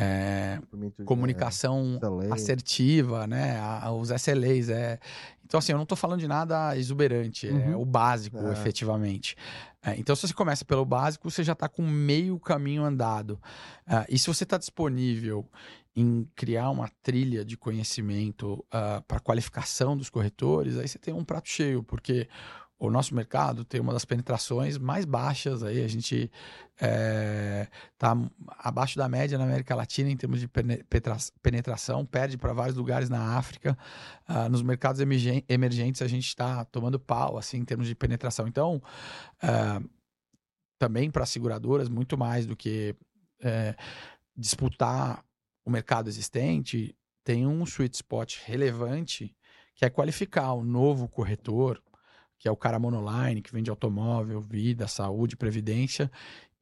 é, 0.03 0.59
comunicação 1.05 1.97
SLA. 2.01 2.35
assertiva, 2.35 3.27
né? 3.27 3.59
a- 3.59 3.87
a- 3.87 3.93
os 3.93 4.11
SLAs. 4.11 4.69
É... 4.71 4.99
Então, 5.45 5.59
assim, 5.59 5.73
eu 5.73 5.77
não 5.77 5.83
estou 5.83 5.97
falando 5.97 6.21
de 6.21 6.29
nada 6.29 6.77
exuberante, 6.77 7.49
é 7.49 7.53
Uhum. 7.53 7.81
o 7.81 7.85
básico, 7.85 8.39
É. 8.39 8.53
efetivamente. 8.53 9.35
É, 9.83 9.97
então, 9.99 10.15
se 10.15 10.27
você 10.29 10.35
começa 10.35 10.65
pelo 10.65 10.85
básico, 10.85 11.29
você 11.31 11.43
já 11.43 11.53
está 11.55 11.69
com 11.69 11.83
meio 11.83 12.39
caminho 12.39 12.85
andado. 12.85 13.41
Ah, 13.87 14.07
e 14.09 14.19
se 14.19 14.27
você 14.29 14.45
está 14.45 14.57
disponível 14.59 15.45
em 15.97 16.25
criar 16.37 16.71
uma 16.71 16.89
trilha 17.03 17.45
de 17.45 17.57
conhecimento 17.57 18.65
para 19.09 19.19
qualificação 19.21 19.97
dos 19.97 20.09
corretores, 20.09 20.79
aí 20.79 20.87
você 20.87 20.99
tem 20.99 21.13
um 21.13 21.25
prato 21.25 21.49
cheio, 21.49 21.83
porque 21.83 22.29
o 22.81 22.91
nosso 22.91 23.15
mercado 23.15 23.63
tem 23.63 23.79
uma 23.79 23.93
das 23.93 24.07
penetrações 24.07 24.79
mais 24.79 25.05
baixas 25.05 25.63
aí, 25.63 25.85
a 25.85 25.87
gente 25.87 26.31
está 26.75 28.17
abaixo 28.59 28.97
da 28.97 29.07
média 29.07 29.37
na 29.37 29.45
América 29.45 29.75
Latina 29.75 30.11
em 30.11 30.17
termos 30.17 30.41
de 30.41 30.49
penetração, 31.43 32.07
perde 32.07 32.39
para 32.39 32.55
vários 32.55 32.75
lugares 32.75 33.11
na 33.11 33.37
África. 33.37 33.77
Ah, 34.27 34.49
nos 34.49 34.63
mercados 34.63 34.99
emergen- 34.99 35.45
emergentes 35.47 36.01
a 36.01 36.09
gente 36.09 36.27
está 36.27 36.65
tomando 36.65 36.99
pau 36.99 37.37
assim 37.37 37.59
em 37.59 37.65
termos 37.67 37.87
de 37.87 37.95
penetração. 37.95 38.49
Então, 38.49 38.83
ah, 39.43 39.83
também 40.79 41.11
para 41.11 41.27
seguradoras, 41.27 41.91
muito 41.91 42.17
mais 42.17 42.47
do 42.47 42.57
que 42.57 42.97
eh, 43.43 43.77
disputar 44.35 45.23
o 45.67 45.71
mercado 45.71 46.09
existente, 46.09 46.97
tem 47.23 47.47
um 47.47 47.63
sweet 47.65 47.95
spot 47.97 48.39
relevante 48.47 49.37
que 49.75 49.85
é 49.85 49.91
qualificar 49.91 50.55
o 50.55 50.65
novo 50.65 51.07
corretor, 51.07 51.83
que 52.41 52.49
é 52.49 52.51
o 52.51 52.57
cara 52.57 52.79
monoline, 52.79 53.43
que 53.43 53.53
vende 53.53 53.69
automóvel, 53.69 54.41
vida, 54.41 54.89
saúde, 54.89 55.37
previdência, 55.37 56.11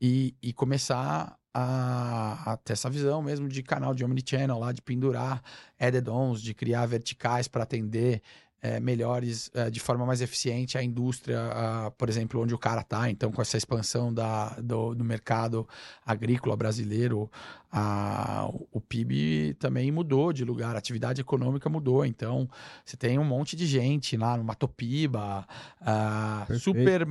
e, 0.01 0.35
e 0.43 0.53
começar 0.53 1.39
a, 1.55 2.53
a 2.53 2.57
ter 2.57 2.72
essa 2.72 2.91
visão 2.91 3.22
mesmo 3.22 3.49
de 3.49 3.62
canal 3.62 3.95
de 3.95 4.05
omnichannel 4.05 4.59
lá, 4.59 4.72
de 4.72 4.83
pendurar 4.83 5.41
add-ons, 5.79 6.43
de 6.43 6.53
criar 6.53 6.85
verticais 6.87 7.47
para 7.47 7.62
atender 7.62 8.20
eh, 8.61 8.80
melhores, 8.80 9.50
eh, 9.54 9.70
de 9.70 9.78
forma 9.80 10.04
mais 10.04 10.20
eficiente 10.20 10.76
a 10.76 10.82
indústria, 10.82 11.38
ah, 11.52 11.90
por 11.96 12.09
exemplo, 12.09 12.40
onde 12.42 12.54
o 12.54 12.59
cara 12.59 12.80
está. 12.80 13.09
Então, 13.11 13.30
com 13.30 13.40
essa 13.40 13.56
expansão 13.56 14.12
da, 14.12 14.50
do, 14.61 14.94
do 14.94 15.04
mercado 15.04 15.68
agrícola 16.04 16.56
brasileiro, 16.56 17.30
a- 17.70 18.48
o 18.72 18.80
PIB 18.80 19.54
também 19.59 19.90
mudou 19.92 20.32
de 20.32 20.44
lugar, 20.44 20.74
a 20.74 20.78
atividade 20.78 21.20
econômica 21.20 21.68
mudou. 21.68 22.04
Então, 22.04 22.48
você 22.84 22.96
tem 22.96 23.18
um 23.18 23.24
monte 23.24 23.54
de 23.54 23.66
gente 23.66 24.16
lá 24.16 24.36
no 24.36 24.42
Matopiba, 24.44 25.46
Perfeito. 26.46 26.61
super 26.62 27.06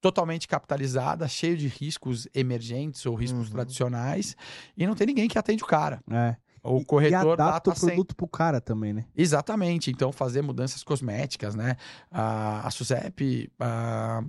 totalmente 0.00 0.46
capitalizada, 0.46 1.26
cheio 1.26 1.56
de 1.56 1.66
riscos 1.66 2.28
emergentes 2.34 3.06
ou 3.06 3.14
riscos 3.14 3.46
Uhum. 3.46 3.52
tradicionais, 3.52 4.36
e 4.76 4.86
não 4.86 4.94
tem 4.94 5.06
ninguém 5.06 5.26
que 5.28 5.38
atende 5.38 5.62
o 5.62 5.66
cara. 5.66 6.02
É. 6.10 6.36
O 6.62 6.84
corretor 6.84 7.38
e 7.38 7.42
adapta 7.42 7.70
tá 7.70 7.76
o 7.76 7.78
sem... 7.78 7.88
produto 7.88 8.14
pro 8.14 8.28
cara 8.28 8.60
também, 8.60 8.92
né? 8.92 9.04
Exatamente. 9.16 9.90
Então, 9.90 10.12
fazer 10.12 10.42
mudanças 10.42 10.82
cosméticas, 10.82 11.54
né? 11.54 11.76
A, 12.10 12.66
a 12.66 12.70
SUSEP 12.70 13.50
ah, 13.58 14.22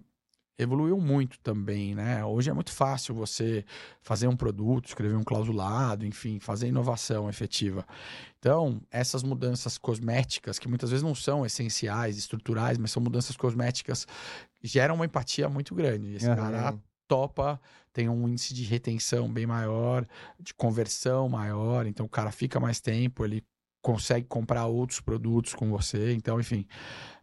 evoluiu 0.57 0.97
muito 0.99 1.39
também, 1.39 1.95
né? 1.95 2.23
Hoje 2.23 2.49
é 2.49 2.53
muito 2.53 2.71
fácil 2.71 3.13
você 3.13 3.65
fazer 4.01 4.27
um 4.27 4.35
produto, 4.35 4.87
escrever 4.87 5.15
um 5.15 5.23
clausulado, 5.23 6.05
enfim, 6.05 6.39
fazer 6.39 6.67
inovação 6.67 7.29
efetiva. 7.29 7.85
Então, 8.39 8.81
essas 8.89 9.23
mudanças 9.23 9.77
cosméticas, 9.77 10.59
que 10.59 10.67
muitas 10.67 10.89
vezes 10.89 11.03
não 11.03 11.15
são 11.15 11.45
essenciais, 11.45 12.17
estruturais, 12.17 12.77
mas 12.77 12.91
são 12.91 13.01
mudanças 13.01 13.35
cosméticas, 13.35 14.07
geram 14.63 14.95
uma 14.95 15.05
empatia 15.05 15.49
muito 15.49 15.75
grande. 15.75 16.15
Esse 16.15 16.27
Aham. 16.27 16.35
cara 16.35 16.79
topa, 17.07 17.59
tem 17.93 18.09
um 18.09 18.27
índice 18.27 18.53
de 18.53 18.63
retenção 18.63 19.31
bem 19.31 19.45
maior, 19.45 20.07
de 20.39 20.53
conversão 20.53 21.27
maior, 21.29 21.85
então 21.85 22.05
o 22.05 22.09
cara 22.09 22.31
fica 22.31 22.59
mais 22.59 22.79
tempo, 22.79 23.25
ele 23.25 23.43
consegue 23.81 24.27
comprar 24.27 24.67
outros 24.67 24.99
produtos 24.99 25.53
com 25.55 25.69
você, 25.69 26.13
então, 26.13 26.39
enfim. 26.39 26.67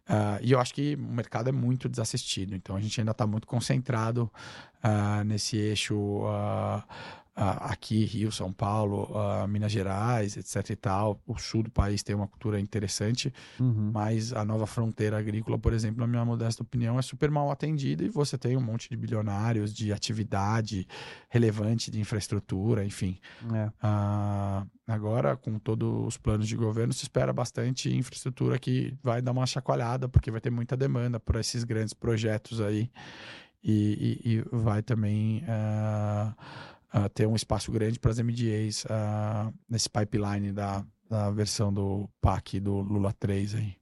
ah, 0.08 0.38
e 0.42 0.52
eu 0.52 0.60
acho 0.60 0.74
que 0.74 0.94
o 0.96 0.98
mercado 0.98 1.48
é 1.48 1.52
muito 1.52 1.88
desassistido, 1.88 2.54
então 2.54 2.76
a 2.76 2.80
gente 2.80 3.00
ainda 3.00 3.12
está 3.12 3.26
muito 3.26 3.46
concentrado 3.46 4.30
ah, 4.82 5.22
nesse 5.24 5.56
eixo 5.56 6.24
ah, 6.26 6.84
aqui, 7.38 8.04
Rio, 8.04 8.32
São 8.32 8.52
Paulo, 8.52 9.08
Minas 9.48 9.70
Gerais, 9.72 10.36
etc 10.36 10.70
e 10.70 10.76
tal. 10.76 11.20
O 11.26 11.38
sul 11.38 11.62
do 11.62 11.70
país 11.70 12.02
tem 12.02 12.14
uma 12.16 12.26
cultura 12.26 12.58
interessante, 12.58 13.32
Uhum. 13.60 13.90
mas 13.92 14.32
a 14.32 14.44
nova 14.44 14.66
fronteira 14.66 15.18
agrícola, 15.18 15.58
por 15.58 15.72
exemplo, 15.72 16.00
na 16.00 16.06
minha 16.06 16.24
modesta 16.24 16.62
opinião, 16.62 16.98
é 16.98 17.02
super 17.02 17.30
mal 17.30 17.50
atendida 17.50 18.02
e 18.04 18.08
você 18.08 18.36
tem 18.36 18.56
um 18.56 18.60
monte 18.60 18.88
de 18.90 18.96
bilionários, 18.96 19.72
de 19.72 19.92
atividade 19.92 20.86
relevante, 21.28 21.90
de 21.90 22.00
infraestrutura, 22.00 22.84
enfim. 22.84 23.18
É. 23.54 23.70
Ah, 23.82 24.66
agora, 24.86 25.36
com 25.36 25.58
todos 25.58 26.06
os 26.06 26.16
planos 26.16 26.48
de 26.48 26.56
governo, 26.56 26.92
se 26.92 27.02
espera 27.04 27.32
bastante 27.32 27.94
infraestrutura 27.94 28.58
que 28.58 28.94
vai 29.02 29.22
dar 29.22 29.32
uma 29.32 29.46
chacoalhada, 29.46 30.08
porque 30.08 30.30
vai 30.30 30.40
ter 30.40 30.50
muita 30.50 30.76
demanda 30.76 31.20
por 31.20 31.36
esses 31.36 31.64
grandes 31.64 31.94
projetos 31.94 32.60
aí. 32.60 32.90
E, 33.62 34.20
e- 34.24 34.30
e 34.36 34.44
vai 34.52 34.82
também 34.82 35.42
ah, 35.48 36.32
ah, 36.90 37.08
ter 37.08 37.26
um 37.26 37.34
espaço 37.36 37.70
grande 37.72 37.98
para 37.98 38.10
as 38.10 38.18
MDAs 38.18 38.84
ah, 38.88 39.52
nesse 39.68 39.88
pipeline 39.90 40.52
da, 40.52 40.84
da 41.08 41.30
versão 41.30 41.72
do 41.72 42.08
PAC 42.20 42.60
do 42.60 42.80
Lula 42.80 43.12
3 43.18 43.54
aí. 43.54 43.74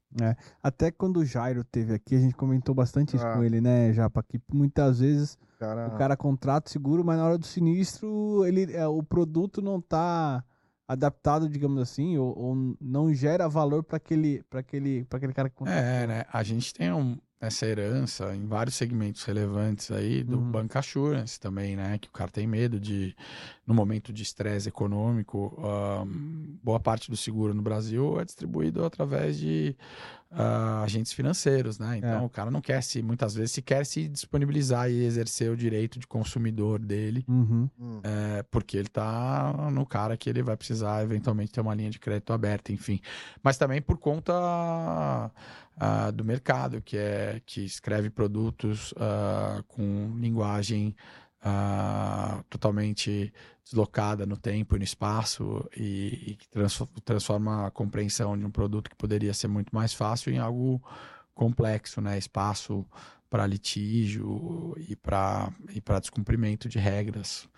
Até 0.62 0.90
quando 0.90 1.18
o 1.18 1.24
Jairo 1.26 1.62
teve 1.62 1.92
aqui, 1.92 2.14
a 2.14 2.20
gente 2.20 2.34
comentou 2.34 2.74
bastante 2.74 3.16
isso 3.16 3.26
Ah. 3.26 3.34
com 3.34 3.44
ele, 3.44 3.60
né, 3.60 3.92
Japa? 3.92 4.22
Que 4.22 4.40
muitas 4.50 5.00
vezes 5.00 5.36
Cara, 5.58 5.88
o 5.88 5.98
cara 5.98 6.16
contrata 6.16 6.68
o 6.68 6.72
seguro, 6.72 7.04
mas 7.04 7.18
na 7.18 7.26
hora 7.26 7.36
do 7.38 7.44
sinistro, 7.46 8.44
ele, 8.46 8.72
é, 8.72 8.86
o 8.86 9.02
produto 9.02 9.60
não 9.60 9.78
tá 9.80 10.42
adaptado, 10.88 11.48
digamos 11.48 11.82
assim, 11.82 12.16
ou, 12.16 12.36
ou 12.38 12.76
não 12.80 13.12
gera 13.12 13.48
valor 13.48 13.82
para 13.82 13.96
aquele, 13.96 14.42
pra 14.48 14.60
aquele, 14.60 15.04
pra 15.04 15.16
aquele 15.18 15.32
cara 15.34 15.50
que 15.50 15.56
contratou. 15.56 15.82
É, 15.82 16.06
né? 16.06 16.24
A 16.32 16.42
gente 16.42 16.72
tem 16.72 16.92
um- 16.92 17.18
essa 17.40 17.66
herança 17.66 18.34
em 18.34 18.46
vários 18.46 18.76
segmentos 18.76 19.22
relevantes 19.24 19.90
aí 19.90 20.24
do 20.24 20.38
Uhum. 20.38 20.50
bank 20.52 20.76
assurance 20.78 21.38
também, 21.38 21.76
né? 21.76 21.98
Que 21.98 22.08
o 22.08 22.12
cara 22.12 22.30
tem 22.30 22.46
medo 22.46 22.80
de, 22.80 23.14
no 23.66 23.74
momento 23.74 24.12
de 24.12 24.22
estresse 24.22 24.68
econômico, 24.68 25.54
boa 26.62 26.80
parte 26.80 27.10
do 27.10 27.16
seguro 27.16 27.52
no 27.54 27.62
Brasil 27.62 28.18
é 28.20 28.24
distribuído 28.24 28.84
através 28.84 29.38
de 29.38 29.76
ah, 30.30 30.82
agentes 30.82 31.12
financeiros, 31.12 31.78
né? 31.78 31.98
Então 31.98 32.22
É. 32.22 32.26
o 32.26 32.28
cara 32.28 32.50
não 32.50 32.60
quer 32.60 32.82
se, 32.82 33.00
muitas 33.02 33.34
vezes, 33.34 33.52
se 33.52 33.62
quer 33.62 33.86
se 33.86 34.08
disponibilizar 34.08 34.90
e 34.90 35.04
exercer 35.04 35.50
o 35.50 35.56
direito 35.56 35.98
de 35.98 36.06
consumidor 36.06 36.78
dele. 36.78 37.24
Uhum. 37.28 37.68
hum, 37.78 38.00
É, 38.02 38.42
porque 38.50 38.76
ele 38.76 38.88
tá 38.88 39.70
no 39.72 39.86
cara 39.86 40.16
que 40.16 40.28
ele 40.28 40.42
vai 40.42 40.56
precisar 40.56 41.02
eventualmente 41.04 41.52
ter 41.52 41.60
uma 41.60 41.74
linha 41.74 41.90
de 41.90 41.98
crédito 41.98 42.32
aberta, 42.32 42.72
enfim. 42.72 43.00
Mas 43.42 43.56
também 43.56 43.80
por 43.80 43.98
conta 43.98 45.30
ah, 45.76 46.10
do 46.10 46.24
mercado, 46.24 46.80
que 46.82 46.96
é 46.96 47.40
que 47.44 47.64
escreve 47.64 48.10
produtos 48.10 48.94
ah, 48.96 49.62
com 49.68 50.16
linguagem 50.18 50.94
ah, 51.42 52.42
totalmente 52.48 53.32
deslocada 53.64 54.24
no 54.26 54.36
tempo 54.36 54.76
e 54.76 54.78
no 54.78 54.84
espaço 54.84 55.68
e, 55.76 56.30
e 56.32 56.36
que 56.36 56.48
transfo- 56.48 56.88
transforma 57.04 57.66
a 57.66 57.70
compreensão 57.70 58.38
de 58.38 58.44
um 58.44 58.50
produto 58.50 58.88
que 58.90 58.96
poderia 58.96 59.34
ser 59.34 59.48
muito 59.48 59.74
mais 59.74 59.92
fácil 59.92 60.32
em 60.32 60.38
algo 60.38 60.82
complexo, 61.34 62.00
né? 62.00 62.16
Espaço 62.16 62.86
para 63.28 63.46
litígio 63.46 64.74
e 64.88 64.94
para 64.96 65.52
e 65.70 65.80
para 65.80 65.98
descumprimento 66.00 66.68
de 66.68 66.78
regras. 66.78 67.48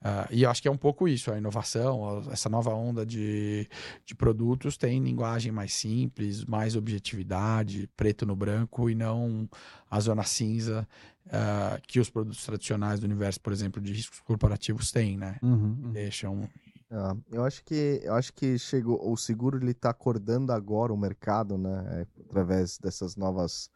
Uh, 0.00 0.30
e 0.30 0.44
eu 0.44 0.50
acho 0.50 0.62
que 0.62 0.68
é 0.68 0.70
um 0.70 0.76
pouco 0.76 1.08
isso, 1.08 1.32
a 1.32 1.38
inovação, 1.38 2.22
essa 2.30 2.48
nova 2.48 2.70
onda 2.70 3.04
de, 3.04 3.68
de 4.06 4.14
produtos 4.14 4.76
tem 4.76 5.02
linguagem 5.02 5.50
mais 5.50 5.74
simples, 5.74 6.44
mais 6.44 6.76
objetividade, 6.76 7.88
preto 7.96 8.24
no 8.24 8.36
branco 8.36 8.88
e 8.88 8.94
não 8.94 9.48
a 9.90 9.98
zona 9.98 10.22
cinza 10.22 10.86
uh, 11.26 11.82
que 11.86 11.98
os 11.98 12.08
produtos 12.08 12.44
tradicionais 12.44 13.00
do 13.00 13.04
universo, 13.04 13.40
por 13.40 13.52
exemplo, 13.52 13.82
de 13.82 13.92
riscos 13.92 14.20
corporativos 14.20 14.92
têm, 14.92 15.16
né? 15.16 15.36
Uhum, 15.42 15.76
uhum. 15.82 15.92
Deixam. 15.92 16.48
Ah, 16.90 17.16
eu 17.30 17.44
acho 17.44 17.64
que 17.64 18.00
eu 18.02 18.14
acho 18.14 18.32
que 18.32 18.58
chegou 18.58 19.12
o 19.12 19.16
seguro 19.16 19.58
ele 19.58 19.72
está 19.72 19.90
acordando 19.90 20.52
agora 20.52 20.92
o 20.92 20.96
mercado, 20.96 21.58
né? 21.58 21.84
É, 22.00 22.22
através 22.22 22.78
dessas 22.78 23.14
novas, 23.16 23.68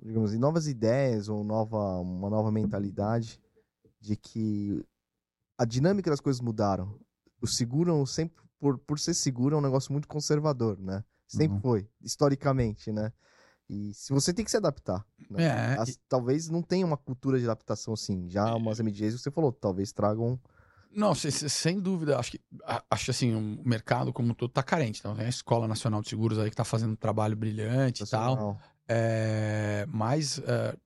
digamos, 0.00 0.30
assim, 0.30 0.38
novas 0.38 0.68
ideias 0.68 1.28
ou 1.28 1.42
nova 1.42 1.98
uma 2.00 2.30
nova 2.30 2.52
mentalidade 2.52 3.40
de 4.00 4.14
que 4.14 4.84
a 5.58 5.64
dinâmica 5.64 6.10
das 6.10 6.20
coisas 6.20 6.40
mudaram. 6.40 6.98
O 7.40 7.46
seguro 7.46 8.06
sempre 8.06 8.42
por, 8.58 8.78
por 8.78 8.98
ser 8.98 9.14
seguro 9.14 9.56
é 9.56 9.58
um 9.58 9.62
negócio 9.62 9.92
muito 9.92 10.08
conservador, 10.08 10.78
né? 10.78 11.04
Sempre 11.26 11.56
uhum. 11.56 11.60
foi, 11.60 11.88
historicamente, 12.00 12.92
né? 12.92 13.12
E 13.68 13.92
se 13.94 14.12
você 14.12 14.32
tem 14.32 14.44
que 14.44 14.50
se 14.50 14.56
adaptar. 14.56 15.04
Né? 15.30 15.44
É, 15.44 15.76
As, 15.78 15.98
Talvez 16.08 16.48
não 16.48 16.62
tenha 16.62 16.84
uma 16.84 16.96
cultura 16.96 17.38
de 17.38 17.44
adaptação 17.44 17.94
assim. 17.94 18.28
Já 18.28 18.48
é. 18.48 18.54
umas 18.54 18.78
MDAs 18.80 19.20
você 19.20 19.30
falou, 19.30 19.52
talvez 19.52 19.92
tragam. 19.92 20.38
Não, 20.90 21.14
sem, 21.14 21.30
sem 21.30 21.80
dúvida. 21.80 22.18
Acho 22.18 22.32
que, 22.32 22.40
acho 22.90 23.10
assim, 23.10 23.34
o 23.34 23.68
mercado 23.68 24.12
como 24.12 24.30
um 24.30 24.34
todo 24.34 24.50
tá 24.50 24.62
carente. 24.62 25.00
Então, 25.00 25.16
tem 25.16 25.26
a 25.26 25.28
Escola 25.28 25.66
Nacional 25.66 26.02
de 26.02 26.08
Seguros 26.08 26.38
aí 26.38 26.50
que 26.50 26.56
tá 26.56 26.64
fazendo 26.64 26.92
um 26.92 26.96
trabalho 26.96 27.36
brilhante 27.36 28.04
e 28.04 28.06
tal. 28.06 28.58
É, 28.86 29.86
mas 29.88 30.38
é, 30.38 30.76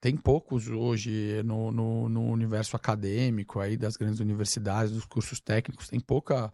tem 0.00 0.16
poucos 0.16 0.68
hoje 0.68 1.42
no, 1.44 1.72
no, 1.72 2.08
no, 2.08 2.26
universo 2.30 2.76
acadêmico 2.76 3.58
aí 3.58 3.76
das 3.76 3.96
grandes 3.96 4.20
universidades, 4.20 4.92
dos 4.92 5.04
cursos 5.04 5.40
técnicos, 5.40 5.88
tem 5.88 5.98
pouca 5.98 6.52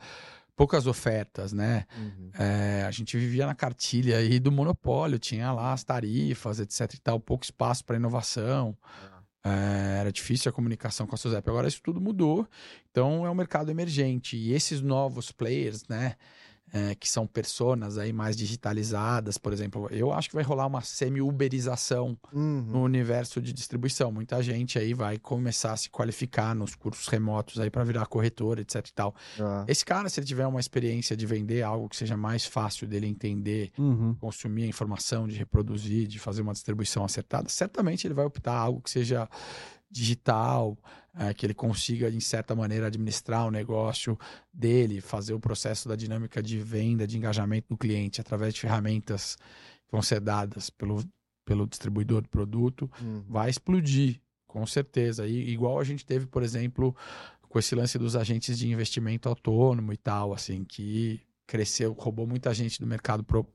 poucas 0.57 0.87
ofertas, 0.87 1.53
né? 1.53 1.85
Uhum. 1.99 2.31
É, 2.39 2.85
a 2.87 2.91
gente 2.91 3.19
vivia 3.19 3.45
na 3.45 3.55
cartilha 3.55 4.19
aí 4.19 4.39
do 4.39 4.53
monopólio, 4.53 5.19
tinha 5.19 5.51
lá 5.53 5.73
as 5.73 5.83
tarifas, 5.83 6.61
etc 6.61 6.95
e 6.95 7.01
tal, 7.01 7.19
pouco 7.19 7.45
espaço 7.45 7.85
para 7.85 7.97
inovação. 7.97 8.77
É, 9.45 9.99
era 10.01 10.13
difícil 10.13 10.49
a 10.49 10.53
comunicação 10.53 11.07
com 11.07 11.15
a 11.15 11.19
SUSEP. 11.19 11.49
Agora 11.49 11.69
isso 11.69 11.83
tudo 11.83 12.01
mudou, 12.01 12.49
então 12.91 13.27
é 13.27 13.31
um 13.31 13.35
mercado 13.35 13.71
emergente. 13.71 14.37
E 14.37 14.53
esses 14.53 14.81
novos 14.81 15.33
players, 15.33 15.87
né? 15.89 16.15
É, 16.75 16.93
que 16.97 17.09
são 17.09 17.25
personas 17.25 17.99
aí 17.99 18.13
mais 18.13 18.37
digitalizadas, 18.37 19.39
por 19.39 19.53
exemplo, 19.53 19.87
eu 19.93 20.13
acho 20.13 20.29
que 20.29 20.35
vai 20.35 20.43
rolar 20.43 20.67
uma 20.67 20.81
semi-uberização 20.81 22.19
uhum. 22.33 22.63
no 22.63 22.83
universo 22.83 23.41
de 23.41 23.53
distribuição. 23.53 24.11
Muita 24.11 24.43
gente 24.43 24.77
aí 24.77 24.93
vai 24.93 25.17
começar 25.17 25.73
a 25.73 25.77
se 25.77 25.89
qualificar 25.89 26.53
nos 26.53 26.75
cursos 26.75 27.07
remotos 27.07 27.61
aí 27.61 27.71
para 27.71 27.85
virar 27.85 28.07
corretor, 28.07 28.59
etc 28.59 28.89
e 28.89 28.93
tal. 28.93 29.15
Ah. 29.39 29.65
Esse 29.69 29.85
cara, 29.85 30.09
se 30.09 30.19
ele 30.19 30.27
tiver 30.27 30.49
uma 30.49 30.59
experiência 30.59 31.17
de 31.17 31.25
vender 31.25 31.63
algo 31.63 31.89
que 31.89 31.97
seja 31.97 32.17
mais 32.17 32.45
fácil 32.45 32.89
dele 32.89 33.07
entender, 33.07 33.71
uhum. 33.79 34.17
consumir 34.17 34.65
a 34.65 34.67
informação, 34.67 35.29
de 35.29 35.37
reproduzir, 35.37 36.09
de 36.09 36.19
fazer 36.19 36.43
uma 36.43 36.53
distribuição 36.53 37.05
acertada, 37.05 37.49
certamente 37.49 38.05
ele 38.05 38.15
vai 38.15 38.25
optar 38.25 38.57
algo 38.57 38.81
que 38.81 38.91
seja 38.91 39.29
digital, 39.89 40.77
é, 41.17 41.33
que 41.33 41.47
ele 41.47 41.55
consiga, 41.55 42.09
em 42.09 42.21
certa 42.21 42.55
maneira, 42.55 42.87
administrar 42.87 43.47
o 43.47 43.51
negócio 43.51 44.19
dele, 44.53 45.01
fazer 45.01 45.33
o 45.35 45.41
processo 45.41 45.89
da 45.89 45.97
dinâmica 45.97 46.43
de 46.43 46.59
venda, 46.59 47.07
de 47.07 47.17
engajamento 47.17 47.69
do 47.69 47.77
cliente 47.77 48.21
através 48.21 48.55
de 48.55 48.61
ferramentas 48.61 49.37
que 49.87 49.93
vão 49.93 50.03
ser 50.03 50.21
dadas 50.21 50.71
pelo, 50.71 51.05
pelo 51.45 51.67
distribuidor 51.67 52.23
do 52.23 52.29
produto, 52.29 52.91
uhum. 53.01 53.23
vai 53.29 53.49
explodir, 53.49 54.21
com 54.47 54.67
certeza. 54.67 55.27
E, 55.27 55.51
igual 55.51 55.79
a 55.79 55.85
gente 55.85 56.05
teve, 56.05 56.27
por 56.27 56.43
exemplo, 56.43 56.95
com 57.49 57.59
esse 57.59 57.75
lance 57.75 57.97
dos 57.99 58.17
agentes 58.17 58.59
de 58.59 58.69
investimento 58.69 59.29
autônomo 59.29 59.93
e 59.93 59.97
tal, 59.97 60.33
assim, 60.33 60.65
que 60.65 61.21
cresceu, 61.47 61.93
roubou 61.93 62.27
muita 62.27 62.53
gente 62.53 62.81
do 62.81 62.87
mercado 62.87 63.23
pro, 63.23 63.47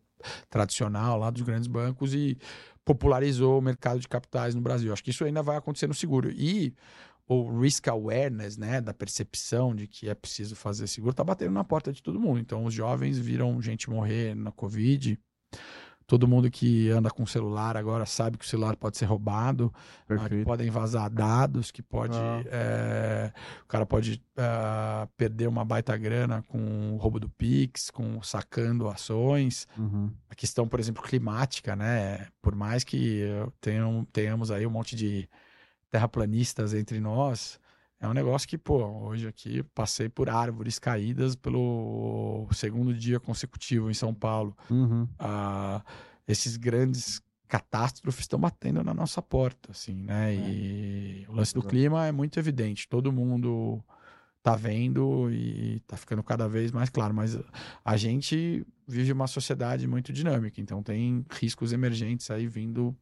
tradicional, 0.50 1.18
lá 1.18 1.30
dos 1.30 1.42
grandes 1.42 1.68
bancos 1.68 2.14
e 2.14 2.38
popularizou 2.84 3.60
o 3.60 3.62
mercado 3.62 4.00
de 4.00 4.08
capitais 4.08 4.56
no 4.56 4.62
Brasil. 4.62 4.92
Acho 4.92 5.04
que 5.04 5.12
isso 5.12 5.24
ainda 5.24 5.44
vai 5.44 5.58
acontecer 5.58 5.88
no 5.88 5.94
seguro. 5.94 6.32
E 6.32 6.74
o 7.30 7.60
risk 7.60 7.88
awareness, 7.88 8.58
né, 8.58 8.82
da 8.82 8.92
percepção 8.92 9.76
de 9.76 9.86
que 9.86 10.10
é 10.10 10.16
preciso 10.16 10.56
fazer 10.56 10.88
seguro, 10.88 11.14
tá 11.14 11.24
batendo 11.24 11.52
na 11.52 11.64
porta 11.64 11.94
de 11.94 12.02
todo 12.02 12.20
mundo. 12.20 12.40
Então, 12.40 12.66
os 12.66 12.74
jovens 12.74 13.20
viram 13.20 13.62
gente 13.62 13.88
morrer 13.88 14.36
na 14.36 14.52
Covid. 14.52 15.18
Todo 16.08 16.28
mundo 16.28 16.50
que 16.50 16.90
anda 16.90 17.12
com 17.12 17.24
celular 17.28 17.78
agora 17.78 18.04
sabe 18.04 18.36
que 18.36 18.44
o 18.44 18.48
celular 18.48 18.76
pode 18.76 18.98
ser 18.98 19.06
roubado, 19.06 19.72
ah, 20.10 20.28
que 20.28 20.44
podem 20.44 20.72
vazar 20.72 21.08
dados, 21.08 21.70
que 21.70 21.84
pode. 21.84 22.18
Ah. 22.18 22.42
É, 22.48 23.32
o 23.64 23.68
cara 23.68 23.86
pode 23.86 24.20
uh, 24.36 25.08
perder 25.16 25.48
uma 25.48 25.64
baita 25.64 25.96
grana 25.96 26.44
com 26.48 26.96
o 26.96 26.98
roubo 26.98 27.20
do 27.20 27.30
Pix, 27.30 27.92
com 27.92 28.24
sacando 28.24 28.88
ações. 28.88 29.68
Uhum. 29.78 30.12
A 30.28 30.34
questão, 30.34 30.68
por 30.68 30.80
exemplo, 30.80 31.04
climática, 31.04 31.76
né? 31.76 32.26
Por 32.42 32.56
mais 32.56 32.84
que 32.84 33.24
tenham, 33.62 34.04
tenhamos 34.12 34.50
aí 34.50 34.66
um 34.66 34.72
monte 34.72 34.96
de 34.96 35.30
terraplanistas 35.92 36.74
entre 36.74 37.00
nós, 37.00 37.60
é 38.00 38.08
um 38.08 38.14
negócio 38.14 38.48
que, 38.48 38.58
pô, 38.58 38.86
hoje 38.86 39.28
aqui 39.28 39.62
passei 39.76 40.08
por 40.08 40.30
árvores 40.30 40.80
caídas 40.80 41.36
pelo 41.36 42.48
segundo 42.52 42.94
dia 42.94 43.20
consecutivo 43.20 43.92
em 43.92 43.94
São 43.94 44.14
Paulo. 44.14 44.56
Uhum. 44.70 45.08
Ah, 45.20 45.84
esses 46.26 46.56
grandes 46.56 47.22
catástrofes 47.48 48.22
estão 48.22 48.40
batendo 48.40 48.84
na 48.84 48.94
nossa 48.94 49.22
porta, 49.22 49.72
assim, 49.72 49.96
né? 50.04 50.34
É. 50.34 50.38
E 50.38 51.26
o 51.28 51.34
lance 51.34 51.54
do 51.54 51.64
clima 51.64 52.06
é 52.06 52.12
muito 52.12 52.40
evidente. 52.40 52.88
Todo 52.88 53.12
mundo 53.12 53.84
tá 54.42 54.56
vendo 54.56 55.30
e 55.32 55.82
tá 55.86 55.98
ficando 55.98 56.24
cada 56.24 56.48
vez 56.48 56.72
mais 56.72 56.90
claro. 56.90 57.14
Mas 57.14 57.38
a 57.84 57.98
gente 57.98 58.66
vive 58.88 59.12
uma 59.12 59.28
sociedade 59.28 59.86
muito 59.88 60.14
dinâmica, 60.14 60.62
então 60.62 60.82
tem 60.82 61.26
riscos 61.32 61.74
emergentes 61.74 62.32
aí 62.32 62.48
vindo 62.48 62.96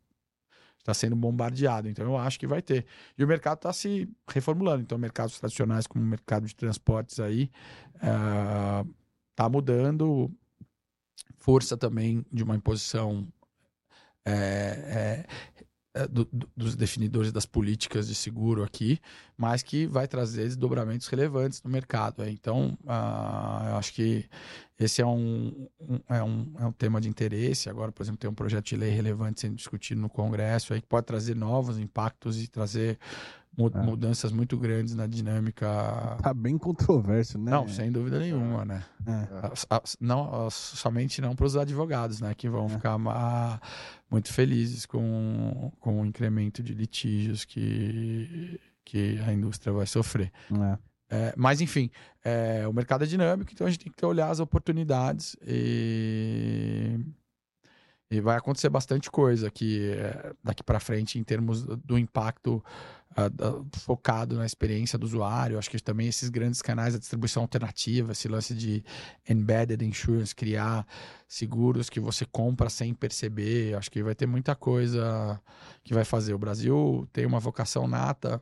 está 0.87 0.93
sendo 0.93 1.15
bombardeado. 1.15 1.89
Então 1.89 2.05
eu 2.05 2.17
acho 2.17 2.39
que 2.39 2.47
vai 2.47 2.61
ter. 2.61 2.85
E 3.17 3.23
o 3.23 3.27
mercado 3.27 3.57
está 3.57 3.73
se 3.73 4.09
reformulando. 4.27 4.81
Então, 4.81 4.97
mercados 4.97 5.37
tradicionais, 5.37 5.85
como 5.85 6.03
o 6.03 6.07
mercado 6.07 6.47
de 6.47 6.55
transportes 6.55 7.19
aí, 7.19 7.51
está 7.95 9.47
uh, 9.47 9.51
mudando. 9.51 10.31
Força 11.37 11.77
também 11.77 12.25
de 12.31 12.43
uma 12.43 12.55
imposição 12.55 13.27
é, 14.25 14.33
é, 14.33 15.25
do, 16.05 16.25
do, 16.25 16.49
dos 16.55 16.75
definidores 16.75 17.31
das 17.31 17.45
políticas 17.45 18.07
de 18.07 18.13
seguro 18.13 18.63
aqui, 18.63 18.99
mas 19.37 19.63
que 19.63 19.87
vai 19.87 20.07
trazer 20.07 20.43
desdobramentos 20.43 21.07
relevantes 21.07 21.63
no 21.63 21.69
mercado. 21.69 22.21
É. 22.23 22.29
Então, 22.29 22.77
uh, 22.83 23.69
eu 23.69 23.75
acho 23.77 23.93
que 23.93 24.25
esse 24.79 25.01
é 25.01 25.05
um, 25.05 25.67
um, 25.79 25.99
é, 26.09 26.21
um, 26.21 26.53
é 26.59 26.65
um 26.65 26.71
tema 26.71 27.01
de 27.01 27.09
interesse. 27.09 27.69
Agora, 27.69 27.91
por 27.91 28.03
exemplo, 28.03 28.19
tem 28.19 28.29
um 28.29 28.35
projeto 28.35 28.65
de 28.65 28.75
lei 28.75 28.91
relevante 28.91 29.41
sendo 29.41 29.55
discutido 29.55 29.99
no 30.01 30.09
Congresso 30.09 30.73
aí, 30.73 30.81
que 30.81 30.87
pode 30.87 31.05
trazer 31.07 31.35
novos 31.35 31.79
impactos 31.79 32.41
e 32.43 32.47
trazer 32.47 32.97
é. 32.97 32.97
Mudanças 33.55 34.31
muito 34.31 34.57
grandes 34.57 34.95
na 34.95 35.07
dinâmica. 35.07 36.17
Tá 36.21 36.33
bem 36.33 36.57
controverso, 36.57 37.37
né? 37.37 37.51
Não, 37.51 37.67
sem 37.67 37.91
dúvida 37.91 38.19
nenhuma, 38.19 38.63
né? 38.65 38.83
É. 39.05 39.51
Não, 39.99 40.49
somente 40.49 41.21
não 41.21 41.35
para 41.35 41.45
os 41.45 41.57
advogados, 41.57 42.21
né? 42.21 42.33
Que 42.35 42.49
vão 42.49 42.65
é. 42.65 42.69
ficar 42.69 42.97
muito 44.09 44.31
felizes 44.31 44.85
com, 44.85 45.71
com 45.79 46.01
o 46.01 46.05
incremento 46.05 46.61
de 46.61 46.73
litígios 46.73 47.45
que, 47.45 48.59
que 48.85 49.19
a 49.25 49.33
indústria 49.33 49.73
vai 49.73 49.87
sofrer. 49.87 50.31
É. 50.51 50.87
É, 51.09 51.33
mas, 51.37 51.61
enfim, 51.61 51.89
é, 52.23 52.67
o 52.67 52.73
mercado 52.73 53.03
é 53.03 53.07
dinâmico, 53.07 53.51
então 53.53 53.65
a 53.65 53.69
gente 53.69 53.85
tem 53.85 53.93
que 53.95 54.05
olhar 54.05 54.29
as 54.29 54.39
oportunidades 54.41 55.37
e, 55.41 56.99
e 58.09 58.21
vai 58.21 58.37
acontecer 58.37 58.69
bastante 58.69 59.11
coisa 59.11 59.47
aqui 59.47 59.91
é, 59.91 60.33
daqui 60.43 60.63
para 60.63 60.79
frente 60.79 61.19
em 61.19 61.23
termos 61.23 61.63
do 61.63 61.97
impacto 61.97 62.63
uh, 63.11 63.65
focado 63.73 64.35
na 64.37 64.45
experiência 64.45 64.97
do 64.97 65.05
usuário. 65.05 65.57
Acho 65.57 65.69
que 65.69 65.81
também 65.81 66.07
esses 66.07 66.29
grandes 66.29 66.61
canais 66.61 66.93
de 66.93 66.99
distribuição 66.99 67.43
alternativa, 67.43 68.13
esse 68.13 68.27
lance 68.27 68.53
de 68.53 68.83
embedded 69.27 69.83
insurance, 69.83 70.33
criar 70.33 70.87
seguros 71.27 71.89
que 71.89 71.99
você 71.99 72.25
compra 72.25 72.69
sem 72.69 72.93
perceber. 72.93 73.75
Acho 73.75 73.91
que 73.91 74.01
vai 74.01 74.15
ter 74.15 74.25
muita 74.25 74.55
coisa 74.55 75.41
que 75.83 75.93
vai 75.93 76.05
fazer. 76.05 76.33
O 76.33 76.39
Brasil 76.39 77.07
tem 77.11 77.25
uma 77.25 77.39
vocação 77.39 77.87
nata 77.87 78.41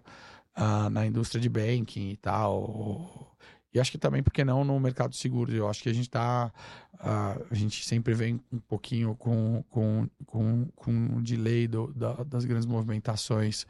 uh, 0.57 0.89
na 0.89 1.05
indústria 1.07 1.41
de 1.41 1.49
banking 1.49 2.09
e 2.09 2.17
tal. 2.17 3.35
E 3.75 3.79
acho 3.79 3.91
que 3.91 3.97
também, 3.97 4.23
porque 4.23 4.45
não, 4.45 4.63
no 4.63 4.79
mercado 4.79 5.11
de 5.11 5.17
seguros. 5.17 5.53
Eu 5.53 5.67
acho 5.67 5.83
que 5.83 5.89
a 5.89 5.93
gente 5.93 6.07
está. 6.07 6.49
Uh, 6.93 6.97
ah, 6.97 7.37
a 7.51 7.53
gente 7.53 7.85
sempre 7.85 8.13
vem 8.13 8.39
um 8.49 8.57
pouquinho 8.57 9.13
com, 9.15 9.61
com, 9.69 10.07
com, 10.25 10.65
com 10.73 10.91
um 10.91 11.21
delay 11.21 11.67
do, 11.67 11.93
da, 11.93 12.13
das 12.23 12.45
grandes 12.45 12.65
movimentações 12.65 13.67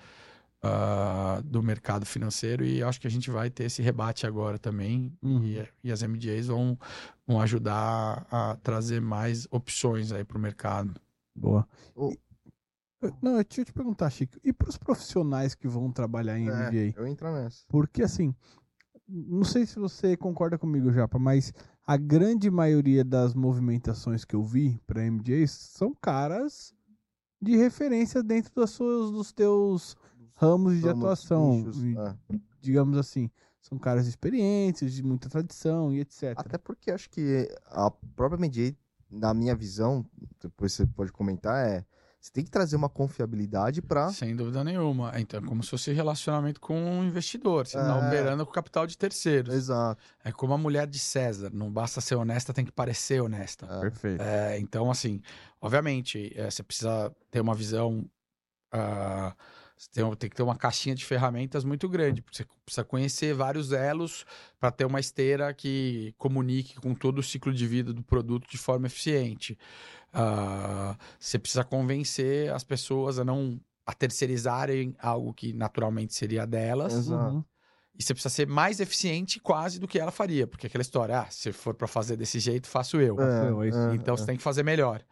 uh, 0.63 1.41
do 1.43 1.63
mercado 1.63 2.05
financeiro 2.05 2.63
e 2.63 2.83
acho 2.83 3.01
que 3.01 3.07
a 3.07 3.09
gente 3.09 3.31
vai 3.31 3.49
ter 3.49 3.63
esse 3.63 3.81
rebate 3.81 4.27
agora 4.27 4.59
também. 4.59 5.11
Uhum. 5.23 5.43
E, 5.43 5.67
e, 5.83 5.91
as 5.91 6.03
MDAs 6.03 6.45
vão, 6.45 6.77
vão 7.25 7.41
ajudar 7.41 8.27
a 8.29 8.57
trazer 8.61 9.01
mais 9.01 9.47
opções 9.49 10.11
aí 10.11 10.23
para 10.23 10.37
o 10.37 10.41
mercado. 10.41 11.01
Boa. 11.35 11.67
Não, 13.21 13.37
eu 13.37 13.43
te 13.43 13.65
perguntar, 13.73 14.11
Chico. 14.11 14.37
E 14.43 14.53
para 14.53 14.69
os 14.69 14.77
profissionais 14.77 15.55
que 15.55 15.67
vão 15.67 15.91
trabalhar 15.91 16.37
em 16.37 16.47
É, 16.47 16.51
MBA? 16.51 16.93
eu 16.95 17.07
entro 17.07 17.31
nessa. 17.33 17.65
Porque 17.67 18.03
assim, 18.03 18.35
não 19.07 19.43
sei 19.43 19.65
se 19.65 19.77
você 19.77 20.17
concorda 20.17 20.57
comigo, 20.57 20.91
Japa, 20.91 21.19
mas 21.19 21.53
a 21.85 21.95
grande 21.97 22.49
maioria 22.49 23.03
das 23.03 23.33
movimentações 23.33 24.25
que 24.25 24.35
eu 24.35 24.43
vi 24.43 24.79
para 24.87 25.09
MBAs 25.09 25.51
são 25.51 25.93
caras 25.93 26.73
de 27.41 27.55
referência 27.55 28.23
dentro 28.23 28.53
das 28.55 28.71
suas, 28.71 29.11
dos 29.11 29.31
teus 29.31 29.95
ramos 30.33 30.79
de 30.79 30.89
atuação, 30.89 31.57
nichos, 31.57 31.83
e, 31.83 31.95
é. 31.97 32.39
digamos 32.61 32.97
assim. 32.97 33.29
São 33.61 33.79
caras 33.79 34.05
experientes, 34.05 34.93
de 34.93 35.01
muita 35.01 35.27
tradição 35.27 35.91
e 35.91 35.99
etc. 35.99 36.33
Até 36.37 36.55
porque 36.57 36.91
acho 36.91 37.09
que 37.09 37.49
a 37.65 37.89
própria 38.15 38.37
MDA, 38.37 38.75
na 39.09 39.33
minha 39.33 39.55
visão, 39.55 40.05
depois 40.39 40.73
você 40.73 40.85
pode 40.85 41.11
comentar, 41.11 41.67
é 41.67 41.83
você 42.25 42.31
tem 42.31 42.43
que 42.43 42.49
trazer 42.49 42.75
uma 42.75 42.89
confiabilidade 42.89 43.83
para 43.83 44.09
Sem 44.09 44.35
dúvida 44.35 44.63
nenhuma. 44.63 45.11
Então, 45.19 45.39
é 45.39 45.43
como 45.43 45.61
se 45.61 45.69
fosse 45.69 45.93
relacionamento 45.93 46.59
com 46.59 46.75
um 46.75 47.03
investidor. 47.03 47.67
Você 47.67 47.77
está 47.77 47.95
É. 47.99 48.07
operando 48.07 48.43
com 48.47 48.51
capital 48.51 48.87
de 48.87 48.97
terceiros. 48.97 49.53
Exato. 49.53 50.01
É 50.23 50.31
como 50.31 50.51
a 50.55 50.57
mulher 50.57 50.87
de 50.87 50.97
César. 50.97 51.51
Não 51.53 51.71
basta 51.71 52.01
ser 52.01 52.15
honesta, 52.15 52.51
tem 52.51 52.65
que 52.65 52.71
parecer 52.71 53.21
honesta. 53.21 53.67
É. 53.69 53.79
Perfeito. 53.81 54.21
É, 54.23 54.59
então, 54.59 54.89
assim, 54.89 55.21
obviamente, 55.61 56.33
é, 56.35 56.49
você 56.49 56.63
precisa 56.63 57.15
ter 57.29 57.41
uma 57.41 57.53
visão. 57.53 58.03
ah, 58.71 59.35
você 59.77 59.89
tem, 59.91 60.15
tem 60.15 60.29
que 60.29 60.35
ter 60.35 60.43
uma 60.43 60.55
caixinha 60.55 60.95
de 60.95 61.03
ferramentas 61.03 61.63
muito 61.65 61.89
grande. 61.89 62.21
porque 62.21 62.37
Você 62.37 62.45
precisa 62.63 62.83
conhecer 62.83 63.33
vários 63.33 63.71
elos 63.73 64.25
para 64.59 64.71
ter 64.71 64.85
uma 64.85 64.99
esteira 64.99 65.53
que 65.53 66.13
comunique 66.17 66.75
com 66.75 66.95
todo 66.95 67.19
o 67.19 67.23
ciclo 67.23 67.53
de 67.53 67.67
vida 67.67 67.91
do 67.91 68.01
produto 68.01 68.49
de 68.49 68.57
forma 68.57 68.87
eficiente. 68.87 69.57
Ah, 70.13 70.97
você 71.19 71.37
precisa 71.37 71.63
convencer 71.63 72.53
as 72.53 72.63
pessoas 72.63 73.19
a 73.19 73.25
não 73.25 73.59
a 73.85 73.93
terceirizarem 73.93 74.95
algo 74.99 75.33
que 75.33 75.53
naturalmente 75.53 76.15
seria 76.15 76.47
delas. 76.47 76.93
Exato. 76.93 77.35
Uhum. 77.35 77.43
E 77.97 78.03
você 78.03 78.13
precisa 78.13 78.33
ser 78.33 78.47
mais 78.47 78.79
eficiente 78.79 79.39
quase 79.39 79.79
do 79.79 79.87
que 79.87 79.99
ela 79.99 80.11
faria. 80.11 80.47
Porque 80.47 80.67
aquela 80.67 80.81
história, 80.81 81.19
ah, 81.19 81.27
se 81.29 81.51
for 81.51 81.73
para 81.75 81.87
fazer 81.87 82.15
desse 82.15 82.39
jeito, 82.39 82.67
faço 82.67 82.99
eu. 82.99 83.15
é 83.61 83.67
isso. 83.67 83.77
Então 83.93 84.15
você 84.17 84.25
tem 84.25 84.37
que 84.37 84.43
fazer 84.43 84.63
melhor. 84.63 85.03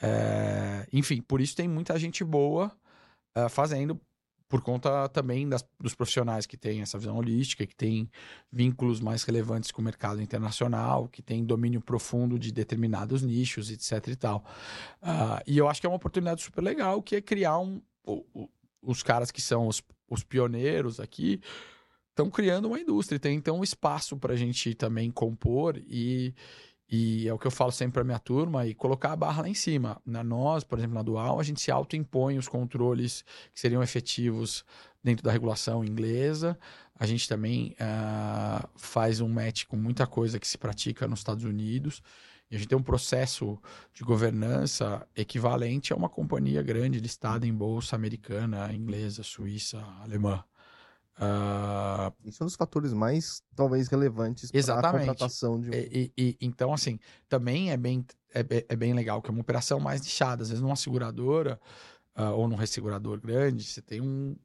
É, 0.00 0.86
enfim, 0.92 1.20
por 1.20 1.40
isso 1.40 1.54
tem 1.54 1.68
muita 1.68 1.98
gente 1.98 2.24
boa 2.24 2.72
é, 3.34 3.48
fazendo, 3.48 4.00
por 4.48 4.60
conta 4.60 5.08
também 5.08 5.48
das- 5.48 5.64
dos 5.80 5.94
profissionais 5.94 6.44
que 6.44 6.56
têm 6.58 6.82
essa 6.82 6.98
visão 6.98 7.16
holística, 7.16 7.66
que 7.66 7.74
têm 7.74 8.10
vínculos 8.52 9.00
mais 9.00 9.22
relevantes 9.24 9.70
com 9.70 9.80
o 9.80 9.84
mercado 9.84 10.20
internacional, 10.20 11.08
que 11.08 11.22
têm 11.22 11.44
domínio 11.44 11.80
profundo 11.80 12.38
de 12.38 12.52
determinados 12.52 13.22
nichos, 13.22 13.70
etc 13.70 14.08
e 14.08 14.16
tal. 14.16 14.44
Ah, 15.00 15.42
e 15.46 15.56
eu 15.56 15.68
acho 15.68 15.80
que 15.80 15.86
é 15.86 15.90
uma 15.90 15.96
oportunidade 15.96 16.42
super 16.42 16.62
legal, 16.62 17.02
que 17.02 17.16
é 17.16 17.20
criar 17.22 17.58
um, 17.58 17.80
o- 18.04 18.24
o- 18.34 18.50
os 18.82 19.02
caras 19.02 19.30
que 19.30 19.40
são 19.40 19.68
os, 19.68 19.82
os 20.10 20.22
pioneiros 20.22 21.00
aqui, 21.00 21.40
estão 22.10 22.28
criando 22.30 22.66
uma 22.66 22.78
indústria, 22.78 23.18
tem 23.18 23.34
então 23.36 23.58
um 23.60 23.64
espaço 23.64 24.18
para 24.18 24.34
a 24.34 24.36
gente 24.36 24.74
também 24.74 25.10
compor 25.10 25.78
e, 25.86 26.34
e 26.94 27.26
é 27.26 27.32
o 27.32 27.38
que 27.38 27.46
eu 27.46 27.50
falo 27.50 27.72
sempre 27.72 27.94
para 27.94 28.04
minha 28.04 28.18
turma 28.18 28.66
e 28.66 28.74
colocar 28.74 29.12
a 29.12 29.16
barra 29.16 29.40
lá 29.40 29.48
em 29.48 29.54
cima. 29.54 29.98
Na 30.04 30.22
nós, 30.22 30.62
por 30.62 30.78
exemplo, 30.78 30.94
na 30.94 31.02
Dual, 31.02 31.40
a 31.40 31.42
gente 31.42 31.58
se 31.58 31.70
autoimpõe 31.70 32.36
os 32.36 32.46
controles 32.46 33.24
que 33.54 33.58
seriam 33.58 33.82
efetivos 33.82 34.62
dentro 35.02 35.24
da 35.24 35.32
regulação 35.32 35.82
inglesa. 35.82 36.58
A 36.94 37.06
gente 37.06 37.26
também 37.26 37.74
ah, 37.80 38.68
faz 38.76 39.22
um 39.22 39.28
match 39.28 39.64
com 39.64 39.74
muita 39.74 40.06
coisa 40.06 40.38
que 40.38 40.46
se 40.46 40.58
pratica 40.58 41.08
nos 41.08 41.20
Estados 41.20 41.44
Unidos. 41.44 42.02
E 42.50 42.56
a 42.56 42.58
gente 42.58 42.68
tem 42.68 42.76
um 42.76 42.82
processo 42.82 43.58
de 43.94 44.04
governança 44.04 45.08
equivalente 45.16 45.94
a 45.94 45.96
uma 45.96 46.10
companhia 46.10 46.60
grande 46.60 47.00
listada 47.00 47.46
em 47.46 47.54
bolsa 47.54 47.96
americana, 47.96 48.70
inglesa, 48.70 49.22
suíça, 49.22 49.82
alemã. 50.02 50.44
Ah, 51.16 52.12
Isso 52.24 52.42
é 52.42 52.44
um 52.44 52.46
dos 52.46 52.56
fatores 52.56 52.92
mais, 52.92 53.42
talvez, 53.54 53.88
relevantes 53.88 54.50
para 54.50 54.80
a 54.80 54.82
contratação 54.98 55.60
de 55.60 55.68
um... 55.70 55.72
e, 55.72 56.12
e- 56.16 56.36
então, 56.40 56.72
assim, 56.72 56.98
também 57.28 57.70
é 57.70 57.76
bem, 57.76 58.04
é, 58.34 58.42
be- 58.42 58.66
é 58.68 58.76
bem 58.76 58.92
legal, 58.94 59.20
que 59.22 59.28
é 59.28 59.32
uma 59.32 59.40
operação 59.40 59.78
mais 59.78 60.00
nichada. 60.00 60.42
Às 60.42 60.48
vezes, 60.48 60.62
numa 60.62 60.76
seguradora 60.76 61.60
ah, 62.14 62.32
ou 62.32 62.48
num 62.48 62.56
ressegurador 62.56 63.20
grande, 63.20 63.64
você 63.64 63.82
tem 63.82 64.00
um, 64.00 64.36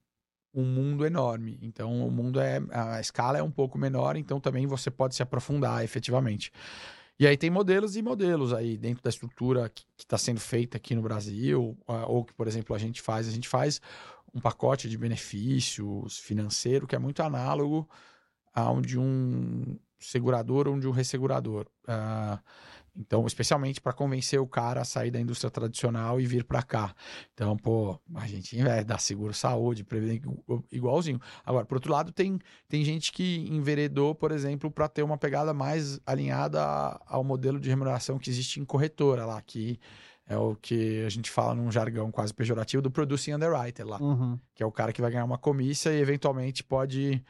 um 0.53 0.63
mundo 0.65 1.05
enorme. 1.05 1.59
Então, 1.61 2.07
o 2.07 2.11
mundo 2.11 2.39
é. 2.39 2.59
A 2.71 2.99
escala 2.99 3.37
é 3.37 3.43
um 3.43 3.51
pouco 3.51 3.77
menor, 3.77 4.15
então 4.17 4.39
também 4.39 4.67
você 4.67 4.91
pode 4.91 5.15
se 5.15 5.23
aprofundar 5.23 5.83
efetivamente. 5.83 6.51
E 7.19 7.25
aí 7.25 7.35
tem 7.35 7.49
modelos 7.49 7.95
e 7.95 8.01
modelos 8.01 8.53
aí 8.53 8.77
dentro 8.77 9.03
da 9.03 9.09
estrutura 9.09 9.69
que 9.69 9.83
está 9.97 10.17
sendo 10.17 10.39
feita 10.39 10.77
aqui 10.77 10.93
no 10.93 11.01
Brasil, 11.01 11.75
ou 12.07 12.23
que, 12.23 12.33
por 12.33 12.47
exemplo, 12.47 12.75
a 12.75 12.79
gente 12.79 13.01
faz. 13.01 13.27
A 13.27 13.31
gente 13.31 13.47
faz 13.47 13.81
um 14.33 14.39
pacote 14.39 14.87
de 14.87 14.97
benefícios 14.97 16.19
financeiro 16.19 16.85
que 16.85 16.95
é 16.95 16.99
muito 16.99 17.23
análogo 17.23 17.89
ao 18.53 18.81
de 18.81 18.99
um 18.99 19.77
segurador 19.99 20.67
ou 20.67 20.79
de 20.79 20.87
um 20.87 20.91
ressegurador. 20.91 21.65
Ah, 21.87 22.39
então, 22.97 23.25
especialmente 23.27 23.79
para 23.79 23.93
convencer 23.93 24.39
o 24.39 24.47
cara 24.47 24.81
a 24.81 24.85
sair 24.85 25.11
da 25.11 25.19
indústria 25.19 25.51
tradicional 25.51 26.19
e 26.19 26.25
vir 26.25 26.43
para 26.43 26.63
cá. 26.63 26.95
Então, 27.33 27.55
pô, 27.55 27.99
a 28.15 28.25
gente 28.27 28.57
investe, 28.57 28.85
dá 28.85 28.97
seguro 28.97 29.33
saúde, 29.33 29.83
previdência 29.83 30.27
igualzinho. 30.71 31.19
Agora, 31.45 31.65
por 31.65 31.75
outro 31.75 31.91
lado, 31.91 32.11
tem, 32.11 32.39
tem 32.67 32.83
gente 32.83 33.11
que 33.11 33.47
enveredou, 33.51 34.15
por 34.15 34.31
exemplo, 34.31 34.71
para 34.71 34.87
ter 34.87 35.03
uma 35.03 35.17
pegada 35.17 35.53
mais 35.53 35.99
alinhada 36.05 36.61
ao 37.05 37.23
modelo 37.23 37.59
de 37.59 37.69
remuneração 37.69 38.17
que 38.17 38.29
existe 38.29 38.59
em 38.59 38.65
corretora 38.65 39.25
lá, 39.25 39.41
que 39.41 39.79
é 40.25 40.37
o 40.37 40.55
que 40.55 41.03
a 41.05 41.09
gente 41.09 41.31
fala 41.31 41.55
num 41.55 41.71
jargão 41.71 42.11
quase 42.11 42.33
pejorativo 42.33 42.81
do 42.81 42.91
producing 42.91 43.31
underwriter 43.33 43.87
lá 43.87 43.97
Uhum. 44.01 44.37
que 44.53 44.61
é 44.61 44.65
o 44.65 44.71
cara 44.71 44.91
que 44.91 45.01
vai 45.01 45.09
ganhar 45.09 45.23
uma 45.23 45.37
comissa 45.37 45.93
e 45.93 46.01
eventualmente 46.01 46.63
pode 46.65 47.23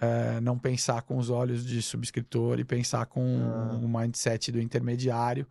é, 0.00 0.40
não 0.40 0.58
pensar 0.58 1.02
com 1.02 1.16
os 1.18 1.30
olhos 1.30 1.64
de 1.64 1.80
subscritor 1.82 2.58
e 2.58 2.64
pensar 2.64 3.06
com 3.06 3.20
Ah. 3.40 3.74
o 3.74 3.88
mindset 3.88 4.50
do 4.50 4.60
intermediário. 4.60 5.46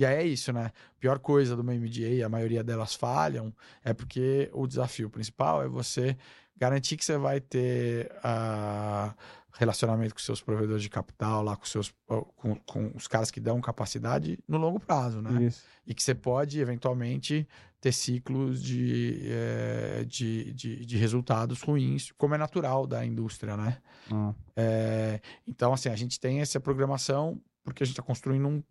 E 0.00 0.06
aí 0.06 0.16
é 0.16 0.24
isso, 0.24 0.50
né? 0.50 0.72
Pior 0.98 1.18
coisa 1.18 1.54
do 1.54 1.60
uma 1.60 1.74
MDA, 1.74 2.24
a 2.24 2.28
maioria 2.28 2.64
delas 2.64 2.94
falham, 2.94 3.54
é 3.84 3.92
porque 3.92 4.48
o 4.54 4.66
desafio 4.66 5.10
principal 5.10 5.62
é 5.62 5.68
você 5.68 6.16
garantir 6.56 6.96
que 6.96 7.04
você 7.04 7.18
vai 7.18 7.38
ter 7.38 8.10
ah, 8.24 9.14
relacionamento 9.52 10.14
com 10.14 10.20
seus 10.20 10.40
provedores 10.40 10.82
de 10.82 10.88
capital, 10.88 11.42
lá 11.42 11.54
com, 11.54 11.66
seus, 11.66 11.92
com, 12.06 12.54
com 12.66 12.90
os 12.94 13.06
caras 13.06 13.30
que 13.30 13.38
dão 13.40 13.60
capacidade 13.60 14.38
no 14.48 14.56
longo 14.56 14.80
prazo, 14.80 15.20
né? 15.20 15.44
Isso. 15.44 15.62
e 15.86 15.92
que 15.92 16.02
você 16.02 16.14
pode 16.14 16.58
eventualmente 16.58 17.46
ter 17.78 17.92
ciclos 17.92 18.62
de, 18.62 19.20
eh, 19.24 20.04
de, 20.08 20.54
de, 20.54 20.86
de 20.86 20.96
resultados 20.96 21.60
ruins, 21.60 22.10
como 22.16 22.34
é 22.34 22.38
natural 22.38 22.86
da 22.86 23.04
indústria, 23.04 23.54
né? 23.54 23.76
Ah. 24.10 24.32
Eh, 24.56 25.20
então, 25.46 25.74
assim, 25.74 25.90
a 25.90 25.96
gente 25.96 26.18
tem 26.18 26.40
essa 26.40 26.58
programação 26.58 27.38
porque 27.62 27.82
a 27.82 27.86
gente 27.86 27.92
está 27.92 28.02
construindo 28.02 28.48
um, 28.48 28.62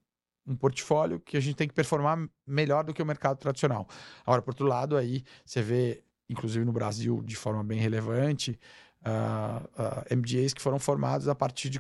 um 0.50 0.56
portfólio 0.56 1.20
que 1.20 1.38
a 1.38 1.40
gente 1.40 1.56
tem 1.56 1.68
que 1.68 1.74
performar 1.74 2.18
melhor 2.46 2.84
do 2.84 2.94
que 2.94 3.02
o 3.02 3.06
mercado 3.06 3.38
tradicional. 3.38 3.88
Agora, 4.26 4.42
por 4.42 4.50
outro 4.52 4.66
lado, 4.66 4.98
aí 4.98 5.24
você 5.46 5.62
vê, 5.62 6.04
inclusive 6.28 6.66
no 6.66 6.72
Brasil, 6.74 7.22
de 7.24 7.36
forma 7.36 7.64
bem 7.64 7.80
relevante, 7.80 8.60
ah, 9.06 9.62
ah, 9.78 10.06
MGAs 10.16 10.54
que 10.54 10.62
foram 10.62 10.80
formados 10.80 11.28
a 11.28 11.36
partir 11.36 11.70
de, 11.70 11.80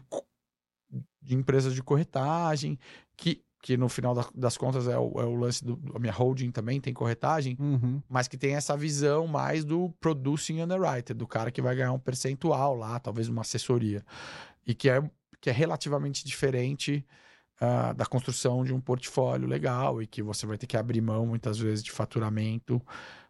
de 1.21 1.35
empresas 1.35 1.73
de 1.73 1.81
corretagem, 1.83 2.77
que, 3.17 3.41
que 3.61 3.75
no 3.75 3.89
final 3.89 4.13
da- 4.13 4.29
das 4.33 4.55
contas 4.57 4.87
é 4.87 4.97
o, 4.97 5.19
é 5.19 5.25
o 5.25 5.35
lance 5.35 5.63
do. 5.65 5.79
A 5.95 5.99
minha 5.99 6.13
holding 6.13 6.51
também 6.51 6.79
tem 6.79 6.93
corretagem, 6.93 7.57
Uhum. 7.59 8.01
mas 8.07 8.27
que 8.27 8.37
tem 8.37 8.55
essa 8.55 8.77
visão 8.77 9.27
mais 9.27 9.65
do 9.65 9.89
producing 9.99 10.61
underwriter, 10.61 11.15
do 11.15 11.27
cara 11.27 11.51
que 11.51 11.61
vai 11.61 11.75
ganhar 11.75 11.91
um 11.91 11.99
percentual 11.99 12.75
lá, 12.75 12.99
talvez 12.99 13.27
uma 13.27 13.41
assessoria. 13.41 14.05
E 14.65 14.73
que 14.73 14.89
é, 14.89 15.01
que 15.41 15.49
é 15.49 15.53
relativamente 15.53 16.23
diferente 16.25 17.05
ah, 17.59 17.93
da 17.93 18.05
construção 18.05 18.63
de 18.63 18.73
um 18.73 18.79
portfólio 18.79 19.47
legal 19.47 20.01
e 20.01 20.07
que 20.07 20.21
você 20.21 20.45
vai 20.45 20.57
ter 20.57 20.67
que 20.67 20.77
abrir 20.77 21.01
mão 21.01 21.25
muitas 21.25 21.57
vezes 21.57 21.83
de 21.83 21.91
faturamento 21.91 22.81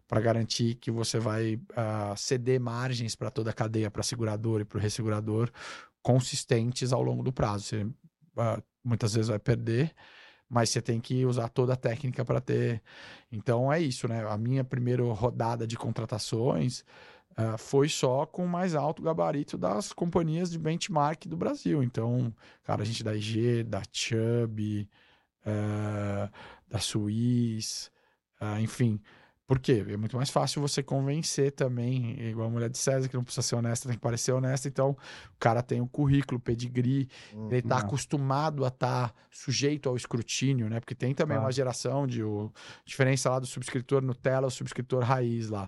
para 0.07 0.21
garantir 0.21 0.75
que 0.75 0.91
você 0.91 1.19
vai 1.19 1.59
ah, 1.75 2.13
ceder 2.17 2.59
margens 2.59 3.15
para 3.15 3.29
toda 3.29 3.51
a 3.51 3.53
cadeia, 3.53 3.91
para 3.91 4.01
a 4.01 4.03
seguradora 4.03 4.63
e 4.63 4.65
para 4.65 4.77
o 4.77 4.81
ressegurador, 4.81 5.51
consistentes 6.01 6.93
ao 6.93 7.01
longo 7.01 7.23
do 7.23 7.31
prazo. 7.31 7.65
Você 7.65 7.87
ah, 8.37 8.61
muitas 8.83 9.13
vezes 9.13 9.29
vai 9.29 9.39
perder, 9.39 9.93
mas 10.49 10.69
você 10.69 10.81
tem 10.81 10.99
que 10.99 11.25
usar 11.25 11.49
toda 11.49 11.73
a 11.73 11.75
técnica 11.75 12.25
para 12.25 12.41
ter. 12.41 12.81
Então 13.31 13.71
é 13.71 13.79
isso, 13.79 14.07
né? 14.07 14.25
A 14.27 14.37
minha 14.37 14.63
primeira 14.63 15.03
rodada 15.13 15.67
de 15.67 15.77
contratações 15.77 16.83
ah, 17.41 17.57
foi 17.57 17.87
só 17.87 18.25
com 18.25 18.43
o 18.43 18.47
mais 18.49 18.75
alto 18.75 19.01
gabarito 19.01 19.57
das 19.57 19.93
companhias 19.93 20.51
de 20.51 20.59
benchmark 20.59 21.25
do 21.25 21.37
Brasil. 21.37 21.81
Então, 21.81 22.33
cara, 22.65 22.81
a 22.81 22.85
gente 22.85 23.01
da 23.01 23.15
IG, 23.15 23.63
da 23.63 23.81
Chubb, 23.93 24.89
eh, 25.45 26.29
da 26.67 26.79
Suisse, 26.79 27.89
ah, 28.41 28.59
enfim, 28.61 28.99
Por 29.47 29.57
quê? 29.57 29.83
É 29.89 29.97
muito 29.97 30.15
mais 30.15 30.29
fácil 30.29 30.61
você 30.61 30.83
convencer 30.83 31.51
também, 31.53 32.21
igual 32.21 32.47
a 32.49 32.51
mulher 32.51 32.69
de 32.69 32.77
César, 32.77 33.09
que 33.09 33.15
não 33.15 33.23
precisa 33.23 33.41
ser 33.41 33.55
honesta, 33.55 33.89
tem 33.89 33.97
que 33.97 34.01
parecer 34.03 34.31
honesta. 34.31 34.67
Então, 34.67 34.91
o 34.91 35.39
cara 35.39 35.63
tem 35.63 35.81
o 35.81 35.85
um 35.85 35.87
currículo, 35.87 36.39
pedigree, 36.39 37.09
Hum, 37.33 37.47
ele 37.49 37.57
está 37.57 37.79
acostumado 37.79 38.63
a 38.63 38.67
estar 38.67 39.11
sujeito 39.31 39.89
ao 39.89 39.95
escrutínio, 39.95 40.69
né? 40.69 40.79
Porque 40.79 40.93
tem 40.93 41.15
também 41.15 41.33
Claro. 41.35 41.45
uma 41.45 41.51
geração 41.51 42.05
de 42.05 42.21
o, 42.23 42.51
diferença 42.85 43.27
lá 43.31 43.39
do 43.39 43.47
subscritor 43.47 44.03
Nutella 44.03 44.45
o 44.47 44.51
subscritor 44.51 45.03
raiz 45.03 45.49
lá. 45.49 45.67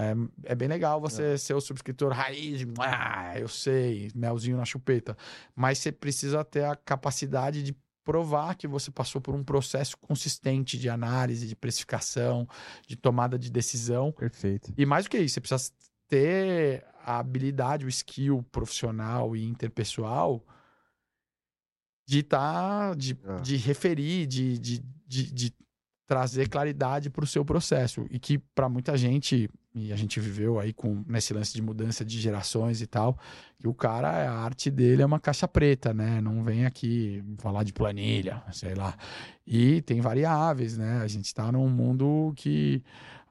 É, 0.00 0.52
é 0.52 0.54
bem 0.54 0.68
legal 0.68 1.00
você 1.00 1.36
ser 1.36 1.54
o 1.54 1.60
subscritor 1.60 2.12
raiz, 2.12 2.66
ah, 2.78 3.38
eu 3.38 3.48
sei, 3.48 4.10
melzinho 4.14 4.56
na 4.56 4.64
chupeta. 4.64 5.16
Mas 5.54 5.78
você 5.78 5.92
precisa 5.92 6.44
ter 6.44 6.64
a 6.64 6.74
capacidade 6.74 7.62
de 7.62 7.76
provar 8.04 8.54
que 8.54 8.66
você 8.66 8.90
passou 8.90 9.20
por 9.20 9.34
um 9.34 9.44
processo 9.44 9.96
consistente 9.98 10.78
de 10.78 10.88
análise, 10.88 11.46
de 11.46 11.54
precificação, 11.54 12.48
de 12.86 12.96
tomada 12.96 13.38
de 13.38 13.50
decisão. 13.50 14.10
Perfeito. 14.12 14.72
E 14.76 14.86
mais 14.86 15.04
do 15.04 15.10
que 15.10 15.18
isso, 15.18 15.34
você 15.34 15.40
precisa 15.40 15.72
ter 16.08 16.84
a 17.04 17.18
habilidade, 17.18 17.84
o 17.84 17.88
skill 17.88 18.42
profissional 18.50 19.36
e 19.36 19.44
interpessoal 19.44 20.44
de 22.06 22.22
tá, 22.22 22.94
de, 22.94 23.16
É. 23.24 23.40
de 23.40 23.56
referir, 23.56 24.26
de, 24.26 24.58
de, 24.58 24.82
de, 25.06 25.32
de 25.32 25.54
trazer 26.10 26.48
claridade 26.48 27.08
para 27.08 27.22
o 27.22 27.26
seu 27.26 27.44
processo. 27.44 28.04
E 28.10 28.18
que 28.18 28.36
para 28.36 28.68
muita 28.68 28.96
gente, 28.96 29.48
e 29.72 29.92
a 29.92 29.96
gente 29.96 30.18
viveu 30.18 30.58
aí 30.58 30.72
com 30.72 31.04
nesse 31.06 31.32
lance 31.32 31.54
de 31.54 31.62
mudança 31.62 32.04
de 32.04 32.20
gerações 32.20 32.82
e 32.82 32.86
tal, 32.88 33.16
que 33.60 33.68
o 33.68 33.72
cara, 33.72 34.08
a 34.08 34.40
arte 34.40 34.72
dele 34.72 35.02
é 35.02 35.06
uma 35.06 35.20
caixa 35.20 35.46
preta, 35.46 35.94
né? 35.94 36.20
Não 36.20 36.42
vem 36.42 36.66
aqui 36.66 37.22
falar 37.38 37.62
de 37.62 37.72
planilha, 37.72 38.42
sei 38.50 38.74
lá. 38.74 38.96
E 39.46 39.82
tem 39.82 40.00
variáveis, 40.00 40.76
né? 40.76 41.00
A 41.00 41.06
gente 41.06 41.26
está 41.26 41.52
num 41.52 41.68
mundo 41.68 42.32
que 42.34 42.82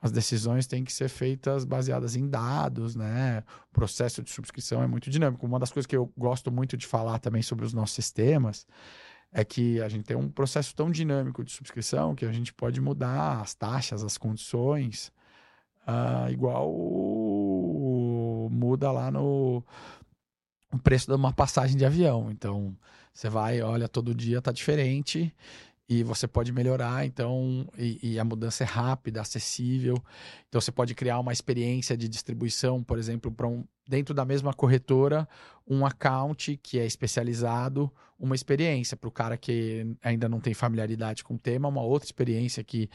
as 0.01 0.13
decisões 0.13 0.65
têm 0.65 0.86
que 0.86 0.93
ser 0.93 1.09
feitas 1.09 1.65
baseadas 1.65 2.15
em 2.15 2.30
dados, 2.30 2.95
né? 2.95 3.43
O 3.71 3.73
processo 3.73 4.23
de 4.23 4.30
subscrição 4.30 4.82
é 4.82 4.88
muito 4.88 5.09
dinâmico. 5.09 5.45
Uma 5.45 5.59
das 5.59 5.69
coisas 5.69 5.86
que 5.86 5.97
eu 5.97 6.09
gosto 6.17 6.49
muito 6.49 6.77
de 6.77 6.88
falar 6.88 7.19
também 7.19 7.41
sobre 7.41 7.65
os 7.65 7.73
nossos 7.73 7.93
sistemas 7.93 8.65
é 9.32 9.43
que 9.43 9.82
a 9.82 9.88
gente 9.89 10.05
tem 10.05 10.17
um 10.17 10.30
processo 10.30 10.75
tão 10.75 10.89
dinâmico 10.89 11.43
de 11.43 11.51
subscrição 11.51 12.15
que 12.15 12.25
a 12.25 12.32
gente 12.32 12.53
pode 12.53 12.82
mudar 12.82 13.41
as 13.41 13.53
taxas, 13.53 14.03
as 14.03 14.17
condições, 14.17 15.11
ah, 15.86 16.27
igual 16.32 16.69
muda 18.51 18.91
lá 18.91 19.11
no 19.11 19.63
o 20.71 20.77
preço 20.77 21.07
de 21.07 21.15
uma 21.15 21.34
passagem 21.34 21.75
de 21.75 21.86
avião. 21.86 22.30
Então, 22.32 22.75
você 23.13 23.27
vai, 23.30 23.61
olha, 23.61 23.88
todo 23.88 24.13
dia 24.13 24.41
tá 24.41 24.51
diferente 24.51 25.34
e 25.89 26.03
você 26.03 26.27
pode 26.27 26.51
melhorar, 26.51 27.03
então, 27.05 27.67
e, 27.77 28.11
e 28.13 28.19
a 28.19 28.23
mudança 28.23 28.63
é 28.63 28.67
rápida, 28.67 29.21
acessível. 29.21 29.95
Então, 30.47 30.61
você 30.61 30.71
pode 30.71 30.93
criar 30.93 31.17
uma 31.19 31.33
experiência 31.33 31.97
de 31.97 32.07
distribuição, 32.07 32.83
por 32.83 32.99
exemplo, 32.99 33.31
para 33.31 33.47
um 33.47 33.65
dentro 33.87 34.13
da 34.13 34.23
mesma 34.23 34.53
corretora, 34.53 35.27
um 35.67 35.83
account 35.83 36.57
que 36.61 36.77
é 36.77 36.85
especializado, 36.85 37.91
uma 38.19 38.35
experiência 38.35 38.95
para 38.95 39.07
o 39.07 39.11
cara 39.11 39.35
que 39.35 39.95
ainda 40.03 40.29
não 40.29 40.39
tem 40.39 40.53
familiaridade 40.53 41.23
com 41.23 41.33
o 41.33 41.39
tema, 41.39 41.67
uma 41.67 41.81
outra 41.81 42.05
experiência 42.05 42.63
que, 42.63 42.87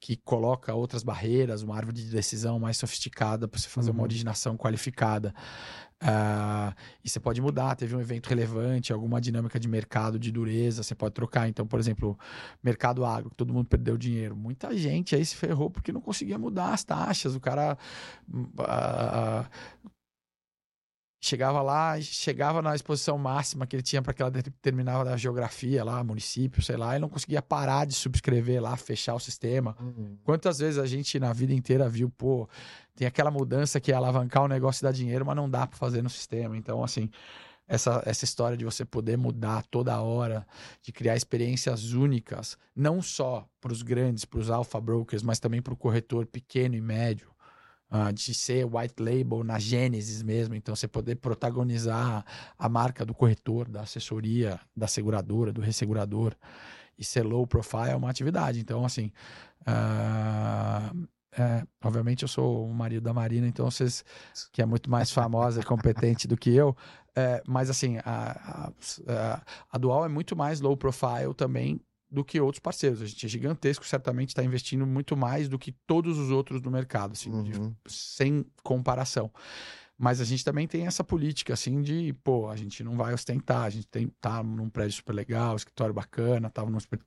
que 0.00 0.16
coloca 0.16 0.74
outras 0.74 1.04
barreiras, 1.04 1.62
uma 1.62 1.76
árvore 1.76 1.98
de 1.98 2.10
decisão 2.10 2.58
mais 2.58 2.76
sofisticada 2.78 3.46
para 3.46 3.60
você 3.60 3.68
fazer 3.68 3.92
uma 3.92 3.98
Uhum. 3.98 4.04
originação 4.04 4.56
qualificada. 4.56 5.32
Ah, 6.02 6.74
e 7.04 7.08
você 7.10 7.20
pode 7.20 7.42
mudar, 7.42 7.76
teve 7.76 7.94
um 7.94 8.00
evento 8.00 8.26
relevante, 8.28 8.90
alguma 8.92 9.20
dinâmica 9.20 9.60
de 9.60 9.68
mercado 9.68 10.18
de 10.18 10.32
dureza, 10.32 10.82
você 10.82 10.94
pode 10.94 11.14
trocar. 11.14 11.46
Então, 11.48 11.66
por 11.66 11.78
exemplo, 11.78 12.18
mercado 12.62 13.04
agro, 13.04 13.28
que 13.30 13.36
todo 13.36 13.52
mundo 13.52 13.66
perdeu 13.66 13.98
dinheiro. 13.98 14.34
Muita 14.34 14.74
gente 14.76 15.14
aí 15.14 15.24
se 15.24 15.36
ferrou 15.36 15.70
porque 15.70 15.92
não 15.92 16.00
conseguia 16.00 16.38
mudar 16.38 16.72
as 16.72 16.82
taxas. 16.84 17.34
O 17.34 17.40
cara 17.40 17.76
ah, 18.60 19.46
chegava 21.20 21.60
lá, 21.60 22.00
chegava 22.00 22.62
na 22.62 22.74
exposição 22.74 23.18
máxima 23.18 23.66
que 23.66 23.76
ele 23.76 23.82
tinha 23.82 24.00
para 24.00 24.12
aquela 24.12 24.30
determinada 24.30 25.14
geografia 25.18 25.84
lá, 25.84 26.02
município, 26.02 26.62
sei 26.62 26.76
lá, 26.76 26.96
e 26.96 26.98
não 26.98 27.10
conseguia 27.10 27.42
parar 27.42 27.84
de 27.84 27.94
subscrever 27.94 28.62
lá, 28.62 28.74
fechar 28.76 29.14
o 29.14 29.20
sistema. 29.20 29.76
Uhum. 29.78 30.16
Quantas 30.24 30.58
vezes 30.58 30.78
a 30.78 30.86
gente 30.86 31.20
na 31.20 31.32
vida 31.32 31.52
inteira 31.52 31.88
viu, 31.88 32.08
pô, 32.08 32.48
tem 32.96 33.06
aquela 33.06 33.30
mudança 33.30 33.78
que 33.78 33.92
é 33.92 33.94
alavancar 33.94 34.42
o 34.42 34.48
negócio 34.48 34.82
e 34.82 34.84
dar 34.84 34.92
dinheiro, 34.92 35.26
mas 35.26 35.36
não 35.36 35.48
dá 35.48 35.66
para 35.66 35.78
fazer 35.78 36.02
no 36.02 36.08
sistema. 36.08 36.56
Então, 36.56 36.82
assim, 36.82 37.10
essa, 37.68 38.02
essa 38.06 38.24
história 38.24 38.56
de 38.56 38.64
você 38.64 38.84
poder 38.84 39.18
mudar 39.18 39.62
toda 39.70 40.00
hora, 40.00 40.46
de 40.82 40.90
criar 40.90 41.16
experiências 41.16 41.92
únicas, 41.92 42.56
não 42.74 43.02
só 43.02 43.46
para 43.60 43.72
os 43.72 43.82
grandes, 43.82 44.24
para 44.24 44.40
os 44.40 44.50
alpha 44.50 44.80
brokers, 44.80 45.22
mas 45.22 45.38
também 45.38 45.60
para 45.60 45.74
o 45.74 45.76
corretor 45.76 46.26
pequeno 46.26 46.74
e 46.74 46.80
médio. 46.80 47.30
Ah, 47.90 48.12
de 48.12 48.32
ser 48.32 48.64
white 48.64 49.02
label 49.02 49.42
na 49.42 49.58
Gênesis 49.58 50.22
mesmo, 50.22 50.54
então 50.54 50.76
você 50.76 50.86
poder 50.86 51.16
protagonizar 51.16 52.24
a 52.58 52.68
marca 52.68 53.04
do 53.04 53.12
corretor, 53.12 53.68
da 53.68 53.80
assessoria, 53.82 54.60
da 54.76 54.86
seguradora, 54.86 55.52
do 55.52 55.60
ressegurador 55.60 56.34
e 56.98 57.04
ser 57.04 57.22
low 57.22 57.46
profile 57.46 57.90
é 57.90 57.96
uma 57.96 58.10
atividade. 58.10 58.60
Então, 58.60 58.84
assim, 58.84 59.10
ah, 59.66 60.92
é, 61.32 61.64
obviamente 61.82 62.22
eu 62.22 62.28
sou 62.28 62.66
o 62.66 62.74
marido 62.74 63.02
da 63.02 63.14
Marina, 63.14 63.46
então 63.46 63.70
vocês, 63.70 64.04
que 64.52 64.60
é 64.60 64.66
muito 64.66 64.90
mais 64.90 65.10
famosa 65.10 65.60
e 65.60 65.64
competente 65.64 66.26
do 66.26 66.36
que 66.36 66.50
eu, 66.50 66.76
é, 67.14 67.42
mas 67.46 67.70
assim, 67.70 67.98
a, 68.04 68.70
a, 69.08 69.42
a 69.70 69.78
Dual 69.78 70.04
é 70.04 70.08
muito 70.08 70.36
mais 70.36 70.60
low 70.60 70.76
profile 70.76 71.34
também 71.36 71.80
do 72.10 72.24
que 72.24 72.40
outros 72.40 72.58
parceiros. 72.60 73.00
A 73.00 73.06
gente 73.06 73.24
é 73.24 73.28
gigantesco, 73.28 73.86
certamente 73.86 74.30
está 74.30 74.42
investindo 74.42 74.86
muito 74.86 75.16
mais 75.16 75.48
do 75.48 75.58
que 75.58 75.72
todos 75.86 76.18
os 76.18 76.30
outros 76.30 76.60
do 76.60 76.70
mercado, 76.70 77.12
assim, 77.12 77.42
de- 77.44 77.58
Uhum. 77.58 77.74
sem 77.86 78.44
comparação. 78.62 79.30
Mas 79.96 80.18
a 80.20 80.24
gente 80.24 80.42
também 80.42 80.66
tem 80.66 80.86
essa 80.86 81.04
política, 81.04 81.52
assim, 81.52 81.82
de, 81.82 82.14
pô, 82.24 82.48
a 82.48 82.56
gente 82.56 82.82
não 82.82 82.96
vai 82.96 83.12
ostentar, 83.12 83.64
a 83.64 83.70
gente 83.70 83.86
tem, 83.86 84.08
tá 84.20 84.42
num 84.42 84.68
prédio 84.70 84.96
super 84.96 85.12
legal, 85.12 85.54
escritório 85.54 85.92
bacana, 85.94 86.48
tava 86.50 86.70
num 86.70 86.80
super... 86.80 86.98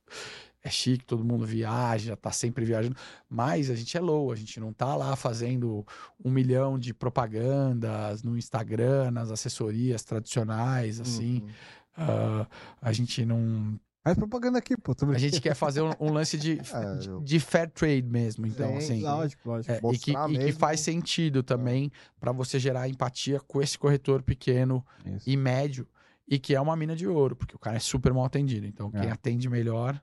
É 0.62 0.70
chique, 0.70 1.04
todo 1.04 1.22
mundo 1.22 1.44
viaja, 1.44 2.16
tá 2.16 2.30
sempre 2.30 2.64
viajando, 2.64 2.96
mas 3.28 3.68
a 3.68 3.74
gente 3.74 3.94
é 3.98 4.00
low, 4.00 4.32
a 4.32 4.36
gente 4.36 4.58
não 4.58 4.72
tá 4.72 4.96
lá 4.96 5.14
fazendo 5.14 5.84
um 6.24 6.30
milhão 6.30 6.78
de 6.78 6.94
propagandas 6.94 8.22
no 8.22 8.38
Instagram, 8.38 9.10
nas 9.10 9.30
assessorias 9.30 10.02
tradicionais, 10.04 11.00
assim. 11.00 11.42
Uhum. 11.42 11.48
Ah, 11.96 12.46
a 12.80 12.92
gente 12.92 13.26
não 13.26 13.78
Faz 14.04 14.18
propaganda 14.18 14.58
aqui, 14.58 14.76
pô. 14.76 14.94
A 15.08 15.18
gente 15.18 15.40
quer 15.40 15.54
fazer 15.54 15.80
um, 15.80 15.90
um 15.98 16.12
lance 16.12 16.36
de, 16.36 16.60
É, 16.74 17.22
de, 17.22 17.40
fair 17.40 17.70
trade 17.70 18.02
mesmo. 18.06 18.46
Então, 18.46 18.68
Sim, 18.72 18.76
assim. 18.76 19.02
Lógico, 19.02 19.48
lógico. 19.48 19.72
é, 19.72 19.80
e, 19.94 19.98
que, 19.98 20.12
e 20.12 20.38
que 20.44 20.52
faz 20.52 20.80
sentido 20.80 21.42
também 21.42 21.90
para 22.20 22.30
você 22.30 22.58
gerar 22.58 22.86
empatia 22.86 23.40
com 23.40 23.62
esse 23.62 23.78
corretor 23.78 24.22
pequeno 24.22 24.84
Isso. 25.06 25.30
e 25.30 25.36
médio 25.38 25.88
e 26.28 26.38
que 26.38 26.54
é 26.54 26.60
uma 26.60 26.76
mina 26.76 26.94
de 26.94 27.06
ouro, 27.06 27.34
porque 27.34 27.56
o 27.56 27.58
cara 27.58 27.76
é 27.76 27.80
super 27.80 28.12
mal 28.12 28.26
atendido. 28.26 28.66
Então, 28.66 28.90
quem 28.90 29.08
É. 29.08 29.10
atende 29.10 29.48
melhor 29.48 29.98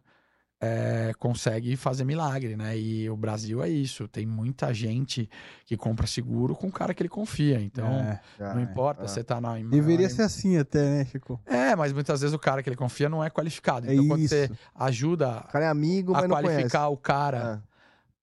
é, 0.64 1.12
consegue 1.18 1.76
fazer 1.76 2.04
milagre, 2.04 2.56
né? 2.56 2.78
E 2.78 3.10
o 3.10 3.18
Brasil 3.18 3.64
é 3.64 3.68
isso. 3.70 4.08
Tem 4.08 4.28
muita 4.28 4.72
gente 4.74 5.28
que 5.66 5.76
compra 5.76 6.06
seguro 6.06 6.56
com 6.56 6.68
o 6.68 6.72
cara 6.72 6.94
que 6.94 7.02
ele 7.02 7.10
confia. 7.10 7.60
Então, 7.60 7.88
É. 7.88 8.22
Já, 8.38 8.54
não 8.54 8.62
é. 8.62 8.64
importa, 8.64 9.04
É. 9.04 9.08
você 9.08 9.24
tá 9.24 9.42
na 9.42 9.56
Deveria 9.58 10.08
na- 10.08 10.14
ser 10.14 10.22
assim 10.22 10.58
até, 10.58 10.80
né, 11.00 11.06
Chico? 11.06 11.42
É, 11.48 11.76
mas 11.76 11.92
muitas 11.92 12.22
vezes 12.22 12.34
o 12.36 12.40
cara 12.40 12.62
que 12.62 12.70
ele 12.70 12.76
confia 12.76 13.10
não 13.10 13.24
é 13.24 13.30
qualificado. 13.32 13.88
É 13.90 13.94
Então, 13.96 14.08
quando 14.08 14.22
isso. 14.22 14.36
você 14.36 14.52
ajuda 14.76 15.40
O 15.40 15.48
cara 15.48 15.66
é 15.66 15.68
amigo, 15.68 16.12
a 16.14 16.20
mas 16.22 16.30
não 16.30 16.36
qualificar 16.42 16.90
o 16.90 16.98
cara 16.98 17.40
conhece. 17.42 17.64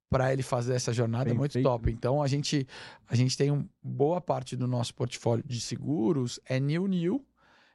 para 0.08 0.32
ele 0.32 0.42
fazer 0.44 0.74
essa 0.74 0.92
jornada 0.92 1.24
Bem 1.24 1.34
é 1.34 1.36
muito 1.36 1.52
feito. 1.54 1.64
top. 1.64 1.90
Então 1.90 2.22
a 2.22 2.28
gente 2.28 2.66
a 3.08 3.16
gente 3.16 3.36
tem 3.36 3.50
um, 3.50 3.66
boa 3.82 4.20
parte 4.20 4.54
do 4.56 4.68
nosso 4.68 4.94
portfólio 4.94 5.44
de 5.44 5.60
seguros 5.60 6.38
é 6.46 6.60
new 6.60 6.86
new 6.86 7.24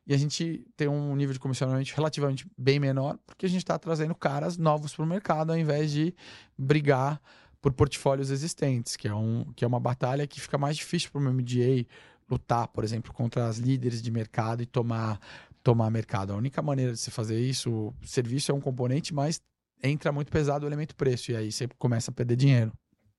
e 0.06 0.14
a 0.14 0.18
gente 0.18 0.66
tem 0.76 0.88
um 0.88 1.16
nível 1.16 1.34
de 1.34 1.40
comissionamento 1.40 1.94
relativamente 1.96 2.46
bem 2.58 2.80
menor 2.80 3.18
porque 3.26 3.46
a 3.46 3.50
gente 3.50 3.60
está 3.60 3.78
trazendo 3.80 4.14
caras 4.14 4.58
novos 4.58 4.94
para 4.96 5.04
o 5.04 5.08
mercado 5.08 5.52
ao 5.52 5.58
invés 5.58 5.92
de 5.92 6.14
brigar 6.58 7.22
por 7.62 7.72
portfólios 7.72 8.30
existentes, 8.30 8.98
que 8.98 9.08
é, 9.08 9.16
um, 9.16 9.46
que 9.56 9.64
é 9.64 9.68
uma 9.68 9.80
batalha 9.80 10.28
que 10.28 10.42
fica 10.42 10.58
mais 10.58 10.76
difícil 10.76 11.10
para 11.10 11.22
o 11.22 11.34
MDA 11.34 11.86
lutar, 12.30 12.68
por 12.68 12.84
exemplo, 12.84 13.14
contra 13.14 13.48
as 13.48 13.58
líderes 13.58 14.02
de 14.02 14.12
mercado 14.12 14.62
e 14.62 14.66
tomar 14.66 15.20
tomar 15.64 15.90
mercado. 15.90 16.34
A 16.34 16.36
única 16.36 16.62
maneira 16.62 16.92
de 16.92 17.00
se 17.00 17.10
fazer 17.10 17.40
isso, 17.40 17.72
o 17.72 17.94
serviço 18.06 18.52
é 18.52 18.54
um 18.54 18.60
componente, 18.60 19.14
mas 19.14 19.42
entra 19.82 20.12
muito 20.12 20.30
pesado 20.30 20.66
o 20.66 20.70
elemento 20.70 20.94
preço 20.94 21.32
e 21.32 21.38
aí 21.38 21.52
você 21.52 21.68
começa 21.80 22.12
a 22.12 22.14
perder 22.14 22.36
dinheiro. 22.36 22.72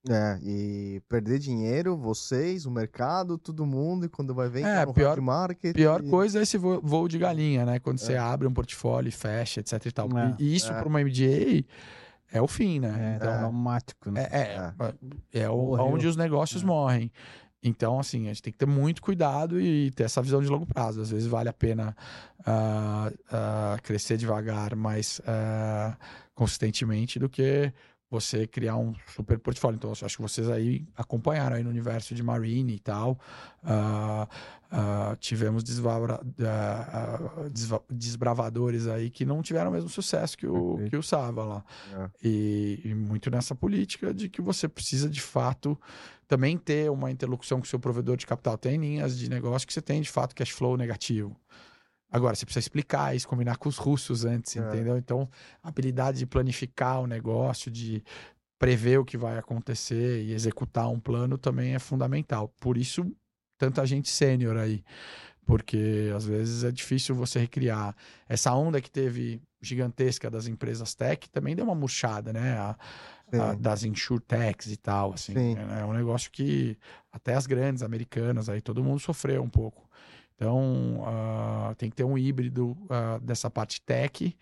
É, 0.09 0.39
e 0.43 1.01
perder 1.09 1.39
dinheiro, 1.39 1.97
vocês, 1.97 2.67
o 2.67 2.71
mercado, 2.71 3.39
todo 3.39 3.65
mundo, 3.65 4.05
e 4.05 4.09
quando 4.09 4.35
vai 4.35 4.49
ver, 4.51 4.61
É, 4.63 4.81
tá 4.81 4.87
no 4.87 4.93
pior- 4.93 5.19
market. 5.21 5.75
Pior 5.75 6.05
e- 6.05 6.11
coisa 6.11 6.41
é 6.41 6.43
esse 6.43 6.59
vo- 6.59 6.81
voo 6.83 7.09
de 7.09 7.19
galinha, 7.19 7.65
né? 7.65 7.79
Quando 7.79 7.99
você 7.99 8.13
É. 8.13 8.19
abre 8.19 8.47
um 8.47 8.53
portfólio 8.53 9.09
e 9.09 9.13
fecha, 9.13 9.61
etc 9.61 9.87
e 9.87 9.91
tal. 9.93 10.07
É. 10.19 10.35
E, 10.39 10.55
isso 10.57 10.71
É. 10.71 10.75
para 10.79 10.87
uma 10.87 11.01
MDA 11.01 11.65
é 12.31 12.43
o 12.43 12.47
fim, 12.47 12.81
né? 12.81 13.13
É, 13.13 13.17
então, 13.17 13.39
traumático, 13.39 14.11
né? 14.11 14.29
é, 14.31 14.73
é, 15.33 15.45
é 15.45 15.49
o- 15.49 15.57
Morreu. 15.57 15.87
onde 15.87 16.07
os 16.07 16.17
negócios 16.17 16.63
É. 16.63 16.67
morrem. 16.67 17.11
Então, 17.67 17.99
assim, 17.99 18.25
a 18.25 18.27
gente 18.29 18.43
tem 18.43 18.53
que 18.53 18.59
ter 18.59 18.67
muito 18.67 19.01
cuidado 19.01 19.59
e 19.59 19.91
ter 19.93 20.03
essa 20.03 20.21
visão 20.21 20.43
de 20.43 20.49
longo 20.49 20.67
prazo. 20.67 21.01
Às 21.01 21.09
vezes 21.11 21.27
vale 21.27 21.49
a 21.49 21.53
pena 21.55 21.97
ah, 22.45 23.11
ah, 23.33 23.79
crescer 23.83 24.19
devagar, 24.19 24.77
mas 24.77 25.19
ah, 25.27 25.97
consistentemente, 26.35 27.19
do 27.19 27.27
que 27.27 27.73
você 28.11 28.47
criar 28.47 28.77
um 28.77 28.95
super 29.15 29.39
portfólio. 29.39 29.77
Então, 29.77 29.91
acho 29.91 30.17
que 30.17 30.23
vocês 30.23 30.49
aí 30.49 30.87
acompanharam 30.97 31.57
aí 31.57 31.65
no 31.65 31.71
universo 31.71 32.15
de 32.15 32.23
Marine 32.23 32.75
e 32.75 32.79
tal. 32.79 33.19
Uh, 33.63 34.29
uh, 34.73 35.17
tivemos 35.17 35.65
desvabra, 35.65 36.21
uh, 36.23 37.51
desva, 37.51 37.83
desbravadores 37.91 38.87
aí 38.87 39.11
que 39.11 39.25
não 39.25 39.43
tiveram 39.43 39.71
o 39.71 39.75
mesmo 39.75 39.89
sucesso 39.89 40.37
que 40.37 40.47
o, 40.47 40.79
que 40.89 40.97
o 40.97 41.03
Sava 41.03 41.45
lá. 41.45 41.65
É. 41.93 42.11
E, 42.23 42.81
e, 42.85 42.95
muito 42.95 43.31
nessa 43.31 43.55
política 43.55 44.13
de 44.13 44.29
que 44.29 44.41
você 44.41 44.69
precisa, 44.69 45.09
de 45.09 45.21
fato, 45.21 45.79
também 46.29 46.57
ter 46.57 46.91
uma 46.91 47.11
interlocução 47.11 47.59
com 47.59 47.65
o 47.65 47.69
seu 47.69 47.81
provedor 47.81 48.17
de 48.17 48.27
capital. 48.27 48.57
Tem 48.57 48.79
linhas 48.79 49.19
de 49.19 49.29
negócio 49.29 49.67
que 49.67 49.73
você 49.73 49.83
tem, 49.83 50.01
de 50.01 50.11
fato, 50.11 50.35
cash 50.35 50.51
flow 50.51 50.77
negativo. 50.77 51.37
Agora, 52.15 52.37
você 52.37 52.45
precisa 52.45 52.63
explicar 52.63 53.17
isso, 53.17 53.27
combinar 53.27 53.57
com 53.57 53.69
os 53.69 53.77
russos 53.77 54.25
antes, 54.25 54.57
é. 54.57 54.61
entendeu? 54.61 54.97
Então, 54.97 55.29
a 55.61 55.69
habilidade 55.69 56.19
de 56.19 56.27
planificar 56.27 57.01
o 57.01 57.09
negócio, 57.09 57.73
de 57.73 58.05
prever 58.57 59.01
o 59.01 59.05
que 59.05 59.17
vai 59.17 59.37
acontecer 59.37 60.23
e 60.23 60.33
executar 60.33 60.89
um 60.89 61.01
plano 61.01 61.37
também 61.37 61.75
é 61.75 61.81
fundamental. 61.81 62.55
Por 62.61 62.79
isso, 62.79 63.05
tanta 63.59 63.85
gente 63.85 64.09
sênior 64.09 64.57
aí. 64.57 64.85
Porque 65.45 66.13
às 66.15 66.25
vezes 66.25 66.63
é 66.63 66.71
difícil 66.71 67.17
você 67.17 67.41
recriar. 67.41 67.97
Essa 68.29 68.55
onda 68.55 68.81
que 68.81 68.89
teve 68.89 69.43
gigantesca 69.61 70.31
das 70.31 70.47
empresas 70.47 70.95
tech 70.95 71.29
também 71.31 71.57
deu 71.57 71.65
uma 71.65 71.75
murchada, 71.75 72.33
né? 72.33 72.57
A, 72.57 72.77
a, 73.33 73.55
das 73.55 73.83
insurtechs 73.83 74.71
e 74.71 74.77
tal, 74.77 75.15
assim. 75.15 75.35
É, 75.57 75.81
é 75.81 75.85
um 75.85 75.93
negócio 75.93 76.31
que 76.31 76.79
até 77.13 77.35
as 77.35 77.49
grandes 77.49 77.83
americanas 77.83 78.49
aí 78.49 78.61
todo 78.61 78.85
mundo 78.85 79.01
sofreu 79.01 79.43
um 79.43 79.51
pouco. 79.51 79.91
Então, 80.35 81.01
uh, 81.03 81.75
tem 81.77 81.89
que 81.89 81.97
ter 81.97 82.05
um 82.05 82.19
híbrido 82.19 82.73
uh, 82.73 83.21
dessa 83.23 83.49
parte 83.49 83.81
tech, 83.81 84.37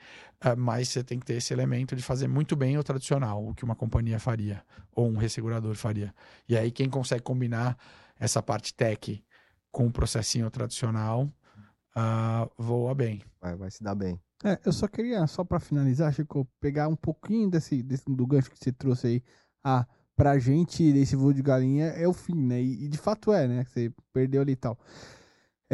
uh, 0.45 0.57
mas 0.57 0.88
você 0.88 1.05
tem 1.05 1.18
que 1.18 1.26
ter 1.26 1.34
esse 1.34 1.53
elemento 1.53 1.95
de 1.95 2.03
fazer 2.03 2.26
muito 2.26 2.57
bem 2.57 2.78
o 2.78 2.82
tradicional, 2.82 3.47
o 3.47 3.55
que 3.55 3.64
uma 3.64 3.76
companhia 3.76 4.18
faria, 4.18 4.64
ou 4.93 5.09
um 5.09 5.16
ressegurador 5.16 5.74
faria. 5.74 6.14
E 6.49 6.57
aí, 6.57 6.70
quem 6.70 6.88
consegue 6.88 7.22
combinar 7.22 7.76
essa 8.18 8.43
parte 8.43 8.74
tech 8.74 9.22
com 9.70 9.86
o 9.86 9.93
processinho 9.93 10.51
tradicional, 10.51 11.30
voa 12.57 12.95
bem. 12.95 13.22
Vai, 13.40 13.57
vai 13.57 13.70
se 13.70 13.82
dar 13.82 13.95
bem. 13.95 14.18
É, 14.45 14.59
eu 14.64 14.72
só 14.72 14.88
queria, 14.88 15.26
só 15.26 15.45
para 15.45 15.61
finalizar, 15.61 16.12
Chico, 16.12 16.49
pegar 16.61 16.88
um 16.88 16.97
pouquinho 16.97 17.49
desse, 17.49 17.82
desse, 17.82 18.05
do 18.07 18.26
gancho 18.26 18.51
que 18.51 18.59
você 18.59 18.72
trouxe 18.72 19.07
aí. 19.07 19.22
Ah, 19.62 19.86
pra 20.16 20.38
gente, 20.38 20.82
esse 20.82 21.14
voo 21.14 21.32
de 21.32 21.43
galinha 21.43 21.86
é 21.86 22.09
o 22.09 22.12
fim, 22.12 22.34
né? 22.34 22.61
E, 22.61 22.84
e 22.84 22.88
de 22.88 22.99
fato 22.99 23.32
é, 23.32 23.47
né? 23.47 23.64
Você 23.64 23.93
perdeu 24.12 24.43
ali 24.43 24.53
e 24.53 24.57
tal. 24.57 24.78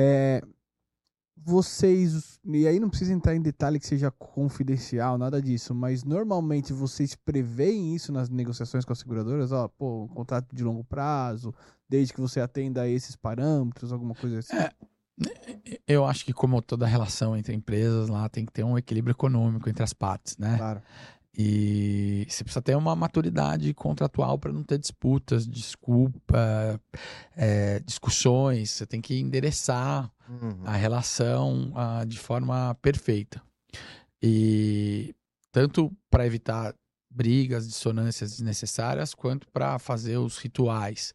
É, 0.00 0.40
vocês, 1.36 2.38
e 2.44 2.68
aí 2.68 2.78
não 2.78 2.88
precisa 2.88 3.12
entrar 3.12 3.34
em 3.34 3.42
detalhe 3.42 3.80
que 3.80 3.86
seja 3.86 4.12
confidencial, 4.12 5.18
nada 5.18 5.42
disso, 5.42 5.74
mas 5.74 6.04
normalmente 6.04 6.72
vocês 6.72 7.16
preveem 7.16 7.96
isso 7.96 8.12
nas 8.12 8.28
negociações 8.28 8.84
com 8.84 8.92
as 8.92 9.00
seguradoras? 9.00 9.50
Ó, 9.50 9.66
pô, 9.66 10.04
um 10.04 10.08
contrato 10.08 10.54
de 10.54 10.62
longo 10.62 10.84
prazo, 10.84 11.52
desde 11.88 12.14
que 12.14 12.20
você 12.20 12.40
atenda 12.40 12.82
a 12.82 12.88
esses 12.88 13.16
parâmetros, 13.16 13.92
alguma 13.92 14.14
coisa 14.14 14.38
assim? 14.38 14.56
É, 14.56 14.72
eu 15.86 16.04
acho 16.04 16.24
que 16.24 16.32
como 16.32 16.62
toda 16.62 16.86
relação 16.86 17.36
entre 17.36 17.52
empresas 17.52 18.08
lá, 18.08 18.28
tem 18.28 18.46
que 18.46 18.52
ter 18.52 18.62
um 18.62 18.78
equilíbrio 18.78 19.12
econômico 19.12 19.68
entre 19.68 19.82
as 19.82 19.92
partes, 19.92 20.36
né? 20.38 20.56
Claro. 20.56 20.82
E 21.40 22.26
você 22.28 22.42
precisa 22.42 22.60
ter 22.60 22.76
uma 22.76 22.96
maturidade 22.96 23.72
contratual 23.72 24.36
para 24.36 24.52
não 24.52 24.64
ter 24.64 24.76
disputas, 24.76 25.46
desculpa, 25.46 26.80
é, 27.36 27.78
discussões. 27.78 28.72
Você 28.72 28.84
tem 28.84 29.00
que 29.00 29.20
endereçar 29.20 30.10
uhum. 30.28 30.62
a 30.64 30.72
relação 30.72 31.72
uh, 31.76 32.04
de 32.04 32.18
forma 32.18 32.74
perfeita. 32.82 33.40
E 34.20 35.14
tanto 35.52 35.96
para 36.10 36.26
evitar 36.26 36.74
brigas, 37.08 37.68
dissonâncias 37.68 38.32
desnecessárias, 38.32 39.14
quanto 39.14 39.46
para 39.52 39.78
fazer 39.78 40.16
os 40.16 40.38
rituais. 40.38 41.14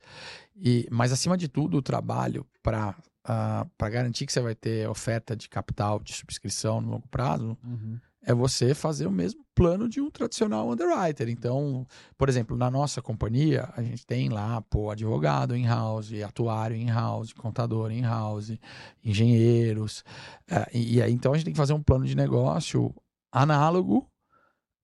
E, 0.56 0.88
mas, 0.90 1.12
acima 1.12 1.36
de 1.36 1.50
tudo, 1.50 1.78
o 1.78 1.82
trabalho 1.82 2.48
para 2.62 2.92
uh, 2.92 2.94
ah, 3.26 3.68
para 3.78 3.90
garantir 3.90 4.26
que 4.26 4.32
você 4.32 4.40
vai 4.40 4.56
ter 4.56 4.88
oferta 4.88 5.36
de 5.36 5.50
capital 5.50 6.00
de 6.00 6.14
subscrição 6.14 6.80
no 6.80 6.92
longo 6.92 7.08
prazo. 7.10 7.58
Uhum 7.62 8.00
é 8.26 8.34
você 8.34 8.74
fazer 8.74 9.06
o 9.06 9.12
mesmo 9.12 9.44
plano 9.54 9.88
de 9.88 10.02
um 10.02 10.10
tradicional 10.10 10.70
underwriter. 10.70 11.30
Então, 11.30 11.86
por 12.18 12.30
exemplo, 12.30 12.58
na 12.58 12.72
nossa 12.72 13.02
companhia, 13.02 13.70
a 13.76 13.84
gente 13.84 14.06
tem 14.06 14.30
lá, 14.30 14.62
pô, 14.62 14.90
advogado 14.90 15.56
in-house, 15.56 16.14
atuário 16.24 16.76
in-house, 16.76 17.34
contador 17.34 17.92
in-house, 17.92 18.58
engenheiros. 19.04 20.04
É, 20.50 20.70
e, 20.74 21.02
aí, 21.02 21.12
então, 21.14 21.34
a 21.34 21.36
gente 21.36 21.46
tem 21.46 21.54
que 21.54 21.58
fazer 21.58 21.74
um 21.74 21.84
plano 21.84 22.06
de 22.06 22.16
negócio 22.16 22.94
análogo 23.32 24.08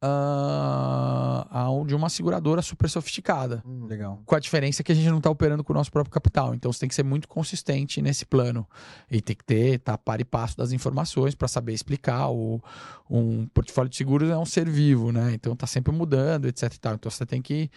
uh, 0.03 1.85
de 1.85 1.95
uma 1.95 2.09
seguradora 2.09 2.61
super 2.61 2.89
sofisticada. 2.89 3.63
Hum, 3.65 3.85
legal. 3.85 4.21
Com 4.25 4.35
a 4.35 4.39
diferença 4.39 4.83
que 4.83 4.91
a 4.91 4.95
gente 4.95 5.09
não 5.09 5.17
está 5.17 5.29
operando 5.29 5.63
com 5.63 5.73
o 5.73 5.75
nosso 5.75 5.91
próprio 5.91 6.11
capital. 6.11 6.53
Então 6.53 6.71
você 6.71 6.81
tem 6.81 6.89
que 6.89 6.95
ser 6.95 7.03
muito 7.03 7.27
consistente 7.27 8.01
nesse 8.01 8.25
plano. 8.25 8.67
E 9.09 9.21
tem 9.21 9.35
que 9.35 9.43
ter, 9.43 9.79
tá 9.79 9.97
par 9.97 10.21
e 10.21 10.25
passo 10.25 10.57
das 10.57 10.71
informações 10.71 11.35
para 11.35 11.47
saber 11.47 11.73
explicar. 11.73 12.29
O, 12.29 12.61
um 13.09 13.47
portfólio 13.47 13.89
de 13.89 13.97
seguros 13.97 14.29
é 14.29 14.37
um 14.37 14.45
ser 14.45 14.69
vivo, 14.69 15.11
né? 15.11 15.31
Então 15.33 15.55
tá 15.55 15.67
sempre 15.67 15.91
mudando, 15.93 16.45
etc. 16.45 16.73
E 16.73 16.79
tal. 16.79 16.93
Então 16.95 17.09
você 17.09 17.25
tem 17.25 17.41
que 17.41 17.69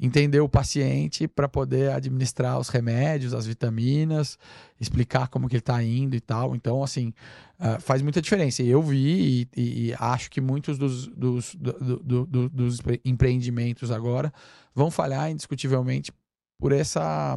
entender 0.00 0.40
o 0.40 0.48
paciente 0.48 1.26
para 1.26 1.48
poder 1.48 1.90
administrar 1.90 2.58
os 2.58 2.68
remédios, 2.68 3.34
as 3.34 3.46
vitaminas, 3.46 4.38
explicar 4.80 5.28
como 5.28 5.48
que 5.48 5.56
ele 5.56 5.60
está 5.60 5.82
indo 5.82 6.14
e 6.14 6.20
tal. 6.20 6.54
Então, 6.54 6.82
assim, 6.82 7.12
uh, 7.58 7.80
faz 7.80 8.00
muita 8.00 8.22
diferença. 8.22 8.62
E 8.62 8.68
eu 8.68 8.80
vi 8.80 9.48
e, 9.56 9.60
e, 9.60 9.88
e 9.88 9.94
acho 9.98 10.30
que 10.30 10.40
muitos 10.40 10.78
dos, 10.78 11.08
dos, 11.08 11.54
do, 11.56 11.72
do, 12.00 12.26
do, 12.26 12.48
dos 12.48 12.78
empreendimentos 13.04 13.90
agora 13.90 14.32
vão 14.74 14.90
falhar 14.90 15.30
indiscutivelmente 15.30 16.12
por 16.60 16.72
essa 16.72 17.36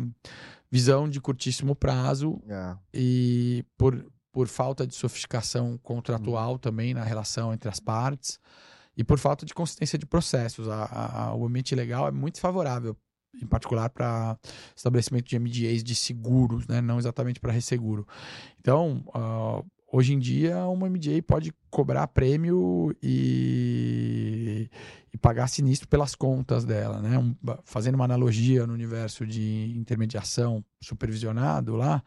visão 0.69 1.09
de 1.09 1.19
curtíssimo 1.19 1.75
prazo. 1.75 2.39
É. 2.47 2.75
e 2.93 3.65
por, 3.75 4.05
por 4.31 4.47
falta 4.47 4.85
de 4.85 4.95
sofisticação 4.95 5.79
contratual 5.81 6.53
hum. 6.53 6.57
também 6.59 6.93
na 6.93 7.03
relação 7.03 7.51
entre 7.53 7.69
as 7.69 7.79
partes 7.79 8.39
e 9.01 9.03
por 9.03 9.17
falta 9.17 9.45
de 9.47 9.53
consistência 9.53 9.97
de 9.97 10.05
processos. 10.05 10.69
A, 10.69 10.85
a, 10.85 11.35
o 11.35 11.45
ambiente 11.47 11.73
legal 11.73 12.07
é 12.07 12.11
muito 12.11 12.39
favorável, 12.39 12.95
em 13.41 13.47
particular 13.47 13.89
para 13.89 14.37
estabelecimento 14.75 15.27
de 15.27 15.39
MDAs 15.39 15.83
de 15.83 15.95
seguros, 15.95 16.67
né? 16.67 16.81
não 16.81 16.99
exatamente 16.99 17.39
para 17.39 17.51
resseguro. 17.51 18.07
Então, 18.59 19.03
uh, 19.07 19.65
hoje 19.91 20.13
em 20.13 20.19
dia, 20.19 20.67
uma 20.67 20.87
MDA 20.87 21.19
pode 21.25 21.51
cobrar 21.71 22.07
prêmio 22.09 22.95
e, 23.01 24.69
e 25.11 25.17
pagar 25.17 25.47
sinistro 25.47 25.87
pelas 25.87 26.13
contas 26.13 26.63
dela. 26.63 27.01
Né? 27.01 27.17
Um, 27.17 27.35
fazendo 27.63 27.95
uma 27.95 28.05
analogia 28.05 28.67
no 28.67 28.73
universo 28.73 29.25
de 29.25 29.73
intermediação 29.75 30.63
supervisionado 30.79 31.75
lá, 31.75 32.03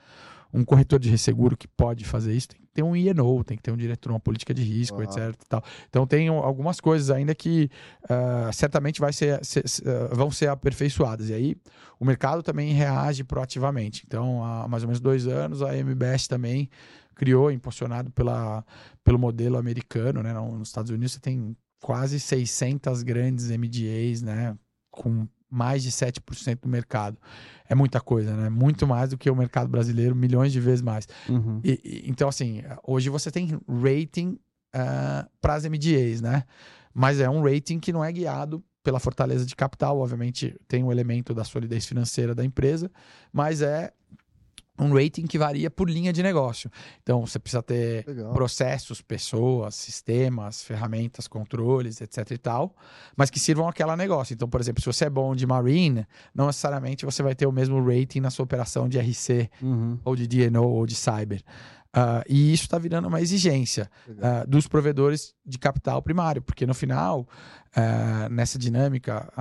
um 0.53 0.65
corretor 0.65 1.01
de 1.01 1.11
resseguro 1.11 1.57
que 1.57 1.67
pode 1.67 2.05
fazer 2.05 2.37
isso 2.37 2.51
tem 2.51 2.64
ter 2.75 2.83
um 2.83 2.95
INO, 2.95 3.45
tem 3.45 3.57
que 3.57 3.63
ter 3.63 3.71
um 3.71 3.77
diretor, 3.77 4.11
uma 4.11 4.21
política 4.21 4.53
de 4.53 4.63
risco, 4.63 5.03
etc. 5.03 5.35
Tal. 5.49 5.63
Então 5.89 6.07
tem 6.07 6.29
algumas 6.29 6.81
coisas 6.81 7.11
ainda 7.11 7.35
que 7.35 7.71
uh, 8.05 8.53
certamente 8.53 9.01
vai 9.01 9.13
ser, 9.13 9.43
ser 9.45 9.65
uh, 9.65 10.15
vão 10.15 10.31
ser 10.31 10.49
aperfeiçoadas. 10.49 11.31
E 11.31 11.35
aí 11.35 11.57
o 11.99 12.05
mercado 12.05 12.43
também 12.43 12.73
reage 12.73 13.23
proativamente. 13.25 14.05
Então, 14.07 14.45
há 14.45 14.67
mais 14.69 14.83
ou 14.83 14.89
menos 14.89 15.01
dois 15.01 15.27
anos, 15.27 15.63
a 15.63 15.77
MBS 15.77 16.27
também 16.27 16.69
criou, 17.15 17.51
impulsionado 17.51 18.11
pela, 18.11 18.65
pelo 19.03 19.19
modelo 19.19 19.57
americano. 19.57 20.23
Né? 20.23 20.33
Nos 20.33 20.69
Estados 20.69 20.91
Unidos 20.91 21.13
você 21.13 21.21
tem 21.21 21.57
quase 21.81 22.19
600 22.19 23.03
grandes 23.03 23.49
MDAs, 23.51 24.23
né? 24.23 24.57
com 24.91 25.27
mais 25.51 25.83
de 25.83 25.91
7% 25.91 26.61
do 26.63 26.69
mercado. 26.69 27.17
É 27.69 27.75
muita 27.75 28.01
coisa, 28.01 28.37
né? 28.37 28.49
Muito 28.51 28.87
mais 28.87 29.11
do 29.11 29.19
que 29.19 29.31
o 29.31 29.37
mercado 29.37 29.69
brasileiro, 29.69 30.15
milhões 30.15 30.53
de 30.53 30.61
vezes 30.61 30.83
mais. 30.83 31.09
Uhum. 31.29 31.61
E, 31.65 31.81
e, 31.83 32.11
então, 32.11 32.29
assim, 32.29 32.63
hoje 32.87 33.09
você 33.09 33.31
tem 33.31 33.59
rating 33.67 34.39
uh, 34.75 35.29
para 35.41 35.55
as 35.55 35.65
MDAs, 35.65 36.21
né? 36.21 36.45
Mas 36.93 37.21
é 37.21 37.29
um 37.29 37.43
rating 37.43 37.81
que 37.81 37.93
não 37.93 38.05
é 38.05 38.13
guiado 38.13 38.63
pela 38.83 39.01
fortaleza 39.01 39.47
de 39.47 39.57
capital, 39.57 39.99
obviamente 39.99 40.55
tem 40.69 40.83
o 40.83 40.89
um 40.89 40.93
elemento 40.93 41.33
da 41.33 41.43
solidez 41.43 41.87
financeira 41.87 42.35
da 42.35 42.45
empresa, 42.45 42.91
mas 43.33 43.63
é 43.63 43.91
um 44.79 44.93
rating 44.93 45.27
que 45.27 45.39
varia 45.39 45.71
por 45.71 45.89
linha 45.89 46.13
de 46.13 46.23
negócio. 46.23 46.71
Então, 47.03 47.25
você 47.25 47.39
precisa 47.39 47.63
ter 47.63 48.05
Legal. 48.07 48.33
processos, 48.33 49.01
pessoas, 49.01 49.75
sistemas, 49.75 50.63
ferramentas, 50.63 51.29
controles, 51.29 52.01
etc 52.01 52.31
e 52.33 52.39
tal, 52.39 52.75
mas 53.17 53.31
que 53.31 53.39
sirvam 53.39 53.69
aquela 53.69 53.97
negócio. 53.97 54.35
Então, 54.35 54.49
por 54.49 54.61
exemplo, 54.61 54.83
se 54.83 54.87
você 54.87 55.05
é 55.05 55.11
bom 55.11 55.35
de 55.35 55.47
marine, 55.47 56.07
não 56.35 56.47
necessariamente 56.47 57.05
você 57.05 57.23
vai 57.23 57.35
ter 57.35 57.47
o 57.47 57.53
mesmo 57.53 57.83
rating 57.85 58.21
na 58.21 58.31
sua 58.31 58.45
operação 58.45 58.89
de 58.89 58.99
RC, 58.99 59.49
uhum. 59.63 59.99
ou 60.05 60.17
de 60.17 60.27
DNO, 60.27 60.65
ou 60.65 60.87
de 60.87 60.95
cyber. 60.97 61.43
Uh, 61.95 62.27
e 62.29 62.53
isso 62.53 62.65
está 62.65 62.77
virando 62.77 63.07
uma 63.07 63.21
exigência 63.21 63.89
uh, 64.09 64.45
dos 64.49 64.67
provedores 64.67 65.33
de 65.47 65.57
capital 65.57 66.03
primário, 66.03 66.43
porque 66.43 66.67
no 66.67 66.75
final, 66.75 67.21
uh, 67.21 68.29
nessa 68.29 68.59
dinâmica, 68.59 69.33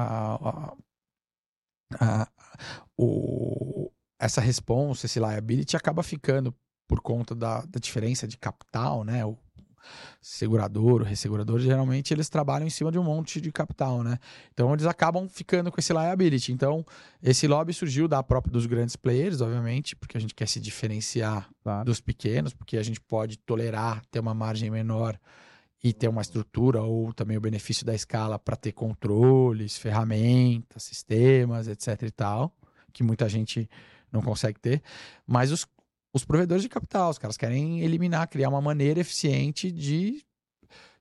o, 2.96 3.92
essa 4.24 4.42
response, 4.42 5.06
esse 5.06 5.20
liability 5.20 5.76
acaba 5.76 6.04
ficando 6.04 6.54
por 6.88 7.02
conta 7.02 7.36
da, 7.36 7.62
da 7.62 7.80
diferença 7.80 8.28
de 8.28 8.38
capital, 8.38 9.04
né? 9.04 9.26
O, 9.26 9.38
segurador, 10.22 11.04
ressegurador, 11.04 11.60
geralmente 11.60 12.14
eles 12.14 12.30
trabalham 12.30 12.66
em 12.66 12.70
cima 12.70 12.92
de 12.92 12.98
um 12.98 13.04
monte 13.04 13.42
de 13.42 13.52
capital, 13.52 14.04
né? 14.04 14.18
Então 14.54 14.72
eles 14.74 14.86
acabam 14.86 15.28
ficando 15.28 15.72
com 15.72 15.80
esse 15.80 15.92
liability. 15.92 16.52
Então 16.52 16.86
esse 17.22 17.48
lobby 17.48 17.74
surgiu 17.74 18.08
da 18.08 18.24
própria 18.24 18.52
dos 18.52 18.66
grandes 18.66 18.96
players, 18.96 19.42
obviamente, 19.42 19.96
porque 19.96 20.18
a 20.18 20.22
gente 20.22 20.34
quer 20.34 20.48
se 20.48 20.60
diferenciar 20.60 21.50
Claro. 21.64 21.86
dos 21.86 22.00
pequenos, 22.00 22.54
porque 22.54 22.78
a 22.78 22.84
gente 22.84 23.00
pode 23.00 23.38
tolerar 23.38 24.02
ter 24.12 24.20
uma 24.20 24.34
margem 24.34 24.70
menor 24.70 25.20
e 25.84 25.92
ter 25.92 26.08
uma 26.08 26.22
estrutura 26.22 26.82
ou 26.82 27.14
também 27.14 27.38
o 27.38 27.42
benefício 27.42 27.86
da 27.86 27.94
escala 27.94 28.40
para 28.40 28.56
ter 28.56 28.72
controles, 28.72 29.78
ferramentas, 29.78 30.84
sistemas, 30.84 31.68
etc 31.68 32.04
e 32.04 32.12
tal, 32.12 32.54
que 32.94 33.04
muita 33.04 33.28
gente 33.28 33.70
não 34.14 34.22
consegue 34.22 34.60
ter. 34.60 34.82
Mas 35.28 35.52
os, 35.52 35.66
os 36.14 36.24
provedores 36.24 36.62
de 36.64 36.70
capital, 36.70 37.10
os 37.10 37.18
caras 37.18 37.36
querem 37.36 37.82
eliminar, 37.82 38.28
criar 38.28 38.50
uma 38.50 38.62
maneira 38.62 39.00
eficiente 39.00 39.72
de, 39.72 40.24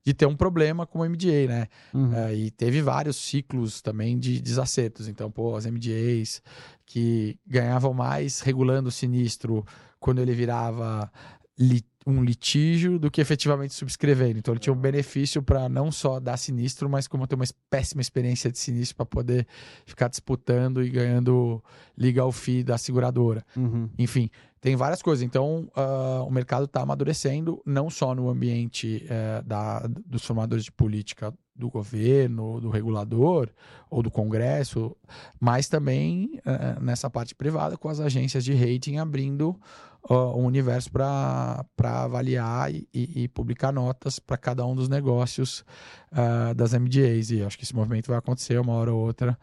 de 0.04 0.14
ter 0.14 0.26
um 0.26 0.34
problema 0.34 0.86
com 0.86 1.00
o 1.00 1.04
MDA, 1.04 1.46
né? 1.46 1.66
Uhum. 1.92 2.14
É, 2.14 2.34
e 2.34 2.50
teve 2.50 2.80
vários 2.80 3.16
ciclos 3.16 3.82
também 3.82 4.18
de 4.18 4.40
desacertos. 4.40 5.06
Então, 5.06 5.30
pô, 5.30 5.54
as 5.54 5.66
MDAs 5.66 6.42
que 6.86 7.38
ganhavam 7.46 7.92
mais 7.92 8.40
regulando 8.40 8.88
o 8.88 8.92
sinistro 8.92 9.64
quando 10.00 10.20
ele 10.20 10.32
virava 10.34 11.12
li- 11.58 11.84
um 12.06 12.22
litígio 12.22 12.98
do 12.98 13.10
que 13.10 13.20
efetivamente 13.20 13.74
subscrevendo. 13.74 14.38
Então, 14.38 14.54
ele 14.54 14.60
tinha 14.60 14.72
um 14.72 14.78
benefício 14.78 15.42
para 15.42 15.68
não 15.68 15.92
só 15.92 16.18
dar 16.18 16.36
sinistro, 16.36 16.88
mas 16.88 17.06
como 17.06 17.26
ter 17.26 17.34
uma 17.34 17.44
péssima 17.70 18.00
experiência 18.00 18.50
de 18.50 18.58
sinistro 18.58 18.96
para 18.96 19.06
poder 19.06 19.46
ficar 19.84 20.08
disputando 20.08 20.82
e 20.82 20.90
ganhando 20.90 21.62
legal 21.96 22.32
fee 22.32 22.62
da 22.64 22.76
seguradora. 22.76 23.44
Uhum. 23.56 23.88
Enfim, 23.98 24.30
tem 24.60 24.76
várias 24.76 25.02
coisas. 25.02 25.22
Então, 25.22 25.68
ah, 25.74 26.22
o 26.26 26.30
mercado 26.30 26.64
está 26.64 26.82
amadurecendo, 26.82 27.60
não 27.66 27.90
só 27.90 28.14
no 28.14 28.28
ambiente 28.28 29.04
eh, 29.08 29.42
da, 29.44 29.86
dos 30.06 30.24
formadores 30.24 30.64
de 30.64 30.72
política 30.72 31.34
do 31.54 31.68
governo, 31.70 32.60
do 32.60 32.70
regulador 32.70 33.48
ou 33.90 34.02
do 34.02 34.10
Congresso, 34.10 34.96
mas 35.38 35.68
também 35.68 36.40
eh, 36.44 36.76
nessa 36.80 37.10
parte 37.10 37.34
privada, 37.34 37.76
com 37.76 37.88
as 37.88 38.00
agências 38.00 38.44
de 38.44 38.54
rating 38.54 38.96
abrindo 38.96 39.58
ó, 40.02 40.34
um 40.36 40.46
universo 40.46 40.90
para 40.90 41.64
avaliar 41.84 42.72
e, 42.72 42.88
e- 42.92 43.28
publicar 43.28 43.70
notas 43.70 44.18
para 44.18 44.36
cada 44.38 44.64
um 44.66 44.74
dos 44.74 44.88
negócios 44.88 45.64
ah, 46.10 46.52
das 46.54 46.72
MDAs. 46.72 47.30
E 47.30 47.42
acho 47.42 47.56
que 47.58 47.64
esse 47.64 47.74
movimento 47.76 48.08
vai 48.08 48.18
acontecer 48.18 48.58
uma 48.58 48.72
hora 48.72 48.92
ou 48.92 49.00
outra. 49.04 49.38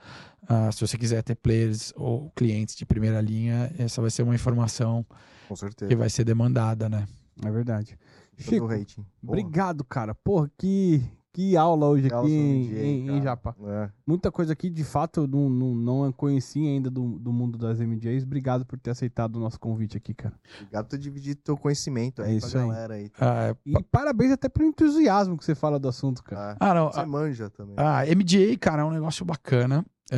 Ah, 0.47 0.71
se 0.71 0.81
você 0.81 0.97
quiser 0.97 1.21
ter 1.21 1.35
players 1.35 1.93
ou 1.95 2.31
clientes 2.31 2.75
de 2.75 2.85
primeira 2.85 3.21
linha, 3.21 3.71
essa 3.77 4.01
vai 4.01 4.09
ser 4.09 4.23
uma 4.23 4.33
informação 4.35 5.05
Com 5.47 5.55
certeza. 5.55 5.87
que 5.87 5.95
vai 5.95 6.09
ser 6.09 6.23
demandada, 6.23 6.89
né? 6.89 7.07
É 7.45 7.51
verdade. 7.51 7.97
Chico, 8.37 8.55
do 8.61 8.65
rating. 8.67 9.05
Obrigado, 9.21 9.83
cara. 9.83 10.15
Porra, 10.15 10.49
que, 10.57 11.03
que 11.33 11.55
aula 11.55 11.87
hoje 11.87 12.07
Que 12.07 12.13
aula 12.13 12.25
aqui 12.27 12.63
sobre 12.65 12.79
em, 12.85 13.07
em, 13.07 13.17
em. 13.17 13.21
Japa. 13.21 13.55
É. 13.65 13.89
Muita 14.05 14.31
coisa 14.31 14.53
aqui, 14.53 14.69
de 14.69 14.83
fato, 14.83 15.21
eu 15.21 15.27
não, 15.27 15.49
não, 15.49 15.75
não 15.75 16.11
conheci 16.11 16.59
ainda 16.59 16.89
do, 16.89 17.19
do 17.19 17.31
mundo 17.31 17.57
das 17.57 17.79
MJs. 17.79 18.23
Obrigado 18.23 18.65
por 18.65 18.79
ter 18.79 18.91
aceitado 18.91 19.35
o 19.35 19.39
nosso 19.39 19.59
convite 19.59 19.95
aqui, 19.95 20.13
cara. 20.13 20.33
Obrigado 20.61 20.85
por 20.85 20.89
ter 20.91 20.97
dividido 20.97 21.39
teu 21.43 21.55
conhecimento 21.57 22.21
aí 22.21 22.37
É 22.37 22.39
com 22.39 22.47
isso 22.47 22.57
a 22.57 22.61
aí. 22.61 22.67
galera 22.67 22.93
aí. 22.95 23.11
Ah, 23.19 23.55
E 23.65 23.83
parabéns 23.91 24.31
até 24.31 24.49
pelo 24.49 24.67
entusiasmo 24.67 25.37
que 25.37 25.45
você 25.45 25.53
fala 25.55 25.79
do 25.79 25.87
assunto, 25.87 26.23
cara. 26.23 26.57
Ah, 26.59 26.71
ah, 26.71 26.73
não. 26.73 26.91
você 26.91 27.05
manja 27.05 27.49
também. 27.49 27.75
Ah, 27.77 28.01
MDA, 28.05 28.57
cara, 28.59 28.81
é 28.81 28.85
um 28.85 28.91
negócio 28.91 29.23
bacana. 29.25 29.85
É, 30.11 30.17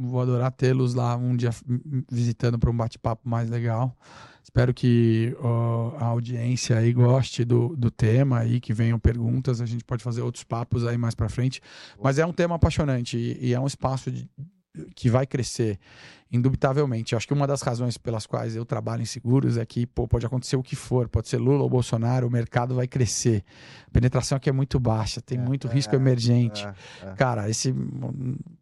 vou 0.00 0.20
adorar 0.20 0.50
tê-los 0.50 0.94
lá 0.94 1.14
um 1.16 1.36
dia 1.36 1.50
visitando 2.10 2.58
para 2.58 2.68
um 2.70 2.76
bate-papo 2.76 3.28
mais 3.28 3.48
legal. 3.48 3.96
Espero 4.42 4.74
que 4.74 5.34
ó, 5.40 5.94
a 5.98 6.04
audiência 6.06 6.76
aí 6.76 6.92
goste 6.92 7.44
do, 7.44 7.76
do 7.76 7.90
tema 7.90 8.40
aí, 8.40 8.60
que 8.60 8.74
venham 8.74 8.98
perguntas. 8.98 9.60
A 9.60 9.66
gente 9.66 9.84
pode 9.84 10.02
fazer 10.02 10.20
outros 10.22 10.44
papos 10.44 10.86
aí 10.86 10.98
mais 10.98 11.14
para 11.14 11.28
frente. 11.28 11.60
Mas 12.02 12.18
é 12.18 12.26
um 12.26 12.32
tema 12.32 12.56
apaixonante 12.56 13.16
e, 13.16 13.48
e 13.48 13.54
é 13.54 13.60
um 13.60 13.66
espaço 13.66 14.10
de- 14.10 14.28
que 14.96 15.10
vai 15.10 15.26
crescer, 15.26 15.78
indubitavelmente. 16.32 17.12
Eu 17.12 17.16
acho 17.18 17.26
que 17.26 17.32
uma 17.34 17.46
das 17.46 17.60
razões 17.62 17.98
pelas 17.98 18.26
quais 18.26 18.56
eu 18.56 18.64
trabalho 18.64 19.02
em 19.02 19.06
seguros 19.06 19.56
é 19.56 19.66
que 19.66 19.86
pô, 19.86 20.08
pode 20.08 20.24
acontecer 20.24 20.56
o 20.56 20.62
que 20.62 20.74
for, 20.74 21.08
pode 21.08 21.28
ser 21.28 21.36
Lula 21.36 21.62
ou 21.62 21.68
Bolsonaro, 21.70 22.26
o 22.26 22.30
mercado 22.30 22.74
vai 22.74 22.88
crescer. 22.88 23.44
A 23.86 23.90
penetração 23.90 24.36
aqui 24.36 24.48
é 24.48 24.52
muito 24.52 24.80
baixa, 24.80 25.20
tem 25.20 25.38
muito 25.38 25.68
risco 25.68 25.94
é, 25.94 25.98
emergente. 25.98 26.66
É, 27.02 27.12
Cara, 27.16 27.48
esse 27.50 27.74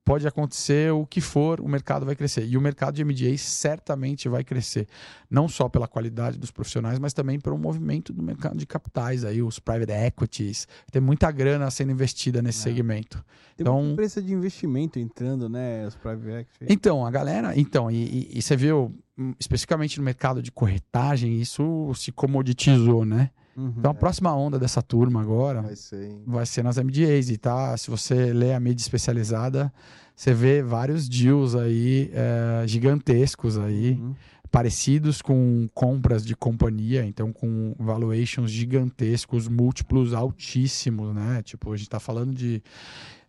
pode 0.05 0.27
acontecer 0.27 0.93
o 0.93 1.07
que 1.07 1.21
for, 1.21 1.61
o 1.61 1.69
mercado 1.69 2.05
vai 2.05 2.17
crescer. 2.17 2.45
E 2.47 2.57
o 2.57 2.61
mercado 2.61 2.95
de 2.97 3.05
MDA 3.05 3.37
certamente 3.39 4.29
vai 4.29 4.43
crescer, 4.43 4.89
não 5.31 5.49
só 5.49 5.69
pela 5.69 5.87
qualidade 5.87 6.39
dos 6.39 6.51
profissionais, 6.51 6.99
mas 6.99 7.13
também 7.13 7.39
pelo 7.39 7.57
movimento 7.57 8.13
do 8.13 8.23
mercado 8.23 8.57
de 8.57 8.67
capitais 8.67 9.25
aí, 9.25 9.41
os 9.43 9.59
private 9.59 9.93
equities. 9.93 10.67
Tem 10.91 11.01
muita 11.01 11.31
grana 11.31 11.71
sendo 11.71 11.93
investida 11.93 12.43
nesse 12.43 12.61
É. 12.61 12.63
segmento. 12.73 13.19
Tem 13.57 13.63
então- 13.65 13.75
muita 13.77 13.93
empresa 13.93 14.23
de 14.23 14.33
investimento 14.33 14.99
entrando, 14.99 15.49
né? 15.49 15.87
Os 15.87 15.95
private 15.95 16.29
equity. 16.31 16.73
Então, 16.73 17.07
a 17.07 17.11
galera, 17.11 17.57
então, 17.61 17.91
e, 17.91 18.29
e- 18.37 18.43
você 18.43 18.57
viu 18.57 18.95
hum, 19.19 19.35
especificamente 19.39 19.99
no 19.99 20.05
mercado 20.05 20.43
de 20.43 20.51
corretagem, 20.51 21.41
isso 21.41 21.93
se 21.95 22.11
comoditizou, 22.13 23.05
né? 23.05 23.31
Uhum. 23.57 23.75
Então 23.79 23.91
a 23.91 23.95
próxima 23.95 24.35
onda 24.35 24.59
dessa 24.59 24.81
turma 24.81 25.21
agora 25.21 25.63
vai 25.63 25.77
ser. 25.77 26.23
vai 26.27 26.47
ser 26.47 26.63
nas 26.63 26.77
MDAs 26.79 27.31
e 27.31 27.37
tá, 27.37 27.77
se 27.77 27.91
você 27.91 28.33
lê 28.33 28.55
a 28.55 28.61
mídia 28.61 28.83
especializada, 28.83 29.73
você 30.15 30.33
vê 30.33 30.63
vários 30.63 31.09
deals 31.09 31.55
aí 31.55 32.11
eh, 32.13 32.65
gigantescos 32.67 33.59
aí, 33.59 33.93
Uhum. 34.01 34.15
parecidos 34.51 35.21
com 35.23 35.69
compras 35.75 36.25
de 36.25 36.35
companhia, 36.37 37.05
então 37.05 37.33
com 37.33 37.75
valuations 37.79 38.51
gigantescos, 38.51 39.47
múltiplos 39.49 40.13
altíssimos, 40.15 41.15
né? 41.15 41.43
Tipo, 41.43 41.73
a 41.73 41.77
gente 41.77 41.89
tá 41.91 42.01
falando 42.01 42.33
de 42.35 42.63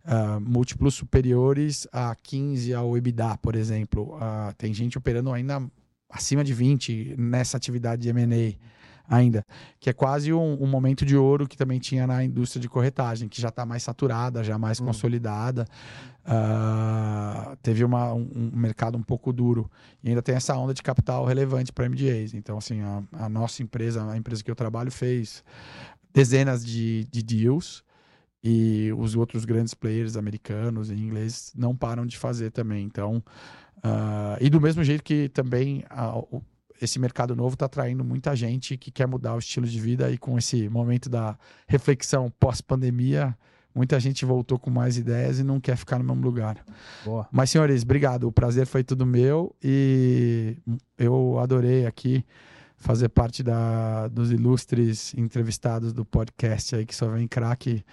ah, 0.04 0.38
múltiplos 0.40 0.94
superiores 0.94 1.86
a 1.92 2.14
15 2.14 2.72
ao 2.74 2.96
EBITDA, 2.96 3.36
por 3.38 3.54
exemplo. 3.56 4.16
Ah, 4.20 4.52
tem 4.56 4.72
gente 4.74 4.98
operando 4.98 5.32
ainda 5.32 5.62
acima 6.10 6.42
de 6.44 6.52
20 6.52 7.14
nessa 7.18 7.56
atividade 7.56 8.02
de 8.02 8.08
M&A 8.10 8.54
ainda, 9.08 9.44
que 9.80 9.90
é 9.90 9.92
quase 9.92 10.32
um, 10.32 10.62
um 10.62 10.66
momento 10.66 11.04
de 11.04 11.16
ouro 11.16 11.46
que 11.46 11.56
também 11.56 11.78
tinha 11.78 12.06
na 12.06 12.24
indústria 12.24 12.60
de 12.60 12.68
corretagem, 12.68 13.28
que 13.28 13.40
já 13.40 13.48
está 13.48 13.66
mais 13.66 13.82
saturada, 13.82 14.42
já 14.44 14.56
mais 14.58 14.80
Hum. 14.80 14.86
consolidada. 14.86 15.66
Ah, 16.24 17.56
teve 17.62 17.84
uma- 17.84 18.12
um, 18.14 18.50
um 18.54 18.56
mercado 18.56 18.96
um 18.96 19.02
pouco 19.02 19.32
duro. 19.32 19.70
E 20.02 20.08
ainda 20.08 20.22
tem 20.22 20.34
essa 20.34 20.56
onda 20.56 20.72
de 20.72 20.82
capital 20.82 21.24
relevante 21.24 21.72
para 21.72 21.84
MDAs. 21.86 22.32
Então, 22.34 22.58
assim, 22.58 22.80
a, 22.80 23.02
a 23.12 23.28
nossa 23.28 23.62
empresa, 23.62 24.04
a 24.10 24.16
empresa 24.16 24.42
que 24.42 24.50
eu 24.50 24.54
trabalho, 24.56 24.90
fez 24.90 25.42
dezenas 26.14 26.64
de, 26.64 27.04
de 27.10 27.22
deals 27.22 27.82
e 28.42 28.92
os 28.96 29.14
outros 29.14 29.44
grandes 29.44 29.72
players 29.74 30.16
americanos 30.16 30.90
e 30.90 30.94
ingleses 30.94 31.52
não 31.56 31.76
param 31.76 32.04
de 32.04 32.18
fazer 32.18 32.50
também. 32.50 32.84
Então, 32.84 33.22
ah, 33.82 34.36
e 34.40 34.50
do 34.50 34.60
mesmo 34.60 34.82
jeito 34.82 35.02
que 35.04 35.28
também 35.28 35.84
ah, 35.88 36.16
o- 36.18 36.42
esse 36.80 36.98
mercado 36.98 37.36
novo 37.36 37.54
está 37.54 37.66
atraindo 37.66 38.02
muita 38.04 38.34
gente 38.34 38.76
que 38.76 38.90
quer 38.90 39.06
mudar 39.06 39.34
o 39.34 39.38
estilo 39.38 39.66
de 39.66 39.78
vida 39.80 40.10
e 40.10 40.18
com 40.18 40.36
esse 40.36 40.68
momento 40.68 41.08
da 41.08 41.38
reflexão 41.68 42.28
pós-pandemia, 42.40 43.36
muita 43.72 44.00
gente 44.00 44.24
voltou 44.24 44.58
com 44.58 44.68
mais 44.70 44.96
ideias 44.98 45.38
e 45.38 45.44
não 45.44 45.60
quer 45.60 45.76
ficar 45.76 45.98
no 45.98 46.04
mesmo 46.04 46.22
lugar. 46.24 46.56
Boa. 47.04 47.28
Mas, 47.30 47.50
senhores, 47.50 47.82
obrigado. 47.84 48.24
O 48.24 48.32
prazer 48.32 48.66
foi 48.66 48.82
tudo 48.82 49.06
meu 49.06 49.54
e 49.62 50.56
eu 50.98 51.38
adorei 51.38 51.86
aqui 51.86 52.24
fazer 52.76 53.08
parte 53.10 53.44
da, 53.44 54.08
dos 54.08 54.32
ilustres 54.32 55.14
entrevistados 55.16 55.92
do 55.92 56.04
podcast 56.04 56.74
aí, 56.74 56.84
que 56.84 56.96
só 56.96 57.08
vem 57.08 57.28
craque. 57.28 57.84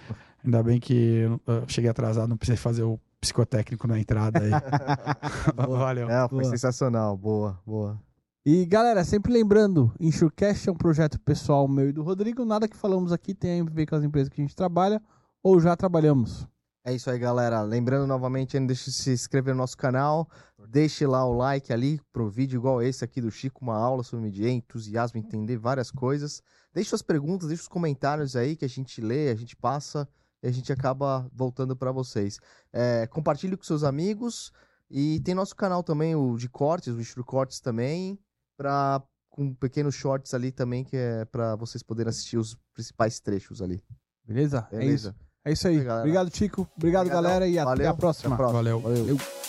Ainda 0.44 0.64
bem 0.64 0.80
que 0.80 1.22
eu 1.46 1.64
cheguei 1.68 1.90
atrasado, 1.90 2.30
não 2.30 2.38
precisei 2.38 2.58
fazer 2.58 2.84
o 2.84 3.00
psicotécnico 3.20 3.88
na 3.88 4.00
entrada 4.00 4.40
aí. 4.40 4.50
Valeu. 5.56 6.10
É, 6.10 6.28
foi 6.30 6.42
Boa. 6.42 6.52
sensacional. 6.52 7.18
Boa, 7.18 7.60
boa. 7.66 8.00
E 8.46 8.66
galera, 8.66 9.04
sempre 9.04 9.34
lembrando, 9.34 9.94
Insurecast 10.00 10.70
é 10.70 10.72
um 10.72 10.76
projeto 10.76 11.20
pessoal 11.20 11.68
meu 11.68 11.90
e 11.90 11.92
do 11.92 12.02
Rodrigo. 12.02 12.46
Nada 12.46 12.68
que 12.68 12.76
falamos 12.76 13.12
aqui 13.12 13.34
tem 13.34 13.62
a 13.62 13.64
ver 13.66 13.86
com 13.86 13.96
as 13.96 14.04
empresas 14.04 14.30
que 14.30 14.42
a 14.42 14.44
gente 14.44 14.56
trabalha 14.56 15.02
ou 15.44 15.60
já 15.60 15.76
trabalhamos. 15.76 16.48
É 16.86 16.94
isso 16.94 17.10
aí, 17.12 17.20
galera. 17.20 17.62
Lembrando 17.62 18.08
novamente, 18.08 18.56
ainda 18.56 18.68
deixe 18.68 18.86
de 18.86 18.96
se 18.96 19.12
inscrever 19.12 19.54
no 19.54 19.60
nosso 19.60 19.78
canal. 19.78 20.28
Deixe 20.70 21.06
lá 21.06 21.26
o 21.26 21.34
like 21.34 21.74
ali 21.74 22.00
pro 22.14 22.30
vídeo 22.30 22.58
igual 22.58 22.82
esse 22.82 23.04
aqui 23.04 23.20
do 23.20 23.30
Chico, 23.30 23.62
uma 23.62 23.76
aula 23.76 24.02
sobre 24.02 24.28
MDA, 24.28 24.50
entusiasmo, 24.50 25.20
entender 25.20 25.58
várias 25.58 25.92
coisas. 25.92 26.42
Deixe 26.74 26.90
suas 26.90 27.02
perguntas, 27.02 27.50
deixe 27.50 27.64
os 27.64 27.68
comentários 27.68 28.36
aí 28.36 28.56
que 28.56 28.64
a 28.64 28.70
gente 28.70 29.02
lê, 29.02 29.30
a 29.30 29.36
gente 29.36 29.56
passa 29.56 30.08
e 30.42 30.48
a 30.48 30.52
gente 30.52 30.72
acaba 30.72 31.30
voltando 31.34 31.76
para 31.76 31.92
vocês. 31.92 32.40
É, 32.72 33.08
compartilhe 33.08 33.58
com 33.58 33.64
seus 33.64 33.84
amigos 33.84 34.52
e 34.90 35.20
tem 35.22 35.36
nosso 35.36 35.56
canal 35.56 35.84
também, 35.84 36.16
o 36.16 36.36
de 36.38 36.50
cortes, 36.50 36.94
o 36.94 37.00
Instru 37.02 37.24
Cortes 37.24 37.60
também, 37.60 38.18
pra, 38.58 39.02
com 39.30 39.54
pequenos 39.54 39.96
shorts 39.96 40.34
ali 40.34 40.52
também, 40.52 40.84
que 40.84 40.98
é 40.98 41.26
para 41.26 41.56
vocês 41.56 41.84
poderem 41.84 42.10
assistir 42.10 42.38
os 42.38 42.58
principais 42.74 43.20
trechos 43.20 43.62
ali. 43.62 43.84
Beleza? 44.26 44.68
É 44.72 44.80
Beleza? 44.80 45.10
isso. 45.10 45.30
É 45.46 45.52
isso 45.54 45.68
aí. 45.68 45.78
Galera. 45.78 46.00
Obrigado, 46.02 46.36
Chico. 46.36 46.70
Obrigado, 46.76 47.04
Obrigadão. 47.08 47.24
galera. 47.24 47.48
E 47.48 47.58
até 47.58 47.66
Valeu. 47.66 47.90
a 47.90 47.94
próxima. 47.94 48.36
Até 48.36 48.44
a 48.44 48.48
próxima. 48.48 48.58
Valeu. 48.64 48.80
Valeu. 48.80 49.06
Valeu. 49.06 49.49